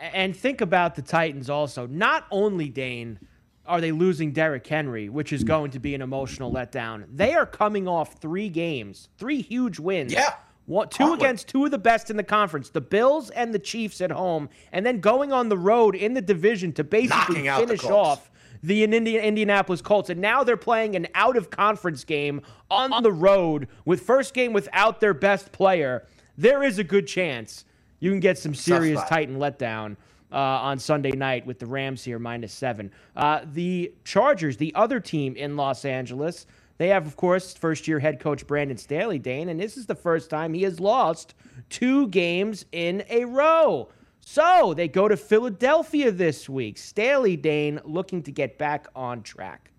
And 0.00 0.34
think 0.34 0.62
about 0.62 0.94
the 0.94 1.02
Titans 1.02 1.50
also. 1.50 1.86
Not 1.86 2.26
only, 2.30 2.68
Dane, 2.68 3.18
are 3.66 3.80
they 3.80 3.92
losing 3.92 4.32
Derrick 4.32 4.66
Henry, 4.66 5.08
which 5.08 5.32
is 5.32 5.44
going 5.44 5.72
to 5.72 5.78
be 5.78 5.94
an 5.94 6.00
emotional 6.00 6.50
letdown, 6.50 7.04
they 7.12 7.34
are 7.34 7.44
coming 7.44 7.86
off 7.86 8.14
three 8.14 8.48
games, 8.48 9.08
three 9.18 9.42
huge 9.42 9.78
wins. 9.78 10.12
Yeah. 10.12 10.34
One, 10.66 10.88
two 10.88 11.12
against 11.12 11.48
two 11.48 11.64
of 11.64 11.70
the 11.70 11.78
best 11.78 12.10
in 12.10 12.16
the 12.16 12.24
conference, 12.24 12.70
the 12.70 12.80
Bills 12.80 13.30
and 13.30 13.54
the 13.54 13.58
Chiefs 13.58 14.00
at 14.00 14.10
home, 14.10 14.48
and 14.72 14.84
then 14.84 14.98
going 15.00 15.32
on 15.32 15.48
the 15.48 15.58
road 15.58 15.94
in 15.94 16.14
the 16.14 16.22
division 16.22 16.72
to 16.72 16.82
basically 16.82 17.42
finish 17.42 17.84
off 17.84 18.30
the 18.64 18.82
Indianapolis 18.82 19.80
Colts. 19.80 20.10
And 20.10 20.20
now 20.20 20.42
they're 20.42 20.56
playing 20.56 20.96
an 20.96 21.06
out 21.14 21.36
of 21.36 21.50
conference 21.50 22.02
game 22.02 22.40
on 22.68 23.02
the 23.04 23.12
road 23.12 23.68
with 23.84 24.00
first 24.00 24.34
game 24.34 24.52
without 24.52 25.00
their 25.00 25.14
best 25.14 25.52
player 25.52 26.04
there 26.36 26.62
is 26.62 26.78
a 26.78 26.84
good 26.84 27.06
chance 27.06 27.64
you 28.00 28.10
can 28.10 28.20
get 28.20 28.38
some 28.38 28.54
serious 28.54 29.00
Titan 29.08 29.36
letdown 29.38 29.96
uh, 30.32 30.36
on 30.36 30.78
Sunday 30.78 31.12
night 31.12 31.46
with 31.46 31.58
the 31.58 31.66
Rams 31.66 32.04
here 32.04 32.18
minus 32.18 32.52
seven. 32.52 32.90
Uh, 33.14 33.40
the 33.52 33.92
Chargers, 34.04 34.56
the 34.56 34.74
other 34.74 35.00
team 35.00 35.34
in 35.36 35.56
Los 35.56 35.84
Angeles, 35.84 36.46
they 36.78 36.88
have, 36.88 37.06
of 37.06 37.16
course, 37.16 37.54
first 37.54 37.88
year 37.88 37.98
head 37.98 38.20
coach 38.20 38.46
Brandon 38.46 38.76
Staley, 38.76 39.18
Dane, 39.18 39.48
and 39.48 39.58
this 39.58 39.76
is 39.76 39.86
the 39.86 39.94
first 39.94 40.28
time 40.28 40.52
he 40.52 40.62
has 40.62 40.78
lost 40.78 41.34
two 41.70 42.08
games 42.08 42.66
in 42.72 43.02
a 43.08 43.24
row. 43.24 43.88
So 44.20 44.74
they 44.74 44.88
go 44.88 45.08
to 45.08 45.16
Philadelphia 45.16 46.10
this 46.10 46.48
week. 46.48 46.78
Staley, 46.78 47.36
Dane, 47.36 47.80
looking 47.84 48.22
to 48.24 48.32
get 48.32 48.58
back 48.58 48.88
on 48.94 49.22
track. 49.22 49.70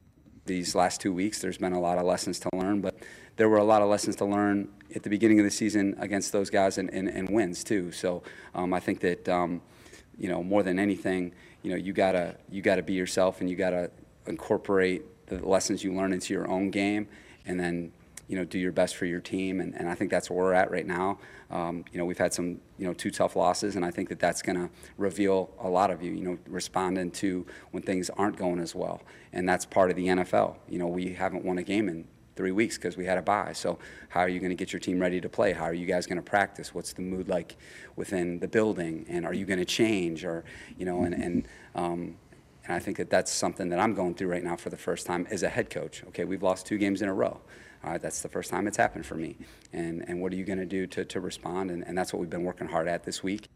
These 0.45 0.73
last 0.73 1.01
two 1.01 1.13
weeks, 1.13 1.39
there's 1.39 1.57
been 1.57 1.73
a 1.73 1.79
lot 1.79 1.97
of 1.97 2.05
lessons 2.05 2.39
to 2.39 2.49
learn, 2.53 2.79
but 2.79 2.95
there 3.37 3.47
were 3.47 3.57
a 3.57 3.63
lot 3.63 3.81
of 3.81 3.87
lessons 3.87 4.15
to 4.17 4.25
learn 4.25 4.67
at 4.95 5.03
the 5.03 5.09
beginning 5.09 5.39
of 5.39 5.45
the 5.45 5.51
season 5.51 5.95
against 5.99 6.31
those 6.31 6.49
guys 6.49 6.77
and, 6.77 6.89
and, 6.89 7.07
and 7.07 7.29
wins 7.29 7.63
too. 7.63 7.91
So 7.91 8.23
um, 8.53 8.73
I 8.73 8.79
think 8.79 8.99
that 9.01 9.29
um, 9.29 9.61
you 10.17 10.27
know 10.27 10.43
more 10.43 10.63
than 10.63 10.79
anything, 10.79 11.33
you 11.61 11.71
know 11.71 11.77
you 11.77 11.93
gotta 11.93 12.35
you 12.49 12.61
gotta 12.61 12.83
be 12.83 12.93
yourself 12.93 13.39
and 13.39 13.49
you 13.49 13.55
gotta 13.55 13.91
incorporate 14.25 15.03
the 15.27 15.45
lessons 15.45 15.83
you 15.83 15.93
learn 15.93 16.13
into 16.13 16.33
your 16.33 16.49
own 16.49 16.71
game, 16.71 17.07
and 17.45 17.59
then 17.59 17.91
you 18.27 18.37
know 18.37 18.43
do 18.43 18.57
your 18.57 18.71
best 18.71 18.95
for 18.95 19.05
your 19.05 19.21
team. 19.21 19.61
And, 19.61 19.75
and 19.75 19.87
I 19.87 19.93
think 19.93 20.09
that's 20.09 20.29
where 20.29 20.39
we're 20.39 20.53
at 20.53 20.71
right 20.71 20.85
now. 20.85 21.19
Um, 21.51 21.85
you 21.91 21.99
know 21.99 22.05
we've 22.05 22.17
had 22.17 22.33
some 22.33 22.59
you 22.79 22.87
know 22.87 22.93
two 22.93 23.11
tough 23.11 23.35
losses, 23.35 23.75
and 23.75 23.85
I 23.85 23.91
think 23.91 24.09
that 24.09 24.19
that's 24.19 24.41
to 24.41 24.69
reveal 24.97 25.51
a 25.59 25.69
lot 25.69 25.91
of 25.91 26.01
you. 26.01 26.11
You 26.11 26.23
know 26.23 26.37
responding 26.47 27.11
to 27.11 27.45
when 27.69 27.83
things 27.83 28.09
aren't 28.09 28.35
going 28.35 28.59
as 28.59 28.73
well, 28.73 29.03
and 29.31 29.47
that's 29.47 29.65
part 29.65 29.91
of 29.91 29.95
the 29.95 30.07
NFL. 30.07 30.55
You 30.67 30.79
know 30.79 30.87
we 30.87 31.13
haven't 31.13 31.45
won 31.45 31.59
a 31.59 31.63
game 31.63 31.87
in 31.87 32.07
three 32.37 32.51
weeks 32.51 32.77
because 32.77 32.95
we 32.95 33.05
had 33.05 33.17
a 33.17 33.21
bye. 33.21 33.51
So 33.53 33.79
how 34.09 34.21
are 34.21 34.29
you 34.29 34.39
going 34.39 34.51
to 34.51 34.55
get 34.55 34.71
your 34.71 34.79
team 34.79 34.99
ready 34.99 35.19
to 35.19 35.27
play? 35.27 35.51
How 35.51 35.65
are 35.65 35.73
you 35.73 35.85
guys 35.85 36.05
going 36.05 36.17
to 36.17 36.23
practice? 36.23 36.73
What's 36.73 36.93
the 36.93 37.01
mood 37.01 37.27
like 37.27 37.57
within 37.95 38.39
the 38.39 38.47
building? 38.47 39.05
And 39.09 39.25
are 39.25 39.33
you 39.33 39.45
going 39.45 39.59
to 39.59 39.65
change? 39.65 40.23
Or 40.23 40.45
you 40.77 40.85
know, 40.85 41.03
and 41.03 41.13
and 41.13 41.47
um, 41.75 42.17
and 42.65 42.75
I 42.75 42.79
think 42.79 42.97
that 42.97 43.09
that's 43.09 43.31
something 43.31 43.69
that 43.69 43.79
I'm 43.79 43.93
going 43.93 44.13
through 44.13 44.29
right 44.29 44.43
now 44.43 44.55
for 44.55 44.69
the 44.69 44.77
first 44.77 45.05
time 45.05 45.27
as 45.31 45.43
a 45.43 45.49
head 45.49 45.69
coach. 45.69 46.03
Okay, 46.09 46.23
we've 46.23 46.43
lost 46.43 46.65
two 46.65 46.77
games 46.77 47.01
in 47.01 47.09
a 47.09 47.13
row. 47.13 47.41
All 47.83 47.91
right, 47.91 48.01
that's 48.01 48.21
the 48.21 48.29
first 48.29 48.49
time 48.49 48.67
it's 48.67 48.77
happened 48.77 49.05
for 49.05 49.15
me. 49.15 49.35
And 49.73 50.05
and 50.07 50.21
what 50.21 50.31
are 50.31 50.35
you 50.35 50.45
going 50.45 50.59
to 50.59 50.65
do 50.65 50.87
to 50.87 51.03
to 51.03 51.19
respond? 51.19 51.71
And, 51.71 51.83
and 51.85 51.97
that's 51.97 52.13
what 52.13 52.19
we've 52.19 52.29
been 52.29 52.43
working 52.43 52.67
hard 52.67 52.87
at 52.87 53.03
this 53.03 53.23
week. 53.23 53.49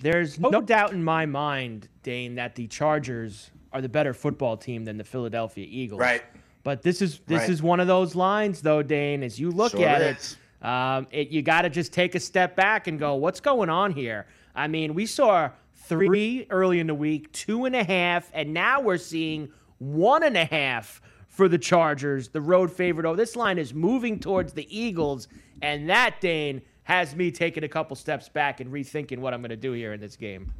There's 0.00 0.40
no 0.40 0.62
doubt 0.62 0.92
in 0.92 1.04
my 1.04 1.26
mind, 1.26 1.88
Dane, 2.02 2.36
that 2.36 2.54
the 2.54 2.66
Chargers 2.66 3.50
are 3.72 3.80
the 3.80 3.88
better 3.88 4.14
football 4.14 4.56
team 4.56 4.84
than 4.84 4.96
the 4.96 5.04
Philadelphia 5.04 5.66
Eagles. 5.68 6.00
Right. 6.00 6.22
But 6.62 6.82
this 6.82 7.00
is 7.00 7.20
this 7.26 7.40
right. 7.40 7.50
is 7.50 7.62
one 7.62 7.80
of 7.80 7.86
those 7.86 8.14
lines, 8.14 8.60
though, 8.60 8.82
Dane. 8.82 9.22
As 9.22 9.38
you 9.38 9.50
look 9.50 9.72
sure 9.72 9.86
at 9.86 10.02
it, 10.02 10.36
um, 10.62 11.06
it 11.10 11.28
you 11.28 11.42
got 11.42 11.62
to 11.62 11.70
just 11.70 11.92
take 11.92 12.14
a 12.14 12.20
step 12.20 12.54
back 12.54 12.86
and 12.86 12.98
go, 12.98 13.14
what's 13.14 13.40
going 13.40 13.70
on 13.70 13.92
here? 13.92 14.26
I 14.54 14.68
mean, 14.68 14.94
we 14.94 15.06
saw 15.06 15.50
three 15.74 16.46
early 16.50 16.80
in 16.80 16.86
the 16.86 16.94
week, 16.94 17.32
two 17.32 17.64
and 17.64 17.74
a 17.74 17.84
half, 17.84 18.30
and 18.34 18.52
now 18.52 18.80
we're 18.80 18.98
seeing 18.98 19.48
one 19.78 20.22
and 20.22 20.36
a 20.36 20.44
half 20.44 21.00
for 21.28 21.48
the 21.48 21.58
Chargers, 21.58 22.28
the 22.28 22.40
road 22.40 22.70
favorite. 22.70 23.06
Oh, 23.06 23.16
this 23.16 23.36
line 23.36 23.58
is 23.58 23.72
moving 23.72 24.18
towards 24.18 24.52
the 24.52 24.66
Eagles, 24.76 25.28
and 25.62 25.88
that 25.88 26.20
Dane 26.20 26.60
has 26.82 27.14
me 27.14 27.30
taking 27.30 27.64
a 27.64 27.68
couple 27.68 27.96
steps 27.96 28.28
back 28.28 28.60
and 28.60 28.70
rethinking 28.70 29.18
what 29.18 29.32
I'm 29.32 29.40
going 29.40 29.50
to 29.50 29.56
do 29.56 29.72
here 29.72 29.92
in 29.92 30.00
this 30.00 30.16
game. 30.16 30.52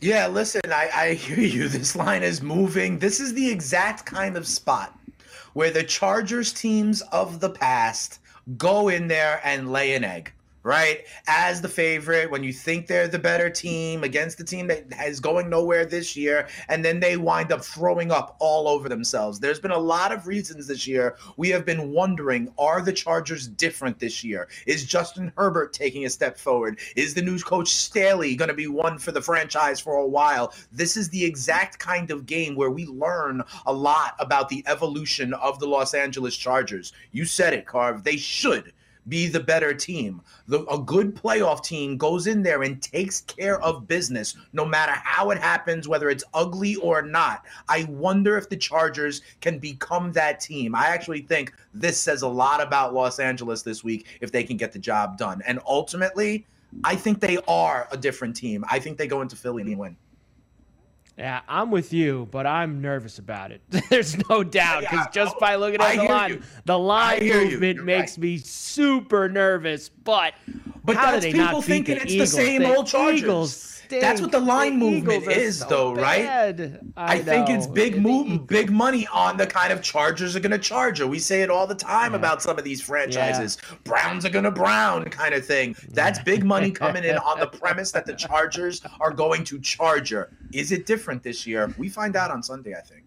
Yeah, 0.00 0.28
listen, 0.28 0.60
I, 0.66 0.90
I 0.94 1.14
hear 1.14 1.40
you. 1.40 1.68
This 1.78 1.96
line 1.96 2.22
is 2.22 2.40
moving. 2.40 2.98
This 2.98 3.18
is 3.18 3.34
the 3.34 3.50
exact 3.50 4.06
kind 4.06 4.36
of 4.36 4.46
spot 4.46 4.96
where 5.54 5.70
the 5.70 5.82
Chargers 5.82 6.52
teams 6.52 7.02
of 7.12 7.40
the 7.40 7.50
past 7.50 8.20
go 8.56 8.88
in 8.88 9.08
there 9.08 9.40
and 9.42 9.72
lay 9.72 9.94
an 9.94 10.04
egg 10.04 10.32
right? 10.68 11.06
As 11.26 11.62
the 11.62 11.68
favorite, 11.68 12.30
when 12.30 12.44
you 12.44 12.52
think 12.52 12.86
they're 12.86 13.08
the 13.08 13.18
better 13.18 13.48
team 13.48 14.04
against 14.04 14.36
the 14.36 14.44
team 14.44 14.66
that 14.66 14.84
is 15.06 15.18
going 15.18 15.48
nowhere 15.48 15.86
this 15.86 16.14
year, 16.14 16.46
and 16.68 16.84
then 16.84 17.00
they 17.00 17.16
wind 17.16 17.52
up 17.52 17.64
throwing 17.64 18.12
up 18.12 18.36
all 18.38 18.68
over 18.68 18.86
themselves. 18.86 19.40
There's 19.40 19.58
been 19.58 19.70
a 19.70 19.78
lot 19.78 20.12
of 20.12 20.26
reasons 20.26 20.66
this 20.66 20.86
year 20.86 21.16
we 21.38 21.48
have 21.48 21.64
been 21.64 21.90
wondering 21.92 22.52
are 22.58 22.82
the 22.82 22.92
Chargers 22.92 23.48
different 23.48 23.98
this 23.98 24.22
year? 24.22 24.48
Is 24.66 24.84
Justin 24.84 25.32
Herbert 25.38 25.72
taking 25.72 26.04
a 26.04 26.10
step 26.10 26.36
forward? 26.36 26.80
Is 26.96 27.14
the 27.14 27.22
news 27.22 27.42
coach 27.42 27.68
Staley 27.68 28.36
going 28.36 28.50
to 28.50 28.54
be 28.54 28.66
one 28.66 28.98
for 28.98 29.10
the 29.10 29.22
franchise 29.22 29.80
for 29.80 29.94
a 29.94 30.06
while? 30.06 30.52
This 30.70 30.98
is 30.98 31.08
the 31.08 31.24
exact 31.24 31.78
kind 31.78 32.10
of 32.10 32.26
game 32.26 32.54
where 32.54 32.70
we 32.70 32.84
learn 32.84 33.42
a 33.64 33.72
lot 33.72 34.16
about 34.18 34.50
the 34.50 34.62
evolution 34.66 35.32
of 35.32 35.60
the 35.60 35.66
Los 35.66 35.94
Angeles 35.94 36.36
Chargers. 36.36 36.92
You 37.10 37.24
said 37.24 37.54
it, 37.54 37.64
Carv. 37.64 38.04
They 38.04 38.18
should 38.18 38.74
be 39.08 39.28
the 39.28 39.40
better 39.40 39.74
team. 39.74 40.20
The, 40.46 40.64
a 40.66 40.78
good 40.78 41.14
playoff 41.14 41.62
team 41.62 41.96
goes 41.96 42.26
in 42.26 42.42
there 42.42 42.62
and 42.62 42.82
takes 42.82 43.22
care 43.22 43.60
of 43.62 43.88
business 43.88 44.36
no 44.52 44.64
matter 44.64 44.92
how 44.92 45.30
it 45.30 45.38
happens, 45.38 45.88
whether 45.88 46.10
it's 46.10 46.24
ugly 46.34 46.76
or 46.76 47.02
not. 47.02 47.44
I 47.68 47.84
wonder 47.84 48.36
if 48.36 48.48
the 48.48 48.56
Chargers 48.56 49.22
can 49.40 49.58
become 49.58 50.12
that 50.12 50.40
team. 50.40 50.74
I 50.74 50.88
actually 50.88 51.22
think 51.22 51.52
this 51.74 51.98
says 52.00 52.22
a 52.22 52.28
lot 52.28 52.60
about 52.60 52.94
Los 52.94 53.18
Angeles 53.18 53.62
this 53.62 53.82
week 53.84 54.06
if 54.20 54.32
they 54.32 54.44
can 54.44 54.56
get 54.56 54.72
the 54.72 54.78
job 54.78 55.18
done. 55.18 55.42
And 55.46 55.60
ultimately, 55.66 56.46
I 56.84 56.96
think 56.96 57.20
they 57.20 57.38
are 57.48 57.88
a 57.90 57.96
different 57.96 58.36
team. 58.36 58.64
I 58.70 58.78
think 58.78 58.98
they 58.98 59.06
go 59.06 59.22
into 59.22 59.36
Philly 59.36 59.62
and 59.62 59.78
win. 59.78 59.96
Yeah, 61.18 61.40
I'm 61.48 61.72
with 61.72 61.92
you, 61.92 62.28
but 62.30 62.46
I'm 62.46 62.80
nervous 62.80 63.18
about 63.18 63.50
it. 63.50 63.60
There's 63.90 64.16
no 64.28 64.44
doubt 64.44 64.82
because 64.82 65.06
yeah, 65.06 65.10
just 65.10 65.36
by 65.40 65.56
looking 65.56 65.80
at 65.80 65.86
I 65.86 65.96
the 65.96 66.04
line, 66.04 66.30
you. 66.30 66.42
the 66.64 66.78
line 66.78 67.28
movement 67.28 67.84
makes 67.84 68.12
right. 68.12 68.22
me 68.22 68.38
super 68.38 69.28
nervous. 69.28 69.88
But 69.88 70.34
but 70.84 70.96
how 70.96 71.10
that's 71.10 71.24
do 71.24 71.32
they 71.32 71.38
people 71.38 71.54
not 71.54 71.64
thinking 71.64 71.96
the 71.96 72.02
it's 72.02 72.12
Eagles? 72.12 72.30
the 72.30 72.36
same 72.36 72.62
the 72.62 72.76
old 72.76 72.86
Chargers. 72.86 73.22
Eagles. 73.22 73.74
That's 73.88 74.20
what 74.20 74.30
the 74.30 74.40
line 74.40 74.78
the 74.78 74.90
movement 74.90 75.28
is, 75.28 75.60
so 75.60 75.68
though, 75.68 75.94
bad. 75.94 76.60
right? 76.60 76.80
I, 76.96 77.14
I 77.14 77.18
think 77.20 77.48
it's 77.48 77.66
big 77.66 78.00
move, 78.00 78.46
big 78.46 78.70
money 78.70 79.06
on 79.12 79.36
the 79.36 79.46
kind 79.46 79.72
of 79.72 79.82
Chargers 79.82 80.36
are 80.36 80.40
going 80.40 80.52
to 80.52 80.58
charge. 80.58 81.00
We 81.00 81.18
say 81.18 81.42
it 81.42 81.50
all 81.50 81.66
the 81.66 81.74
time 81.74 82.12
yeah. 82.12 82.18
about 82.18 82.42
some 82.42 82.58
of 82.58 82.64
these 82.64 82.82
franchises. 82.82 83.56
Yeah. 83.62 83.78
Browns 83.84 84.24
are 84.26 84.30
going 84.30 84.44
to 84.44 84.50
brown 84.50 85.04
kind 85.04 85.34
of 85.34 85.44
thing. 85.44 85.74
That's 85.90 86.18
big 86.18 86.44
money 86.44 86.70
coming 86.70 87.04
in 87.04 87.16
on 87.16 87.40
the 87.40 87.46
premise 87.46 87.92
that 87.92 88.04
the 88.04 88.14
Chargers 88.14 88.82
are 89.00 89.10
going 89.10 89.44
to 89.44 89.58
charge 89.58 90.10
you. 90.10 90.24
Is 90.52 90.72
it 90.72 90.86
different 90.86 91.22
this 91.22 91.46
year? 91.46 91.72
We 91.78 91.88
find 91.88 92.16
out 92.16 92.30
on 92.30 92.42
Sunday, 92.42 92.74
I 92.74 92.80
think. 92.80 93.04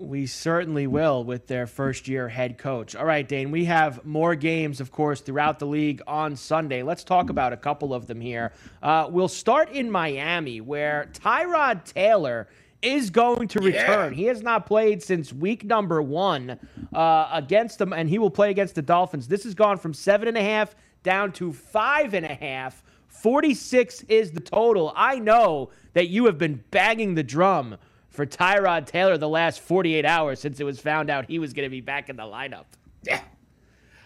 We 0.00 0.26
certainly 0.26 0.86
will 0.86 1.24
with 1.24 1.48
their 1.48 1.66
first 1.66 2.06
year 2.06 2.28
head 2.28 2.56
coach. 2.56 2.94
All 2.94 3.04
right, 3.04 3.26
Dane, 3.26 3.50
we 3.50 3.64
have 3.64 4.04
more 4.04 4.36
games, 4.36 4.80
of 4.80 4.92
course, 4.92 5.20
throughout 5.20 5.58
the 5.58 5.66
league 5.66 6.00
on 6.06 6.36
Sunday. 6.36 6.84
Let's 6.84 7.02
talk 7.02 7.30
about 7.30 7.52
a 7.52 7.56
couple 7.56 7.92
of 7.92 8.06
them 8.06 8.20
here. 8.20 8.52
Uh, 8.80 9.08
we'll 9.10 9.26
start 9.26 9.70
in 9.70 9.90
Miami, 9.90 10.60
where 10.60 11.10
Tyrod 11.14 11.84
Taylor 11.84 12.46
is 12.80 13.10
going 13.10 13.48
to 13.48 13.58
return. 13.58 14.12
Yeah. 14.12 14.16
He 14.16 14.24
has 14.26 14.40
not 14.40 14.66
played 14.66 15.02
since 15.02 15.32
week 15.32 15.64
number 15.64 16.00
one 16.00 16.60
uh, 16.92 17.28
against 17.32 17.78
them, 17.78 17.92
and 17.92 18.08
he 18.08 18.20
will 18.20 18.30
play 18.30 18.50
against 18.50 18.76
the 18.76 18.82
Dolphins. 18.82 19.26
This 19.26 19.42
has 19.42 19.54
gone 19.54 19.78
from 19.78 19.92
seven 19.92 20.28
and 20.28 20.38
a 20.38 20.42
half 20.42 20.76
down 21.02 21.32
to 21.32 21.52
five 21.52 22.14
and 22.14 22.24
a 22.24 22.34
half. 22.34 22.84
46 23.22 24.02
is 24.04 24.32
the 24.32 24.40
total. 24.40 24.92
I 24.96 25.18
know 25.18 25.70
that 25.94 26.08
you 26.08 26.26
have 26.26 26.38
been 26.38 26.64
banging 26.70 27.14
the 27.14 27.22
drum 27.22 27.76
for 28.08 28.26
Tyrod 28.26 28.86
Taylor 28.86 29.18
the 29.18 29.28
last 29.28 29.60
48 29.60 30.04
hours 30.04 30.40
since 30.40 30.60
it 30.60 30.64
was 30.64 30.80
found 30.80 31.10
out 31.10 31.26
he 31.26 31.38
was 31.38 31.52
going 31.52 31.66
to 31.66 31.70
be 31.70 31.80
back 31.80 32.08
in 32.08 32.16
the 32.16 32.22
lineup. 32.22 32.64
Yeah 33.02 33.20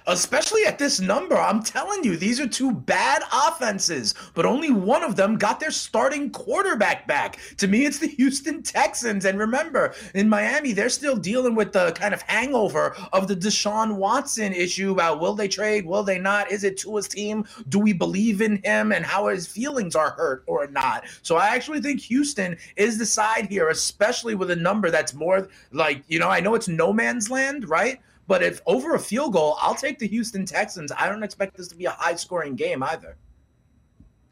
especially 0.07 0.65
at 0.65 0.79
this 0.79 1.01
number. 1.01 1.37
I'm 1.37 1.63
telling 1.63 2.05
you, 2.05 2.17
these 2.17 2.41
are 2.41 2.49
two 2.49 2.73
bad 2.73 3.23
offenses, 3.33 4.15
but 4.35 4.47
only 4.47 4.71
one 4.71 5.03
of 5.03 5.17
them 5.17 5.37
got 5.37 5.61
their 5.61 5.71
starting 5.71 6.31
quarterback 6.31 7.07
back. 7.07 7.39
To 7.59 7.69
me, 7.69 7.87
it's 7.87 7.99
the 7.99 8.07
Houston 8.19 8.63
Texans. 8.63 9.25
And 9.25 9.39
remember, 9.39 9.95
in 10.15 10.29
Miami, 10.29 10.73
they're 10.73 10.89
still 10.89 11.17
dealing 11.17 11.55
with 11.55 11.73
the 11.73 11.93
kind 11.93 12.15
of 12.15 12.23
hangover 12.23 12.97
of 13.13 13.29
the 13.29 13.37
Deshaun 13.37 13.97
Watson 13.97 14.53
issue 14.53 14.93
about 14.93 15.21
will 15.21 15.35
they 15.35 15.49
trade, 15.49 15.87
will 15.87 16.03
they 16.03 16.19
not? 16.19 16.51
Is 16.51 16.65
it 16.65 16.77
Tua's 16.77 17.09
team? 17.09 17.45
Do 17.69 17.79
we 17.79 17.93
believe 17.93 18.41
in 18.41 18.63
him 18.63 18.93
and 18.93 19.05
how 19.05 19.29
his 19.29 19.47
feelings 19.47 19.97
are 19.97 20.11
hurt 20.11 20.45
or 20.47 20.67
not? 20.69 21.05
So 21.23 21.37
I 21.37 21.49
actually 21.49 21.81
think 21.81 22.01
Houston 22.01 22.57
is 22.77 22.99
the 22.99 23.07
side 23.07 23.47
here, 23.49 23.69
especially 23.69 24.35
with 24.35 24.51
a 24.51 24.57
number 24.57 24.91
that's 24.91 25.15
more 25.15 25.49
like, 25.73 26.03
you 26.09 26.19
know, 26.19 26.29
I 26.29 26.41
know 26.41 26.55
it's 26.55 26.69
no 26.69 26.93
man's 26.93 27.31
land, 27.31 27.69
right? 27.69 28.01
But 28.27 28.43
if 28.43 28.61
over 28.67 28.95
a 28.95 28.99
field 28.99 29.33
goal, 29.33 29.57
I'll 29.61 29.75
take 29.75 29.99
the 29.99 30.07
Houston 30.07 30.47
Texans. 30.47 30.93
I 30.97 31.09
don't 31.09 31.23
expect 31.23 31.57
this 31.57 31.69
to 31.69 31.77
be 31.77 31.87
a 31.87 31.91
high 31.91 32.15
scoring 32.15 32.55
game 32.55 32.83
either. 32.83 33.17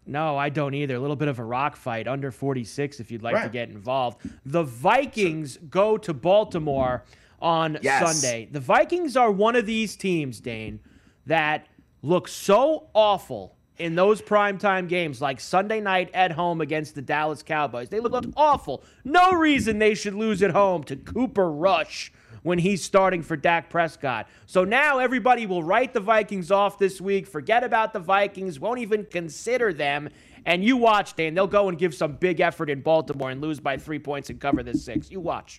No, 0.07 0.37
I 0.37 0.49
don't 0.49 0.75
either. 0.75 0.97
A 0.97 0.99
little 0.99 1.17
bit 1.17 1.29
of 1.29 1.39
a 1.39 1.45
rock 1.45 1.77
fight 1.77 2.09
under 2.09 2.31
46 2.31 3.01
if 3.01 3.11
you'd 3.11 3.23
like 3.23 3.35
right. 3.35 3.45
to 3.45 3.49
get 3.49 3.69
involved. 3.69 4.19
The 4.45 4.63
Vikings 4.63 5.59
go 5.69 5.97
to 5.99 6.15
Baltimore 6.15 7.05
on 7.41 7.79
yes. 7.83 8.21
Sunday. 8.21 8.49
The 8.51 8.61
Vikings 8.61 9.17
are 9.17 9.31
one 9.31 9.57
of 9.57 9.67
these 9.67 9.97
teams, 9.97 10.41
Dane, 10.41 10.81
that 11.27 11.67
look 12.03 12.29
so 12.29 12.89
awful 12.95 13.57
in 13.79 13.95
those 13.95 14.21
primetime 14.21 14.89
games 14.89 15.23
like 15.23 15.41
Sunday 15.41 15.81
night 15.81 16.11
at 16.13 16.33
home 16.33 16.61
against 16.61 16.95
the 16.95 17.03
Dallas 17.03 17.43
Cowboys. 17.43 17.89
They 17.89 18.01
look, 18.01 18.13
look 18.13 18.27
awful. 18.37 18.85
No 19.05 19.33
reason 19.33 19.79
they 19.79 19.95
should 19.95 20.15
lose 20.15 20.43
at 20.43 20.51
home 20.51 20.85
to 20.85 20.97
Cooper 20.97 21.51
Rush 21.51 22.13
when 22.43 22.59
he's 22.59 22.83
starting 22.83 23.23
for 23.23 23.37
Dak 23.37 23.71
Prescott. 23.71 24.29
So 24.47 24.65
now 24.65 24.99
everybody 24.99 25.47
will 25.47 25.63
write 25.63 25.93
the 25.93 26.01
Vikings 26.01 26.51
off 26.51 26.79
this 26.79 27.01
week, 27.01 27.27
forget 27.27 27.65
about 27.65 27.93
the 27.93 27.99
Vikings, 27.99 28.59
won't 28.59 28.81
even 28.81 29.05
consider 29.05 29.73
them. 29.73 30.09
And 30.47 30.65
you 30.65 30.77
watch, 30.77 31.17
Dan, 31.17 31.35
they'll 31.35 31.47
go 31.47 31.69
and 31.69 31.79
give 31.79 31.95
some 31.95 32.15
big 32.15 32.41
effort 32.41 32.71
in 32.71 32.81
Baltimore 32.81 33.31
and 33.31 33.41
lose 33.41 33.61
by 33.61 33.77
three 33.77 33.99
points 33.99 34.31
and 34.31 34.41
cover 34.41 34.63
this 34.63 34.85
six. 34.85 35.11
You 35.11 35.21
watch. 35.21 35.59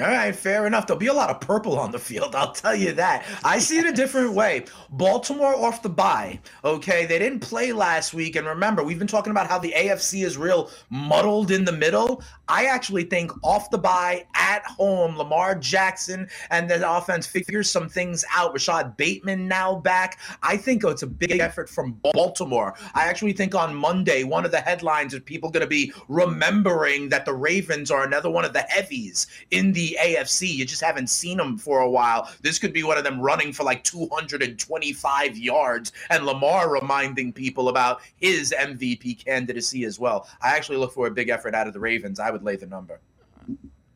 All 0.00 0.06
right, 0.06 0.34
fair 0.34 0.66
enough. 0.66 0.86
There'll 0.86 1.00
be 1.00 1.08
a 1.08 1.12
lot 1.12 1.28
of 1.28 1.40
purple 1.40 1.76
on 1.76 1.90
the 1.90 1.98
field, 1.98 2.34
I'll 2.36 2.52
tell 2.52 2.74
you 2.74 2.92
that. 2.92 3.24
I 3.42 3.58
see 3.58 3.78
it 3.78 3.86
a 3.86 3.92
different 3.92 4.32
way. 4.32 4.64
Baltimore 4.90 5.56
off 5.56 5.82
the 5.82 5.88
bye, 5.88 6.38
okay? 6.64 7.04
They 7.04 7.18
didn't 7.18 7.40
play 7.40 7.72
last 7.72 8.14
week. 8.14 8.36
And 8.36 8.46
remember, 8.46 8.84
we've 8.84 8.98
been 8.98 9.08
talking 9.08 9.32
about 9.32 9.48
how 9.48 9.58
the 9.58 9.72
AFC 9.72 10.24
is 10.24 10.36
real 10.36 10.70
muddled 10.90 11.50
in 11.50 11.64
the 11.64 11.72
middle. 11.72 12.22
I 12.46 12.66
actually 12.66 13.04
think 13.04 13.32
off 13.42 13.70
the 13.70 13.78
bye, 13.78 14.24
at 14.34 14.64
home, 14.64 15.16
Lamar 15.16 15.54
Jackson 15.56 16.28
and 16.50 16.70
the 16.70 16.90
offense 16.90 17.26
figures 17.26 17.68
some 17.68 17.88
things 17.88 18.24
out. 18.32 18.52
Rashod 18.52 18.96
Bateman 18.96 19.48
now 19.48 19.74
back. 19.74 20.18
I 20.42 20.56
think 20.56 20.84
it's 20.84 21.02
a 21.02 21.06
big 21.06 21.40
effort 21.40 21.68
from 21.68 21.98
Baltimore. 22.14 22.74
I 22.94 23.04
actually 23.06 23.32
think 23.32 23.54
on 23.54 23.74
Monday, 23.74 24.22
one 24.22 24.44
of 24.44 24.52
the 24.52 24.60
headlines 24.60 25.12
is 25.12 25.20
people 25.20 25.50
going 25.50 25.62
to 25.62 25.66
be 25.66 25.92
remembering 26.08 27.08
that 27.08 27.24
the 27.24 27.34
Ravens 27.34 27.90
are 27.90 28.04
another 28.04 28.30
one 28.30 28.44
of 28.44 28.52
the 28.52 28.60
heavies 28.60 29.26
in 29.50 29.72
the 29.72 29.77
AFC. 29.78 30.48
You 30.48 30.64
just 30.64 30.82
haven't 30.82 31.08
seen 31.08 31.38
them 31.38 31.56
for 31.58 31.80
a 31.80 31.90
while. 31.90 32.30
This 32.42 32.58
could 32.58 32.72
be 32.72 32.82
one 32.82 32.98
of 32.98 33.04
them 33.04 33.20
running 33.20 33.52
for 33.52 33.62
like 33.62 33.84
225 33.84 35.36
yards, 35.36 35.92
and 36.10 36.26
Lamar 36.26 36.70
reminding 36.70 37.32
people 37.32 37.68
about 37.68 38.00
his 38.16 38.54
MVP 38.58 39.24
candidacy 39.24 39.84
as 39.84 39.98
well. 39.98 40.28
I 40.42 40.56
actually 40.56 40.78
look 40.78 40.92
for 40.92 41.06
a 41.06 41.10
big 41.10 41.28
effort 41.28 41.54
out 41.54 41.66
of 41.66 41.72
the 41.72 41.80
Ravens. 41.80 42.20
I 42.20 42.30
would 42.30 42.42
lay 42.42 42.56
the 42.56 42.66
number 42.66 43.00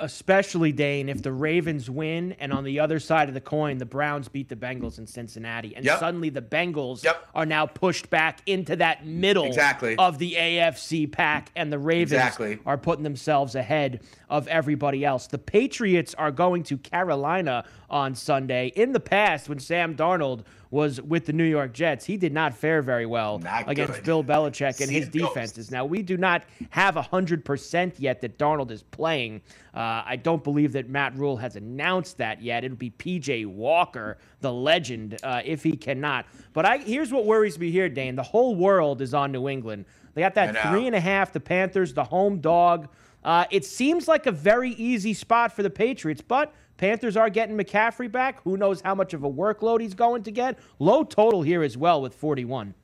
especially 0.03 0.73
Dane, 0.73 1.09
if 1.09 1.23
the 1.23 1.33
Ravens 1.33 1.89
win 1.89 2.33
and 2.41 2.53
on 2.53 2.65
the 2.65 2.81
other 2.81 2.99
side 2.99 3.29
of 3.29 3.35
the 3.35 3.41
coin, 3.41 3.79
the 3.79 3.87
Browns 3.87 4.29
beat 4.29 4.49
the 4.49 4.57
Bengals 4.57 4.99
in 4.99 5.07
Cincinnati. 5.07 5.75
And 5.77 5.85
yep. 5.85 6.01
suddenly 6.01 6.29
the 6.29 6.43
Bengals 6.43 7.05
yep. 7.05 7.29
are 7.35 7.47
now 7.47 7.67
pushed 7.67 8.11
back 8.11 8.41
into 8.47 8.77
that 8.77 9.07
middle 9.07 9.45
exactly. 9.45 9.95
of 9.97 10.19
the 10.19 10.35
AFC 10.35 11.11
pack, 11.11 11.51
and 11.55 11.73
the 11.73 11.79
Ravens 11.79 12.13
exactly. 12.13 12.59
are 12.67 12.77
putting 12.77 13.05
themselves 13.05 13.55
ahead 13.55 14.01
of 14.33 14.49
everybody 14.49 15.05
else. 15.05 15.27
The 15.27 15.37
Patriots 15.37 16.15
are 16.15 16.31
going 16.31 16.63
to 16.65 16.79
Carolina 16.79 17.67
on 17.91 18.15
Sunday. 18.15 18.73
In 18.75 18.93
the 18.93 18.99
past, 18.99 19.47
when 19.47 19.59
Sam 19.59 19.95
Darnold 19.95 20.45
was 20.71 21.03
with 21.03 21.27
the 21.27 21.35
New 21.35 21.45
York 21.45 21.75
Jets, 21.75 22.07
he 22.07 22.17
did 22.17 22.33
not 22.33 22.57
fare 22.57 22.81
very 22.81 23.05
well 23.05 23.41
not 23.41 23.69
against 23.69 23.97
good. 23.97 24.05
Bill 24.05 24.25
Belichick 24.25 24.81
and 24.81 24.91
his 24.91 25.07
defenses. 25.11 25.71
Now, 25.71 25.85
we 25.85 26.01
do 26.01 26.17
not 26.17 26.45
have 26.71 26.95
100% 26.95 27.93
yet 27.99 28.23
that 28.23 28.39
Darnold 28.39 28.71
is 28.71 28.83
playing. 28.83 29.43
Uh, 29.75 30.03
I 30.07 30.17
don't 30.17 30.43
believe 30.43 30.73
that 30.73 30.89
Matt 30.89 31.15
Rhule 31.15 31.37
has 31.37 31.57
announced 31.57 32.17
that 32.17 32.41
yet. 32.41 32.65
It'll 32.65 32.75
be 32.79 32.91
PJ 32.91 33.45
Walker, 33.45 34.17
the 34.41 34.51
legend, 34.51 35.19
uh, 35.23 35.43
if 35.45 35.63
he 35.63 35.77
cannot. 35.77 36.25
But 36.55 36.65
I, 36.65 36.79
here's 36.79 37.13
what 37.13 37.27
worries 37.27 37.59
me 37.59 37.71
here, 37.71 37.91
Dane. 37.91 38.17
The 38.17 38.23
whole 38.23 38.57
world 38.57 39.03
is 39.03 39.13
on 39.13 39.31
New 39.31 39.47
England. 39.51 39.85
They 40.15 40.23
got 40.23 40.35
that 40.37 40.57
three 40.71 40.87
and 40.87 40.97
a 40.97 41.01
half, 41.01 41.33
the 41.35 41.41
Panthers, 41.41 41.93
the 41.93 42.05
home 42.05 42.41
dog. 42.41 42.89
Uh, 43.25 43.45
it 43.51 43.65
seems 43.65 44.09
like 44.09 44.27
a 44.27 44.33
very 44.33 44.71
easy 44.73 45.15
spot 45.15 45.53
for 45.53 45.63
the 45.63 45.71
Patriots, 45.71 46.21
but 46.21 46.53
Panthers 46.77 47.17
are 47.17 47.31
getting 47.31 47.57
McCaffrey 47.57 48.11
back. 48.11 48.43
Who 48.43 48.57
knows 48.57 48.81
how 48.81 48.95
much 48.95 49.15
of 49.15 49.23
a 49.23 49.31
workload 49.31 49.81
he's 49.81 49.95
going 49.95 50.25
to 50.25 50.31
get? 50.31 50.59
Low 50.79 51.05
total 51.05 51.43
here 51.43 51.63
as 51.63 51.77
well 51.77 52.03
with 52.03 52.15
41. 52.15 52.75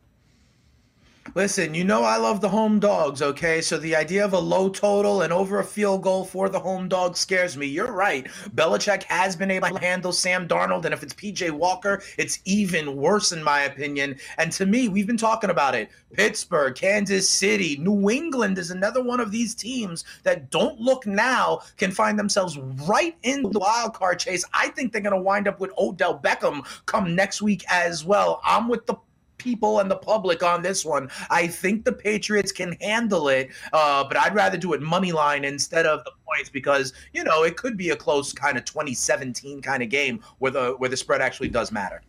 Listen, 1.35 1.75
you 1.75 1.85
know 1.85 2.05
I 2.05 2.17
love 2.17 2.41
the 2.41 2.49
home 2.49 2.81
dogs, 2.81 3.21
okay? 3.21 3.61
So 3.61 3.77
the 3.77 3.95
idea 3.95 4.25
of 4.25 4.33
a 4.33 4.39
low 4.39 4.69
total 4.69 5.23
and 5.23 5.33
over 5.33 5.59
a 5.59 5.65
field 5.65 6.03
goal 6.03 6.25
for 6.25 6.49
the 6.49 6.59
home 6.59 6.89
dog 6.89 7.17
scares 7.17 7.57
me. 7.57 7.67
You're 7.67 7.93
right. 7.93 8.27
Belichick 8.55 9.03
has 9.05 9.37
been 9.37 9.51
able 9.51 9.69
to 9.69 9.79
handle 9.79 10.13
Sam 10.13 10.49
Darnold, 10.49 10.85
and 10.85 10.95
if 10.95 11.03
it's 11.03 11.15
PJ 11.15 11.51
Walker, 11.51 12.03
it's 12.17 12.41
even 12.45 12.97
worse 12.97 13.33
in 13.33 13.43
my 13.43 13.63
opinion. 13.63 14.17
And 14.39 14.51
to 14.53 14.65
me, 14.67 14.89
we've 14.89 15.07
been 15.07 15.19
talking 15.19 15.51
about 15.51 15.75
it. 15.75 15.91
Pittsburgh, 16.15 16.75
Kansas 16.75 17.29
City, 17.29 17.77
New 17.77 18.09
England 18.09 18.57
is 18.57 18.71
another 18.71 19.03
one 19.03 19.21
of 19.21 19.31
these 19.31 19.55
teams 19.55 20.05
that 20.23 20.51
don't 20.51 20.81
look 20.81 21.07
now 21.07 21.61
can 21.77 21.91
find 21.91 22.19
themselves 22.19 22.59
right 22.89 23.17
in 23.23 23.43
the 23.43 23.59
wild 23.59 23.93
card 23.93 24.19
chase. 24.19 24.45
I 24.55 24.69
think 24.69 24.93
they're 24.93 25.03
going 25.03 25.15
to 25.15 25.21
wind 25.21 25.47
up 25.47 25.61
with 25.61 25.73
Odell 25.77 26.19
Beckham 26.19 26.65
come 26.87 27.15
next 27.15 27.43
week 27.43 27.65
as 27.69 28.05
well. 28.05 28.41
I'm 28.45 28.69
with 28.69 28.87
the 28.87 28.97
people 29.39 29.81
and 29.81 29.91
the 29.91 29.97
public 29.97 30.43
on 30.43 30.63
this 30.63 30.85
one. 30.85 31.11
I 31.31 31.47
think 31.47 31.85
the 31.85 31.93
Patriots 31.93 32.53
can 32.53 32.73
handle 32.81 33.29
it, 33.29 33.51
uh, 33.73 34.05
but 34.05 34.17
I'd 34.17 34.35
rather 34.35 34.59
do 34.59 34.73
it 34.75 34.83
money 34.83 35.13
line 35.13 35.45
instead 35.45 35.87
of 35.87 36.05
the 36.05 36.13
points 36.27 36.51
because 36.51 36.93
you 37.13 37.25
know 37.25 37.45
it 37.45 37.57
could 37.57 37.77
be 37.77 37.91
a 37.91 37.97
close 37.97 38.33
kind 38.33 38.59
of 38.59 38.65
2017 38.65 39.63
kind 39.63 39.83
of 39.83 39.89
game 39.89 40.21
where 40.39 40.53
the 40.53 40.71
where 40.79 40.91
the 40.91 40.97
spread 40.97 41.21
actually 41.21 41.49
does 41.49 41.73
matter. 41.73 42.03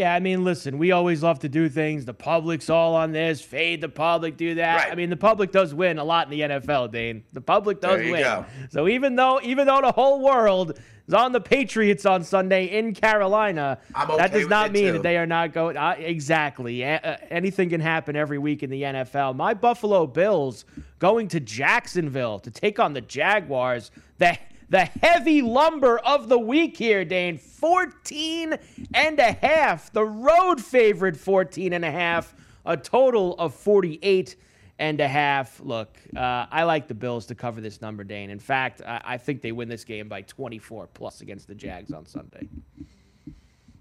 Yeah, 0.00 0.14
I 0.14 0.20
mean, 0.20 0.44
listen, 0.44 0.78
we 0.78 0.92
always 0.92 1.22
love 1.22 1.40
to 1.40 1.48
do 1.48 1.68
things. 1.68 2.04
The 2.04 2.14
public's 2.14 2.70
all 2.70 2.94
on 2.94 3.12
this. 3.12 3.42
Fade 3.42 3.80
the 3.80 3.88
public, 3.88 4.36
do 4.36 4.54
that. 4.54 4.76
Right. 4.76 4.92
I 4.92 4.94
mean, 4.94 5.10
the 5.10 5.16
public 5.16 5.50
does 5.52 5.74
win 5.74 5.98
a 5.98 6.04
lot 6.04 6.26
in 6.26 6.30
the 6.30 6.40
NFL, 6.40 6.92
Dane. 6.92 7.24
The 7.32 7.40
public 7.40 7.80
does 7.80 7.98
win. 7.98 8.22
go. 8.22 8.46
So 8.70 8.88
even 8.88 9.16
though 9.16 9.40
even 9.42 9.66
though 9.66 9.80
the 9.80 9.92
whole 9.92 10.22
world 10.22 10.78
is 11.10 11.14
on 11.14 11.32
the 11.32 11.40
Patriots 11.40 12.06
on 12.06 12.22
Sunday 12.22 12.66
in 12.66 12.94
Carolina, 12.94 13.78
I'm 13.94 14.16
that 14.16 14.32
does 14.32 14.46
not 14.46 14.70
mean 14.70 14.86
too. 14.86 14.92
that 14.92 15.02
they 15.02 15.16
are 15.16 15.26
not 15.26 15.52
going. 15.52 15.76
Uh, 15.76 15.96
exactly. 15.98 16.82
A- 16.82 17.00
uh, 17.00 17.16
anything 17.30 17.68
can 17.68 17.80
happen 17.80 18.14
every 18.14 18.38
week 18.38 18.62
in 18.62 18.70
the 18.70 18.82
NFL. 18.82 19.34
My 19.34 19.52
Buffalo 19.52 20.06
Bills 20.06 20.64
going 21.00 21.26
to 21.28 21.40
Jacksonville 21.40 22.38
to 22.38 22.50
take 22.50 22.78
on 22.78 22.92
the 22.92 23.00
Jaguars. 23.00 23.90
The 24.18 24.38
the 24.68 24.84
heavy 24.84 25.42
lumber 25.42 25.98
of 25.98 26.28
the 26.28 26.38
week 26.38 26.76
here, 26.76 27.04
Dane. 27.04 27.38
14 27.38 28.54
and 28.94 29.18
a 29.18 29.32
half. 29.32 29.92
The 29.92 30.04
road 30.04 30.60
favorite 30.60 31.16
14 31.16 31.72
and 31.72 31.84
a 31.84 31.90
half. 31.90 32.32
A 32.64 32.76
total 32.76 33.34
of 33.36 33.52
48 33.52 34.36
and 34.80 34.98
a 34.98 35.06
half. 35.06 35.60
Look, 35.60 35.98
uh, 36.16 36.46
I 36.50 36.64
like 36.64 36.88
the 36.88 36.94
Bills 36.94 37.26
to 37.26 37.34
cover 37.34 37.60
this 37.60 37.80
number, 37.80 38.02
Dane. 38.02 38.30
In 38.30 38.40
fact, 38.40 38.80
I, 38.84 39.00
I 39.04 39.18
think 39.18 39.42
they 39.42 39.52
win 39.52 39.68
this 39.68 39.84
game 39.84 40.08
by 40.08 40.22
24 40.22 40.88
plus 40.88 41.20
against 41.20 41.46
the 41.46 41.54
Jags 41.54 41.92
on 41.92 42.06
Sunday. 42.06 42.48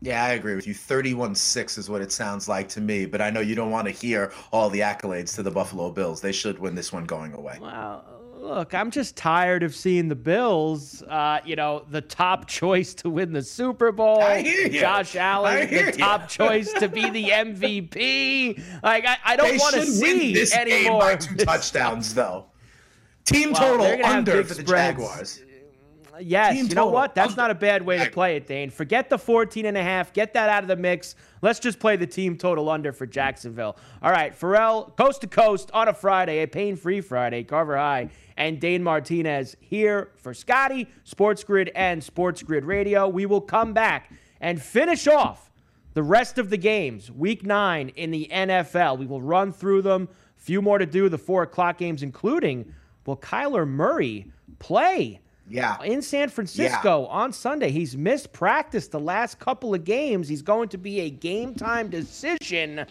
Yeah, 0.02 0.24
I 0.24 0.32
agree 0.32 0.56
with 0.56 0.68
you. 0.68 0.74
31-6 0.74 1.78
is 1.78 1.90
what 1.90 2.02
it 2.02 2.12
sounds 2.12 2.48
like 2.48 2.70
to 2.70 2.82
me, 2.82 3.06
but 3.06 3.22
I 3.22 3.30
know 3.30 3.40
you 3.40 3.56
don't 3.56 3.72
want 3.72 3.88
to 3.88 3.92
hear 3.92 4.32
all 4.52 4.70
the 4.70 4.80
accolades 4.82 5.34
to 5.36 5.44
the 5.44 5.52
Buffalo 5.52 5.90
Bills. 5.90 6.22
They 6.22 6.32
should 6.32 6.60
win 6.60 6.76
this 6.76 6.94
one 6.94 7.06
going 7.06 7.34
away. 7.34 7.58
Wow. 7.62 8.04
Look, 8.50 8.74
I'm 8.74 8.90
just 8.90 9.16
tired 9.16 9.62
of 9.62 9.76
seeing 9.76 10.08
the 10.08 10.16
Bills, 10.16 11.04
uh, 11.04 11.40
you 11.46 11.56
know, 11.56 11.86
the 11.92 12.02
top 12.02 12.48
choice 12.48 12.96
to 12.96 13.10
win 13.10 13.32
the 13.32 13.44
Super 13.44 13.92
Bowl. 13.92 14.22
I 14.22 14.42
hear 14.42 14.68
ya. 14.68 14.82
Josh 14.82 15.16
Allen, 15.16 15.70
the 15.70 15.92
top 15.92 16.28
choice 16.28 16.74
to 16.74 16.90
be 16.90 17.08
the 17.12 17.26
MVP. 17.26 18.60
Like, 18.82 19.06
I, 19.06 19.18
I 19.24 19.36
don't 19.36 19.56
want 19.60 19.76
to 19.76 19.86
see 19.86 20.34
this 20.34 20.52
game 20.52 20.68
anymore. 20.68 21.00
by 21.00 21.16
two 21.18 21.36
touchdowns, 21.36 22.16
though. 22.16 22.48
Team 23.26 23.52
Well, 23.52 23.62
total 23.62 23.86
they're 23.86 23.98
gonna 23.98 24.08
have 24.08 24.18
under 24.18 24.44
for 24.44 24.56
the 24.56 24.62
spreads. 24.62 24.98
Jaguars. 24.98 25.44
Yes, 26.22 26.56
you 26.58 26.76
know 26.76 26.88
what? 26.88 27.16
That's 27.16 27.36
not 27.36 27.52
a 27.52 27.56
bad 27.56 27.86
way 27.86 27.98
to 27.98 28.10
play 28.10 28.36
it, 28.36 28.48
Dane. 28.48 28.70
Forget 28.70 29.10
the 29.10 29.18
14 29.18 29.66
and 29.66 29.78
a 29.78 29.84
half. 29.84 30.14
Get 30.14 30.34
that 30.34 30.50
out 30.50 30.64
of 30.64 30.68
the 30.68 30.76
mix. 30.76 31.16
Let's 31.42 31.60
just 31.60 31.80
play 31.80 31.96
the 31.96 32.08
team 32.08 32.38
total 32.38 32.70
under 32.70 32.92
for 32.92 33.06
Jacksonville. 33.06 33.78
All 34.02 34.12
right, 34.12 34.34
Ferrall, 34.36 34.94
coast 34.98 35.22
to 35.22 35.28
coast 35.28 35.72
on 35.74 35.88
a 35.88 35.94
Friday, 35.94 36.44
a 36.44 36.48
pain-free 36.48 37.02
Friday. 37.02 37.44
Carver 37.44 37.78
High 37.78 38.10
and 38.38 38.60
Dane 38.60 38.84
Martinez 38.84 39.56
here 39.60 40.12
for 40.16 40.34
Scotty, 40.34 40.88
Sports 41.04 41.44
Grid, 41.44 41.72
and 41.76 42.04
Sports 42.04 42.44
Grid 42.44 42.66
Radio. 42.66 43.08
We 43.08 43.26
will 43.26 43.42
come 43.42 43.74
back 43.74 44.12
and 44.42 44.62
finish 44.62 45.08
off 45.08 45.52
the 45.94 46.04
rest 46.04 46.38
of 46.38 46.50
the 46.50 46.58
games, 46.58 47.12
week 47.12 47.46
nine 47.46 47.90
in 47.90 48.12
the 48.12 48.28
NFL. 48.32 48.98
We 48.98 49.06
will 49.06 49.22
run 49.22 49.52
through 49.52 49.82
them. 49.82 50.08
A 50.38 50.42
few 50.42 50.62
more 50.62 50.78
to 50.78 50.86
do, 50.86 51.10
the 51.10 51.18
four 51.18 51.44
o'clock 51.44 51.78
games, 51.78 52.04
including 52.04 52.74
will 53.06 53.18
Kyler 53.18 53.68
Murray 53.68 54.32
play? 54.60 55.20
Yeah. 55.50 55.82
In 55.84 56.02
San 56.02 56.30
Francisco 56.30 57.06
on 57.08 57.34
Sunday. 57.34 57.72
He's 57.72 57.98
missed 57.98 58.32
practice 58.32 58.88
the 58.88 59.00
last 59.00 59.40
couple 59.40 59.74
of 59.74 59.84
games. 59.84 60.28
He's 60.28 60.44
going 60.44 60.70
to 60.70 60.78
be 60.78 61.02
a 61.02 61.10
game 61.10 61.56
time 61.56 61.90
decision. 61.90 62.86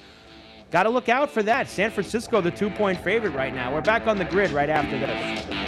Got 0.71 0.83
to 0.83 0.91
look 0.91 1.09
out 1.09 1.31
for 1.31 1.43
that. 1.45 1.69
San 1.69 1.91
Francisco, 1.91 2.41
the 2.41 2.51
two 2.51 2.71
point 2.71 3.01
favorite 3.01 3.31
right 3.31 3.55
now. 3.55 3.73
We're 3.73 3.81
back 3.81 4.07
on 4.07 4.19
the 4.19 4.25
grid 4.25 4.51
right 4.51 4.69
after 4.69 4.99
this. 4.99 5.68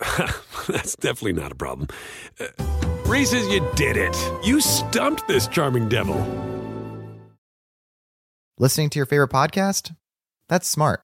that's 0.68 0.96
definitely 0.96 1.32
not 1.34 1.52
a 1.52 1.54
problem. 1.54 1.88
Uh, 2.38 2.46
Reese's, 3.06 3.48
you 3.48 3.66
did 3.76 3.96
it. 3.96 4.16
You 4.44 4.60
stumped 4.60 5.28
this 5.28 5.46
charming 5.46 5.88
devil. 5.88 6.16
Listening 8.58 8.90
to 8.90 8.98
your 8.98 9.06
favorite 9.06 9.30
podcast? 9.30 9.94
That's 10.48 10.68
smart. 10.68 11.02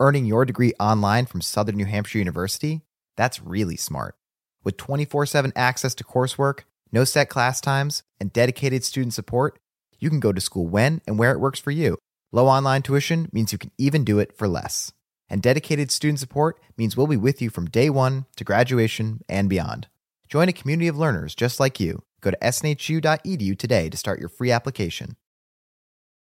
Earning 0.00 0.26
your 0.26 0.44
degree 0.44 0.72
online 0.80 1.26
from 1.26 1.40
Southern 1.40 1.76
New 1.76 1.86
Hampshire 1.86 2.18
University? 2.18 2.82
That's 3.16 3.42
really 3.42 3.76
smart. 3.76 4.16
With 4.64 4.76
24 4.76 5.26
7 5.26 5.52
access 5.56 5.94
to 5.96 6.04
coursework, 6.04 6.60
no 6.92 7.04
set 7.04 7.28
class 7.28 7.60
times, 7.60 8.02
and 8.18 8.32
dedicated 8.32 8.84
student 8.84 9.14
support, 9.14 9.58
you 9.98 10.10
can 10.10 10.20
go 10.20 10.32
to 10.32 10.40
school 10.40 10.66
when 10.66 11.00
and 11.06 11.18
where 11.18 11.32
it 11.32 11.40
works 11.40 11.60
for 11.60 11.70
you. 11.70 11.96
Low 12.32 12.46
online 12.46 12.82
tuition 12.82 13.28
means 13.32 13.52
you 13.52 13.58
can 13.58 13.72
even 13.78 14.04
do 14.04 14.18
it 14.18 14.36
for 14.36 14.48
less. 14.48 14.92
And 15.30 15.40
dedicated 15.40 15.90
student 15.92 16.18
support 16.18 16.60
means 16.76 16.96
we'll 16.96 17.06
be 17.06 17.16
with 17.16 17.40
you 17.40 17.48
from 17.48 17.70
day 17.70 17.88
one 17.88 18.26
to 18.36 18.44
graduation 18.44 19.20
and 19.28 19.48
beyond. 19.48 19.86
Join 20.28 20.48
a 20.48 20.52
community 20.52 20.88
of 20.88 20.98
learners 20.98 21.34
just 21.34 21.60
like 21.60 21.80
you. 21.80 22.02
Go 22.20 22.32
to 22.32 22.36
snhu.edu 22.42 23.56
today 23.58 23.88
to 23.88 23.96
start 23.96 24.20
your 24.20 24.28
free 24.28 24.50
application. 24.50 25.16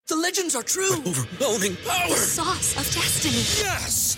The 0.07 0.15
legends 0.17 0.55
are 0.55 0.63
true. 0.63 0.93
Overwhelming 1.07 1.77
power! 1.77 2.09
The 2.09 2.15
sauce 2.15 2.71
of 2.77 2.93
destiny. 2.93 3.65
Yes! 3.65 4.17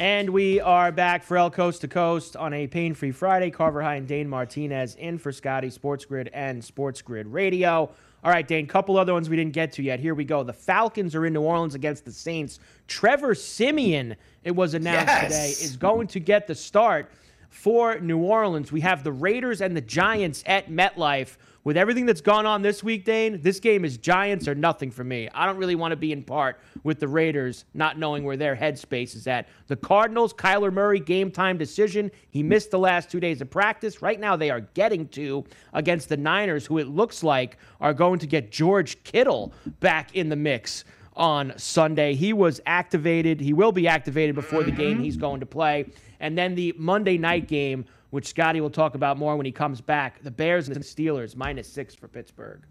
And 0.00 0.30
we 0.30 0.62
are 0.62 0.90
back 0.92 1.22
Ferrall 1.22 1.50
Coast 1.52 1.82
to 1.82 1.88
Coast 1.88 2.34
on 2.34 2.54
a 2.54 2.66
pain 2.66 2.94
free 2.94 3.12
Friday. 3.12 3.50
Carver 3.50 3.82
High 3.82 3.96
and 3.96 4.08
Dane 4.08 4.30
Martinez 4.30 4.94
in 4.94 5.18
for 5.18 5.30
Scotty, 5.30 5.68
Sports 5.68 6.06
Grid, 6.06 6.30
and 6.32 6.64
Sports 6.64 7.02
Grid 7.02 7.26
Radio. 7.26 7.90
All 8.24 8.30
right, 8.30 8.48
Dane, 8.48 8.66
couple 8.66 8.96
other 8.96 9.12
ones 9.12 9.28
we 9.28 9.36
didn't 9.36 9.52
get 9.52 9.72
to 9.72 9.82
yet. 9.82 10.00
Here 10.00 10.14
we 10.14 10.24
go. 10.24 10.42
The 10.42 10.54
Falcons 10.54 11.14
are 11.14 11.26
in 11.26 11.34
New 11.34 11.42
Orleans 11.42 11.74
against 11.74 12.06
the 12.06 12.12
Saints. 12.12 12.60
Trevor 12.88 13.34
Siemian, 13.34 14.16
it 14.42 14.52
was 14.52 14.72
announced 14.72 15.06
Yes. 15.08 15.22
today, 15.24 15.48
is 15.66 15.76
going 15.76 16.06
to 16.08 16.20
get 16.20 16.46
the 16.46 16.54
start. 16.54 17.10
for 17.50 17.98
New 17.98 18.18
Orleans. 18.18 18.70
We 18.70 18.80
have 18.82 19.02
the 19.02 19.10
Raiders 19.10 19.60
and 19.60 19.76
the 19.76 19.80
Giants 19.80 20.44
at 20.46 20.70
MetLife. 20.70 21.36
With 21.62 21.76
everything 21.76 22.06
that's 22.06 22.22
gone 22.22 22.46
on 22.46 22.62
this 22.62 22.82
week, 22.82 23.04
Dane, 23.04 23.42
this 23.42 23.60
game 23.60 23.84
is 23.84 23.98
Giants 23.98 24.48
or 24.48 24.54
nothing 24.54 24.90
for 24.90 25.04
me. 25.04 25.28
I 25.34 25.44
don't 25.44 25.58
really 25.58 25.74
want 25.74 25.92
to 25.92 25.96
be 25.96 26.10
in 26.10 26.22
part 26.22 26.58
with 26.84 27.00
the 27.00 27.08
Raiders 27.08 27.66
not 27.74 27.98
knowing 27.98 28.24
where 28.24 28.38
their 28.38 28.56
headspace 28.56 29.14
is 29.14 29.26
at. 29.26 29.46
The 29.66 29.76
Cardinals, 29.76 30.32
Kyler 30.32 30.72
Murray, 30.72 31.00
game 31.00 31.30
time 31.30 31.58
decision. 31.58 32.10
He 32.30 32.42
missed 32.42 32.70
the 32.70 32.78
last 32.78 33.10
two 33.10 33.20
days 33.20 33.42
of 33.42 33.50
practice. 33.50 34.00
Right 34.00 34.18
now, 34.18 34.36
they 34.36 34.48
are 34.48 34.60
getting 34.60 35.06
to 35.08 35.44
against 35.74 36.08
the 36.08 36.16
Niners, 36.16 36.64
who 36.64 36.78
it 36.78 36.88
looks 36.88 37.22
like 37.22 37.58
are 37.78 37.92
going 37.92 38.20
to 38.20 38.26
get 38.26 38.50
George 38.50 39.02
Kittle 39.04 39.52
back 39.80 40.16
in 40.16 40.30
the 40.30 40.36
mix 40.36 40.86
on 41.14 41.52
Sunday. 41.58 42.14
He 42.14 42.32
was 42.32 42.62
activated. 42.64 43.38
He 43.38 43.52
will 43.52 43.72
be 43.72 43.86
activated 43.86 44.34
before 44.34 44.62
the 44.62 44.70
game 44.70 44.98
he's 44.98 45.18
going 45.18 45.40
to 45.40 45.46
play. 45.46 45.90
And 46.20 46.38
then 46.38 46.54
the 46.54 46.74
Monday 46.78 47.18
night 47.18 47.48
game 47.48 47.84
which 48.10 48.26
Scotty 48.26 48.60
will 48.60 48.70
talk 48.70 48.94
about 48.94 49.16
more 49.16 49.36
when 49.36 49.46
he 49.46 49.52
comes 49.52 49.80
back. 49.80 50.22
The 50.22 50.30
Bears 50.30 50.68
and 50.68 50.76
the 50.76 50.80
Steelers, 50.80 51.36
minus 51.36 51.68
six 51.68 51.94
for 51.94 52.08
Pittsburgh. 52.08 52.62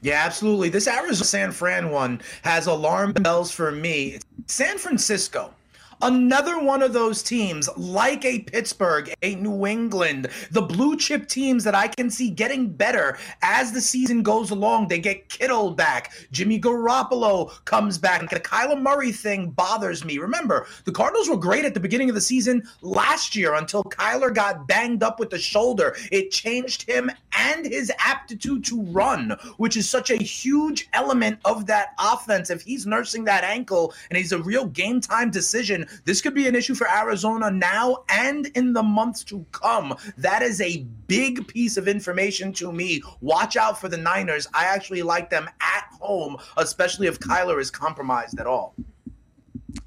Yeah, 0.00 0.22
absolutely. 0.24 0.68
This 0.68 0.86
Arizona 0.86 1.24
San 1.24 1.52
Fran 1.52 1.90
one 1.90 2.20
has 2.42 2.66
alarm 2.66 3.12
bells 3.12 3.50
for 3.50 3.72
me. 3.72 4.18
San 4.46 4.76
Francisco 4.76 5.54
Another 6.02 6.58
one 6.58 6.82
of 6.82 6.92
those 6.92 7.22
teams, 7.22 7.68
like 7.76 8.24
a 8.24 8.40
Pittsburgh, 8.40 9.12
a 9.22 9.34
New 9.36 9.66
England, 9.66 10.28
the 10.50 10.62
blue 10.62 10.96
chip 10.96 11.28
teams 11.28 11.64
that 11.64 11.74
I 11.74 11.88
can 11.88 12.10
see 12.10 12.30
getting 12.30 12.70
better 12.70 13.18
as 13.42 13.72
the 13.72 13.80
season 13.80 14.22
goes 14.22 14.50
along. 14.50 14.88
They 14.88 14.98
get 14.98 15.28
Kittle 15.28 15.70
back. 15.70 16.12
Jimmy 16.32 16.60
Garoppolo 16.60 17.64
comes 17.64 17.98
back. 17.98 18.28
The 18.30 18.40
Kyler 18.40 18.80
Murray 18.80 19.12
thing 19.12 19.50
bothers 19.50 20.04
me. 20.04 20.18
Remember, 20.18 20.66
the 20.84 20.92
Cardinals 20.92 21.28
were 21.28 21.36
great 21.36 21.64
at 21.64 21.74
the 21.74 21.80
beginning 21.80 22.08
of 22.08 22.14
the 22.14 22.20
season 22.20 22.62
last 22.82 23.34
year 23.36 23.54
until 23.54 23.84
Kyler 23.84 24.34
got 24.34 24.66
banged 24.66 25.02
up 25.02 25.18
with 25.18 25.30
the 25.30 25.38
shoulder. 25.38 25.96
It 26.10 26.30
changed 26.30 26.88
him 26.88 27.10
and 27.36 27.66
his 27.66 27.92
aptitude 27.98 28.64
to 28.66 28.82
run, 28.84 29.36
which 29.56 29.76
is 29.76 29.88
such 29.88 30.10
a 30.10 30.16
huge 30.16 30.88
element 30.92 31.38
of 31.44 31.66
that 31.66 31.94
offense. 31.98 32.50
If 32.50 32.62
he's 32.62 32.86
nursing 32.86 33.24
that 33.24 33.44
ankle 33.44 33.92
and 34.10 34.16
he's 34.16 34.32
a 34.32 34.38
real 34.42 34.66
game 34.66 35.00
time 35.00 35.30
decision, 35.30 35.83
this 36.04 36.20
could 36.20 36.34
be 36.34 36.48
an 36.48 36.54
issue 36.54 36.74
for 36.74 36.88
Arizona 36.88 37.50
now 37.50 38.04
and 38.08 38.46
in 38.54 38.72
the 38.72 38.82
months 38.82 39.24
to 39.24 39.44
come. 39.52 39.94
That 40.16 40.42
is 40.42 40.60
a 40.60 40.86
big 41.06 41.46
piece 41.46 41.76
of 41.76 41.88
information 41.88 42.52
to 42.54 42.72
me. 42.72 43.02
Watch 43.20 43.56
out 43.56 43.80
for 43.80 43.88
the 43.88 43.96
Niners. 43.96 44.46
I 44.54 44.64
actually 44.64 45.02
like 45.02 45.30
them 45.30 45.48
at 45.60 45.86
home, 46.00 46.36
especially 46.56 47.06
if 47.06 47.18
Kyler 47.18 47.60
is 47.60 47.70
compromised 47.70 48.40
at 48.40 48.46
all. 48.46 48.74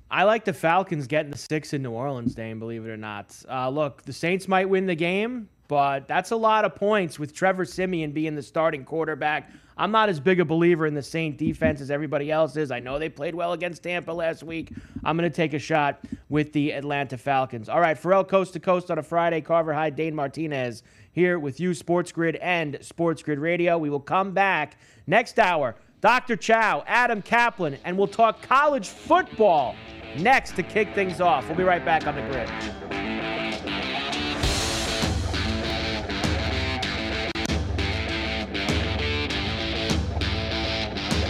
I 0.09 0.23
like 0.23 0.45
the 0.45 0.53
Falcons 0.53 1.05
getting 1.05 1.31
the 1.31 1.37
six 1.37 1.73
in 1.73 1.83
New 1.83 1.91
Orleans, 1.91 2.33
Dane, 2.33 2.59
believe 2.59 2.85
it 2.85 2.89
or 2.89 2.97
not. 2.97 3.35
Uh, 3.49 3.69
look, 3.69 4.03
the 4.03 4.13
Saints 4.13 4.47
might 4.47 4.69
win 4.69 4.85
the 4.85 4.95
game, 4.95 5.49
but 5.67 6.07
that's 6.07 6.31
a 6.31 6.35
lot 6.35 6.65
of 6.65 6.75
points 6.75 7.19
with 7.19 7.33
Trevor 7.33 7.65
Siemian 7.65 8.11
being 8.11 8.35
the 8.35 8.41
starting 8.41 8.85
quarterback. 8.85 9.49
I'm 9.79 9.91
not 9.91 10.09
as 10.09 10.19
big 10.19 10.39
a 10.39 10.45
believer 10.45 10.87
in 10.87 10.95
the 10.95 11.03
Saint 11.03 11.37
defense 11.37 11.81
as 11.81 11.91
everybody 11.91 12.31
else 12.31 12.55
is. 12.55 12.71
I 12.71 12.79
know 12.79 12.97
they 12.97 13.09
played 13.09 13.35
well 13.35 13.53
against 13.53 13.83
Tampa 13.83 14.11
last 14.11 14.41
week. 14.43 14.71
I'm 15.03 15.15
going 15.17 15.29
to 15.29 15.35
take 15.35 15.53
a 15.53 15.59
shot 15.59 15.99
with 16.29 16.51
the 16.53 16.71
Atlanta 16.71 17.17
Falcons. 17.17 17.69
All 17.69 17.79
right, 17.79 17.97
Ferrall 17.97 18.23
Coast 18.23 18.53
to 18.53 18.59
Coast 18.59 18.89
on 18.89 18.97
a 18.97 19.03
Friday. 19.03 19.41
Carver 19.41 19.73
High, 19.73 19.91
Dane 19.91 20.15
Martinez 20.15 20.81
here 21.11 21.37
with 21.37 21.59
you, 21.59 21.73
Sports 21.73 22.11
Grid 22.11 22.37
and 22.37 22.79
Sports 22.81 23.21
Grid 23.21 23.39
Radio. 23.39 23.77
We 23.77 23.89
will 23.89 23.99
come 23.99 24.31
back 24.31 24.77
next 25.05 25.37
hour. 25.37 25.75
Dr. 26.01 26.35
Chao, 26.35 26.83
Adam 26.87 27.21
Kaplan, 27.21 27.77
and 27.83 27.97
we'll 27.97 28.07
talk 28.07 28.41
college 28.41 28.87
football 28.87 29.75
next 30.17 30.55
to 30.55 30.63
kick 30.63 30.93
things 30.93 31.21
off. 31.21 31.47
We'll 31.47 31.57
be 31.57 31.63
right 31.63 31.83
back 31.83 32.07
on 32.07 32.15
the 32.15 32.21
grid. 32.21 33.06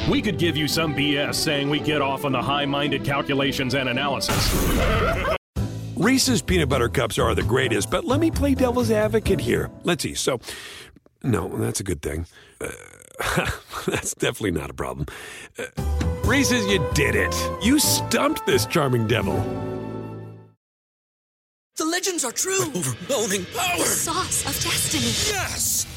We 0.10 0.22
could 0.22 0.38
give 0.38 0.56
you 0.56 0.68
some 0.70 0.96
BS 0.96 1.36
saying 1.36 1.70
we 1.70 1.80
get 1.80 2.02
off 2.02 2.24
on 2.24 2.32
the 2.32 2.42
high 2.42 2.66
minded 2.66 3.04
calculations 3.04 3.76
and 3.76 3.90
analysis. 3.90 5.38
Reese's 5.98 6.42
peanut 6.42 6.70
butter 6.70 6.88
cups 6.88 7.18
are 7.18 7.36
the 7.36 7.44
greatest, 7.44 7.90
but 7.90 8.06
let 8.06 8.20
me 8.20 8.32
play 8.32 8.56
devil's 8.56 8.90
advocate 8.90 9.40
here. 9.40 9.70
Let's 9.84 10.04
see. 10.04 10.14
So, 10.14 10.40
no, 11.24 11.50
that's 11.58 11.82
a 11.82 11.84
good 11.84 12.02
thing. 12.02 12.26
Uh, 12.62 12.70
that's 13.88 14.14
definitely 14.14 14.52
not 14.52 14.70
a 14.70 14.74
problem. 14.74 15.08
Uh, 15.60 15.66
Reese's, 16.24 16.66
you 16.68 16.86
did 16.94 17.16
it. 17.16 17.36
You 17.62 17.80
stumped 17.80 18.46
this 18.46 18.66
charming 18.66 19.08
devil. 19.08 19.36
The 21.78 21.86
legends 21.86 22.24
are 22.24 22.32
true. 22.32 22.62
Overwhelming 22.62 23.46
power! 23.56 23.78
The 23.78 23.84
sauce 23.84 24.46
of 24.46 24.64
destiny. 24.64 25.36
Yes! 25.36 25.97